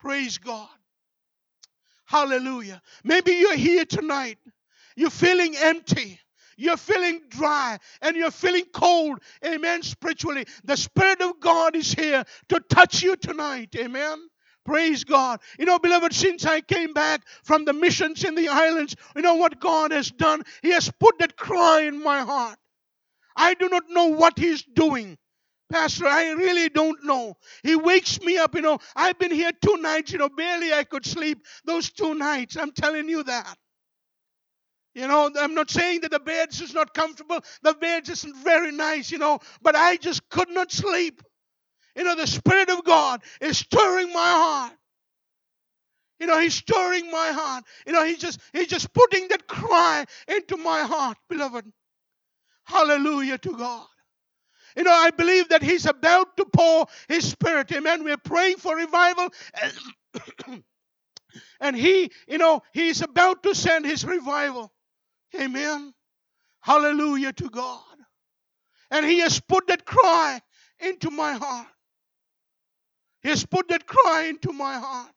Praise 0.00 0.38
God. 0.38 0.68
Hallelujah. 2.06 2.82
Maybe 3.04 3.32
you're 3.32 3.56
here 3.56 3.84
tonight. 3.84 4.38
You're 4.96 5.10
feeling 5.10 5.56
empty. 5.56 6.20
You're 6.56 6.76
feeling 6.76 7.22
dry 7.30 7.78
and 8.02 8.16
you're 8.16 8.30
feeling 8.30 8.64
cold. 8.72 9.20
Amen. 9.44 9.82
Spiritually. 9.82 10.46
The 10.64 10.76
Spirit 10.76 11.22
of 11.22 11.40
God 11.40 11.76
is 11.76 11.92
here 11.92 12.24
to 12.50 12.60
touch 12.60 13.02
you 13.02 13.16
tonight. 13.16 13.74
Amen. 13.78 14.18
Praise 14.64 15.04
God. 15.04 15.40
You 15.58 15.66
know, 15.66 15.78
beloved, 15.78 16.14
since 16.14 16.44
I 16.44 16.60
came 16.60 16.92
back 16.92 17.22
from 17.44 17.64
the 17.64 17.72
missions 17.72 18.24
in 18.24 18.34
the 18.34 18.48
islands, 18.48 18.94
you 19.16 19.22
know 19.22 19.34
what 19.34 19.60
God 19.60 19.90
has 19.92 20.10
done? 20.10 20.42
He 20.62 20.70
has 20.70 20.90
put 21.00 21.18
that 21.18 21.36
cry 21.36 21.82
in 21.82 22.02
my 22.02 22.20
heart. 22.20 22.58
I 23.36 23.54
do 23.54 23.68
not 23.68 23.84
know 23.88 24.06
what 24.06 24.38
He's 24.38 24.62
doing. 24.62 25.18
Pastor, 25.70 26.06
I 26.06 26.32
really 26.32 26.68
don't 26.68 27.02
know. 27.02 27.36
He 27.62 27.74
wakes 27.76 28.20
me 28.20 28.36
up, 28.36 28.54
you 28.54 28.60
know. 28.60 28.78
I've 28.94 29.18
been 29.18 29.30
here 29.30 29.52
two 29.52 29.78
nights, 29.78 30.12
you 30.12 30.18
know, 30.18 30.28
barely 30.28 30.72
I 30.72 30.84
could 30.84 31.06
sleep 31.06 31.44
those 31.64 31.90
two 31.90 32.14
nights. 32.14 32.56
I'm 32.56 32.72
telling 32.72 33.08
you 33.08 33.22
that. 33.24 33.56
You 34.94 35.08
know, 35.08 35.30
I'm 35.38 35.54
not 35.54 35.70
saying 35.70 36.02
that 36.02 36.10
the 36.10 36.20
bed 36.20 36.50
is 36.50 36.74
not 36.74 36.92
comfortable. 36.92 37.40
The 37.62 37.72
bed 37.72 38.08
isn't 38.10 38.36
very 38.44 38.72
nice, 38.72 39.10
you 39.10 39.16
know, 39.18 39.38
but 39.62 39.74
I 39.74 39.96
just 39.96 40.28
could 40.28 40.50
not 40.50 40.70
sleep. 40.70 41.22
You 41.96 42.04
know, 42.04 42.16
the 42.16 42.26
Spirit 42.26 42.70
of 42.70 42.84
God 42.84 43.22
is 43.40 43.58
stirring 43.58 44.12
my 44.12 44.20
heart. 44.20 44.72
You 46.18 46.26
know, 46.26 46.38
He's 46.40 46.54
stirring 46.54 47.10
my 47.10 47.32
heart. 47.32 47.64
You 47.86 47.92
know, 47.92 48.04
He's 48.04 48.18
just 48.18 48.40
He's 48.52 48.68
just 48.68 48.92
putting 48.92 49.28
that 49.28 49.46
cry 49.46 50.04
into 50.28 50.56
my 50.56 50.82
heart, 50.82 51.18
beloved. 51.28 51.70
Hallelujah 52.64 53.38
to 53.38 53.56
God. 53.56 53.86
You 54.76 54.84
know, 54.84 54.92
I 54.92 55.10
believe 55.10 55.48
that 55.50 55.62
He's 55.62 55.86
about 55.86 56.36
to 56.38 56.46
pour 56.46 56.86
His 57.08 57.28
Spirit. 57.28 57.70
Amen. 57.72 58.04
We're 58.04 58.16
praying 58.16 58.56
for 58.58 58.76
revival. 58.76 59.28
And 61.60 61.76
He, 61.76 62.10
you 62.28 62.38
know, 62.38 62.62
He's 62.72 63.02
about 63.02 63.42
to 63.44 63.54
send 63.54 63.86
His 63.86 64.04
revival. 64.04 64.72
Amen. 65.40 65.94
Hallelujah 66.60 67.32
to 67.34 67.50
God. 67.50 67.80
And 68.90 69.06
He 69.06 69.20
has 69.20 69.40
put 69.40 69.68
that 69.68 69.86
cry 69.86 70.40
into 70.80 71.10
my 71.10 71.32
heart. 71.34 71.68
He 73.22 73.28
has 73.28 73.44
put 73.44 73.68
that 73.68 73.86
cry 73.86 74.24
into 74.24 74.52
my 74.52 74.78
heart. 74.78 75.10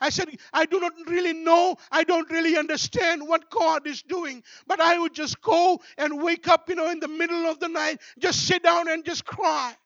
I 0.00 0.10
said, 0.10 0.28
I 0.52 0.66
do 0.66 0.80
not 0.80 0.94
really 1.06 1.32
know, 1.32 1.76
I 1.92 2.02
don't 2.02 2.28
really 2.28 2.56
understand 2.56 3.26
what 3.26 3.50
God 3.50 3.86
is 3.86 4.02
doing, 4.02 4.42
but 4.66 4.80
I 4.80 4.98
would 4.98 5.14
just 5.14 5.40
go 5.40 5.80
and 5.96 6.20
wake 6.20 6.48
up, 6.48 6.68
you 6.68 6.74
know, 6.74 6.90
in 6.90 6.98
the 6.98 7.06
middle 7.06 7.46
of 7.46 7.60
the 7.60 7.68
night, 7.68 8.00
just 8.18 8.44
sit 8.48 8.64
down 8.64 8.88
and 8.88 9.04
just 9.04 9.24
cry. 9.24 9.76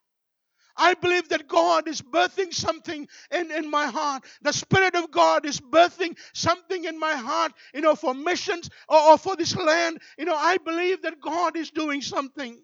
I 0.77 0.95
believe 0.95 1.29
that 1.31 1.49
God 1.49 1.89
is 1.89 2.03
birthing 2.03 2.53
something 2.53 3.09
in, 3.31 3.51
in 3.51 3.70
my 3.70 3.87
heart. 3.87 4.24
The 4.43 4.53
Spirit 4.53 4.95
of 4.95 5.11
God 5.11 5.47
is 5.47 5.61
birthing 5.61 6.16
something 6.35 6.85
in 6.85 6.99
my 6.99 7.14
heart, 7.14 7.53
you 7.74 7.81
know, 7.81 7.95
for 7.95 8.14
missions 8.14 8.70
or, 8.89 8.99
or 8.99 9.18
for 9.18 9.37
this 9.37 9.57
land. 9.57 10.01
You 10.18 10.27
know, 10.27 10.37
I 10.37 10.59
believe 10.59 11.03
that 11.03 11.20
God 11.20 11.57
is 11.57 11.70
doing 11.70 12.03
something. 12.03 12.62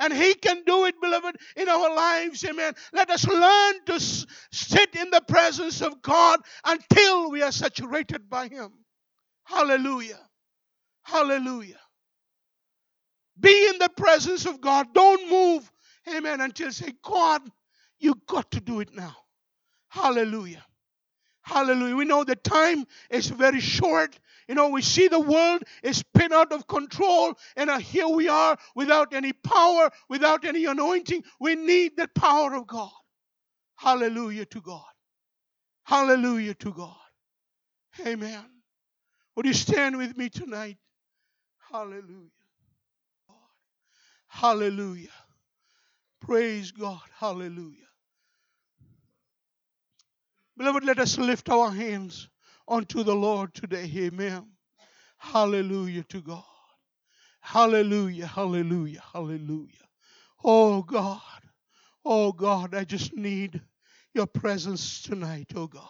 And 0.00 0.12
He 0.12 0.34
can 0.34 0.62
do 0.66 0.86
it, 0.86 1.00
beloved, 1.00 1.36
in 1.56 1.68
our 1.68 1.94
lives. 1.94 2.44
Amen. 2.44 2.72
Let 2.92 3.10
us 3.10 3.26
learn 3.28 3.74
to 3.86 4.00
sit 4.00 4.96
in 4.96 5.10
the 5.10 5.22
presence 5.28 5.82
of 5.82 6.02
God 6.02 6.40
until 6.64 7.30
we 7.30 7.42
are 7.42 7.52
saturated 7.52 8.28
by 8.28 8.48
Him. 8.48 8.72
Hallelujah. 9.44 10.18
Hallelujah. 11.02 11.80
Be 13.38 13.68
in 13.68 13.78
the 13.78 13.90
presence 13.96 14.46
of 14.46 14.60
God. 14.60 14.92
Don't 14.94 15.30
move. 15.30 15.70
Amen. 16.14 16.40
Until 16.40 16.72
say, 16.72 16.92
God, 17.02 17.42
you 17.98 18.14
got 18.26 18.50
to 18.52 18.60
do 18.60 18.80
it 18.80 18.94
now. 18.94 19.16
Hallelujah. 19.88 20.64
Hallelujah. 21.42 21.96
We 21.96 22.04
know 22.04 22.24
the 22.24 22.36
time 22.36 22.86
is 23.10 23.28
very 23.28 23.60
short. 23.60 24.18
You 24.50 24.56
know, 24.56 24.70
we 24.70 24.82
see 24.82 25.06
the 25.06 25.20
world 25.20 25.62
is 25.84 25.98
spin 25.98 26.32
out 26.32 26.50
of 26.50 26.66
control, 26.66 27.34
and 27.54 27.70
uh, 27.70 27.78
here 27.78 28.08
we 28.08 28.26
are 28.26 28.58
without 28.74 29.14
any 29.14 29.32
power, 29.32 29.90
without 30.08 30.44
any 30.44 30.64
anointing. 30.64 31.22
We 31.38 31.54
need 31.54 31.92
the 31.96 32.08
power 32.16 32.56
of 32.56 32.66
God. 32.66 32.90
Hallelujah 33.76 34.46
to 34.46 34.60
God. 34.60 34.82
Hallelujah 35.84 36.54
to 36.54 36.72
God. 36.72 36.96
Amen. 38.04 38.44
Would 39.36 39.46
you 39.46 39.52
stand 39.52 39.96
with 39.96 40.16
me 40.16 40.28
tonight? 40.28 40.78
Hallelujah. 41.70 42.30
Hallelujah. 44.26 45.14
Praise 46.20 46.72
God. 46.72 46.98
Hallelujah. 47.16 47.86
Beloved, 50.56 50.82
let 50.82 50.98
us 50.98 51.18
lift 51.18 51.48
our 51.50 51.70
hands 51.70 52.28
unto 52.68 53.02
the 53.02 53.14
Lord 53.14 53.54
today. 53.54 53.90
Amen. 53.96 54.46
Hallelujah 55.18 56.04
to 56.04 56.20
God. 56.20 56.44
Hallelujah. 57.40 58.26
Hallelujah. 58.26 59.02
Hallelujah. 59.12 59.88
Oh 60.44 60.82
God. 60.82 61.20
Oh 62.04 62.32
God, 62.32 62.74
I 62.74 62.84
just 62.84 63.14
need 63.14 63.60
your 64.14 64.26
presence 64.26 65.02
tonight, 65.02 65.52
oh 65.54 65.66
God. 65.66 65.88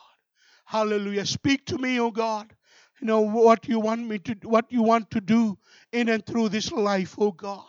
Hallelujah. 0.64 1.24
Speak 1.24 1.64
to 1.66 1.78
me, 1.78 2.00
oh 2.00 2.10
God. 2.10 2.52
You 3.00 3.06
know 3.06 3.20
what 3.20 3.68
you 3.68 3.80
want 3.80 4.06
me 4.06 4.18
to 4.18 4.34
what 4.42 4.66
you 4.70 4.82
want 4.82 5.10
to 5.12 5.20
do 5.20 5.56
in 5.92 6.08
and 6.08 6.24
through 6.24 6.50
this 6.50 6.70
life, 6.72 7.14
oh 7.18 7.32
God. 7.32 7.64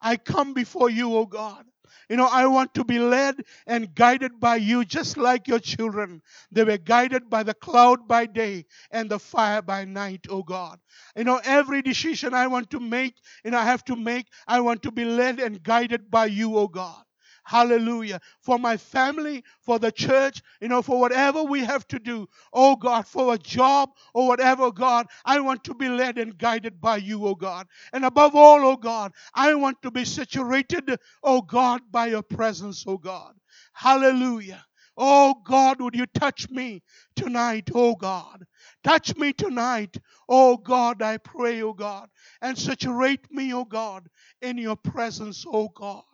I 0.00 0.16
come 0.16 0.54
before 0.54 0.90
you, 0.90 1.14
oh 1.14 1.26
God. 1.26 1.64
You 2.08 2.16
know, 2.16 2.28
I 2.30 2.46
want 2.46 2.74
to 2.74 2.84
be 2.84 2.98
led 2.98 3.42
and 3.66 3.94
guided 3.94 4.40
by 4.40 4.56
you 4.56 4.84
just 4.84 5.16
like 5.16 5.48
your 5.48 5.58
children. 5.58 6.22
They 6.50 6.64
were 6.64 6.78
guided 6.78 7.30
by 7.30 7.42
the 7.42 7.54
cloud 7.54 8.06
by 8.08 8.26
day 8.26 8.66
and 8.90 9.10
the 9.10 9.18
fire 9.18 9.62
by 9.62 9.84
night, 9.84 10.26
oh 10.28 10.42
God. 10.42 10.78
You 11.16 11.24
know, 11.24 11.40
every 11.44 11.82
decision 11.82 12.34
I 12.34 12.46
want 12.46 12.70
to 12.70 12.80
make, 12.80 13.14
and 13.44 13.54
I 13.56 13.64
have 13.64 13.84
to 13.84 13.96
make, 13.96 14.26
I 14.46 14.60
want 14.60 14.82
to 14.82 14.92
be 14.92 15.04
led 15.04 15.40
and 15.40 15.62
guided 15.62 16.10
by 16.10 16.26
you, 16.26 16.56
oh 16.56 16.68
God. 16.68 17.02
Hallelujah. 17.44 18.20
For 18.40 18.58
my 18.58 18.76
family, 18.76 19.44
for 19.62 19.78
the 19.78 19.92
church, 19.92 20.42
you 20.60 20.68
know, 20.68 20.82
for 20.82 21.00
whatever 21.00 21.42
we 21.44 21.64
have 21.64 21.86
to 21.88 21.98
do. 21.98 22.28
Oh 22.52 22.76
God, 22.76 23.06
for 23.06 23.34
a 23.34 23.38
job 23.38 23.90
or 24.14 24.28
whatever, 24.28 24.70
God, 24.72 25.06
I 25.24 25.40
want 25.40 25.64
to 25.64 25.74
be 25.74 25.88
led 25.88 26.18
and 26.18 26.38
guided 26.38 26.80
by 26.80 26.98
you, 26.98 27.26
oh 27.26 27.34
God. 27.34 27.66
And 27.92 28.04
above 28.04 28.36
all, 28.36 28.64
oh 28.64 28.76
God, 28.76 29.12
I 29.34 29.54
want 29.54 29.82
to 29.82 29.90
be 29.90 30.04
saturated, 30.04 30.98
oh 31.22 31.42
God, 31.42 31.82
by 31.90 32.06
your 32.08 32.22
presence, 32.22 32.84
oh 32.86 32.98
God. 32.98 33.34
Hallelujah. 33.74 34.64
Oh 34.96 35.34
God, 35.44 35.80
would 35.80 35.94
you 35.96 36.06
touch 36.06 36.50
me 36.50 36.82
tonight, 37.16 37.70
oh 37.74 37.96
God? 37.96 38.44
Touch 38.84 39.16
me 39.16 39.32
tonight, 39.32 39.96
oh 40.28 40.56
God, 40.58 41.02
I 41.02 41.18
pray, 41.18 41.62
oh 41.62 41.72
God, 41.72 42.08
and 42.42 42.58
saturate 42.58 43.30
me, 43.32 43.54
oh 43.54 43.64
God, 43.64 44.08
in 44.42 44.58
your 44.58 44.76
presence, 44.76 45.44
oh 45.48 45.68
God. 45.70 46.04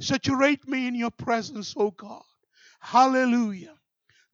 Saturate 0.00 0.68
me 0.68 0.88
in 0.88 0.94
your 0.94 1.10
presence, 1.12 1.74
oh 1.76 1.92
God. 1.92 2.22
Hallelujah. 2.80 3.74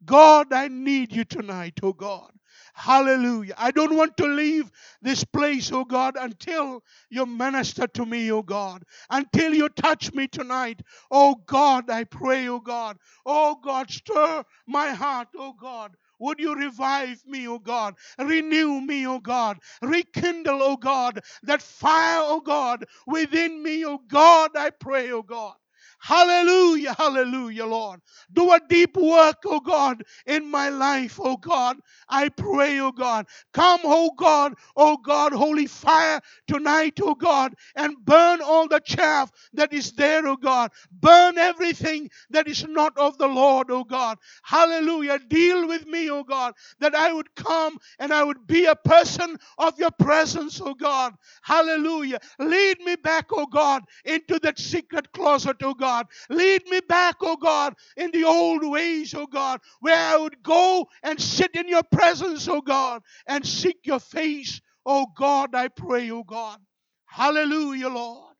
God, 0.05 0.53
I 0.53 0.67
need 0.69 1.13
you 1.13 1.25
tonight, 1.25 1.79
oh 1.83 1.93
God. 1.93 2.31
Hallelujah. 2.73 3.55
I 3.57 3.71
don't 3.71 3.95
want 3.95 4.17
to 4.17 4.25
leave 4.27 4.71
this 5.01 5.23
place, 5.23 5.71
oh 5.71 5.85
God, 5.85 6.15
until 6.19 6.83
you 7.09 7.25
minister 7.25 7.87
to 7.87 8.05
me, 8.05 8.31
oh 8.31 8.41
God. 8.43 8.83
Until 9.09 9.53
you 9.53 9.69
touch 9.69 10.13
me 10.13 10.27
tonight. 10.27 10.81
Oh 11.11 11.35
God, 11.47 11.89
I 11.89 12.05
pray, 12.05 12.47
oh 12.49 12.59
God. 12.59 12.97
Oh 13.25 13.57
God, 13.63 13.91
stir 13.91 14.43
my 14.67 14.89
heart, 14.91 15.29
oh 15.37 15.53
God. 15.59 15.95
Would 16.23 16.39
you 16.39 16.55
revive 16.55 17.23
me, 17.27 17.47
O 17.49 17.59
God? 17.59 17.95
Renew 18.19 18.81
me, 18.81 19.07
O 19.07 19.19
God. 19.19 19.59
Rekindle, 19.83 20.63
O 20.63 20.77
God, 20.77 21.21
that 21.43 21.61
fire, 21.63 22.21
O 22.23 22.41
God, 22.41 22.85
within 23.07 23.63
me, 23.63 23.85
O 23.85 23.99
God, 24.09 24.51
I 24.57 24.71
pray, 24.71 25.11
O 25.11 25.23
God. 25.23 25.55
Hallelujah, 26.03 26.95
hallelujah, 26.97 27.65
Lord. 27.67 28.01
Do 28.33 28.51
a 28.53 28.59
deep 28.69 28.97
work, 28.97 29.37
oh 29.45 29.61
God, 29.61 30.03
in 30.27 30.51
my 30.51 30.69
life, 30.69 31.19
oh 31.23 31.37
God. 31.37 31.77
I 32.09 32.29
pray, 32.29 32.79
oh 32.81 32.93
God. 32.93 33.27
Come, 33.53 33.81
oh 33.85 34.11
God, 34.17 34.55
oh 34.77 34.97
God, 34.97 35.33
holy 35.33 35.67
fire 35.67 36.21
tonight, 36.47 36.99
oh 37.03 37.15
God, 37.15 37.55
and 37.75 37.95
burn 38.05 38.41
all 38.41 38.67
the 38.69 38.81
chaff 38.81 39.31
that 39.53 39.73
is 39.73 39.93
there, 39.93 40.27
oh 40.27 40.37
God. 40.37 40.71
Burn 40.91 41.37
everything 41.39 42.09
that 42.31 42.47
is 42.47 42.65
not 42.67 42.97
of 42.97 43.17
the 43.17 43.27
Lord, 43.27 43.71
oh 43.71 43.85
God. 43.85 44.19
Hallelujah. 44.43 45.19
Deal 45.29 45.67
with 45.67 45.87
me, 45.87 46.09
oh 46.11 46.23
God, 46.25 46.53
that 46.81 46.95
I 46.95 47.13
would 47.13 47.33
come 47.35 47.77
and 47.99 48.13
I 48.13 48.23
would 48.23 48.47
be 48.47 48.65
a 48.65 48.75
person 48.75 49.37
of 49.59 49.79
your 49.79 49.91
presence, 49.91 50.61
oh 50.63 50.75
God. 50.75 51.15
Hallelujah. 51.43 52.19
Lead 52.39 52.81
me 52.81 52.97
back, 52.97 53.27
oh 53.33 53.47
God, 53.47 53.83
into 54.05 54.39
that 54.41 54.59
secret 54.59 55.11
closet, 55.13 55.57
oh 55.63 55.73
God. 55.75 55.92
Lead 56.29 56.63
me 56.69 56.81
back, 56.87 57.17
oh 57.21 57.37
God, 57.37 57.73
in 57.97 58.11
the 58.11 58.23
old 58.23 58.63
ways, 58.69 59.13
oh 59.13 59.27
God, 59.27 59.59
where 59.79 59.95
I 59.97 60.17
would 60.17 60.41
go 60.43 60.87
and 61.03 61.19
sit 61.21 61.55
in 61.55 61.67
your 61.67 61.83
presence, 61.83 62.47
oh 62.47 62.61
God, 62.61 63.01
and 63.27 63.45
seek 63.45 63.77
your 63.85 63.99
face, 63.99 64.61
oh 64.85 65.07
God, 65.15 65.55
I 65.55 65.67
pray, 65.67 66.09
oh 66.11 66.23
God. 66.23 66.59
Hallelujah, 67.05 67.89
Lord. 67.89 68.35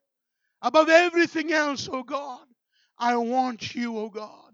Above 0.61 0.89
everything 0.89 1.51
else, 1.51 1.89
oh 1.91 2.03
God, 2.03 2.45
I 2.97 3.15
want 3.17 3.75
you, 3.75 3.97
oh 3.97 4.09
God. 4.09 4.51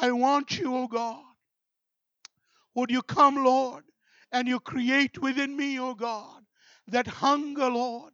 I 0.00 0.12
want 0.12 0.58
you, 0.58 0.74
oh 0.76 0.88
God. 0.88 1.22
Would 2.74 2.90
you 2.90 3.02
come, 3.02 3.44
Lord, 3.44 3.84
and 4.32 4.46
you 4.46 4.60
create 4.60 5.20
within 5.20 5.56
me, 5.56 5.78
oh 5.80 5.94
God, 5.94 6.42
that 6.88 7.06
hunger, 7.06 7.68
Lord, 7.68 8.12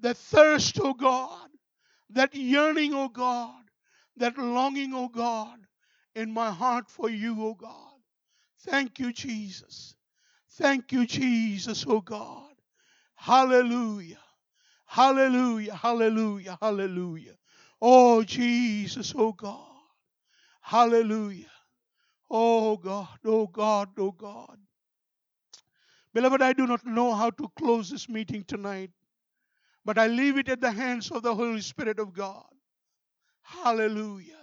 that 0.00 0.16
thirst, 0.16 0.78
oh 0.82 0.94
God, 0.94 1.48
that 2.10 2.34
yearning, 2.34 2.94
oh 2.94 3.08
God, 3.08 3.62
that 4.16 4.36
longing, 4.38 4.92
oh 4.94 5.08
God, 5.08 5.58
in 6.14 6.32
my 6.32 6.50
heart 6.50 6.90
for 6.90 7.08
you, 7.08 7.42
O 7.42 7.54
God. 7.54 7.76
Thank 8.66 8.98
you, 8.98 9.12
Jesus. 9.12 9.94
Thank 10.52 10.92
you, 10.92 11.06
Jesus, 11.06 11.86
O 11.86 12.00
God. 12.00 12.52
Hallelujah. 13.14 14.18
Hallelujah. 14.86 15.74
Hallelujah. 15.74 16.58
Hallelujah. 16.60 17.36
Oh, 17.80 18.22
Jesus, 18.24 19.14
O 19.16 19.32
God. 19.32 19.70
Hallelujah. 20.60 21.50
Oh 22.30 22.76
God, 22.76 23.18
oh 23.24 23.48
God, 23.48 23.88
oh 23.98 24.12
God. 24.12 24.56
Beloved, 26.14 26.42
I 26.42 26.52
do 26.52 26.66
not 26.66 26.86
know 26.86 27.12
how 27.12 27.30
to 27.30 27.50
close 27.58 27.90
this 27.90 28.08
meeting 28.08 28.44
tonight, 28.44 28.90
but 29.90 29.98
I 29.98 30.06
leave 30.06 30.38
it 30.38 30.48
at 30.48 30.60
the 30.60 30.70
hands 30.70 31.10
of 31.10 31.24
the 31.24 31.34
Holy 31.34 31.60
Spirit 31.60 31.98
of 31.98 32.12
God. 32.12 32.44
Hallelujah. 33.42 34.39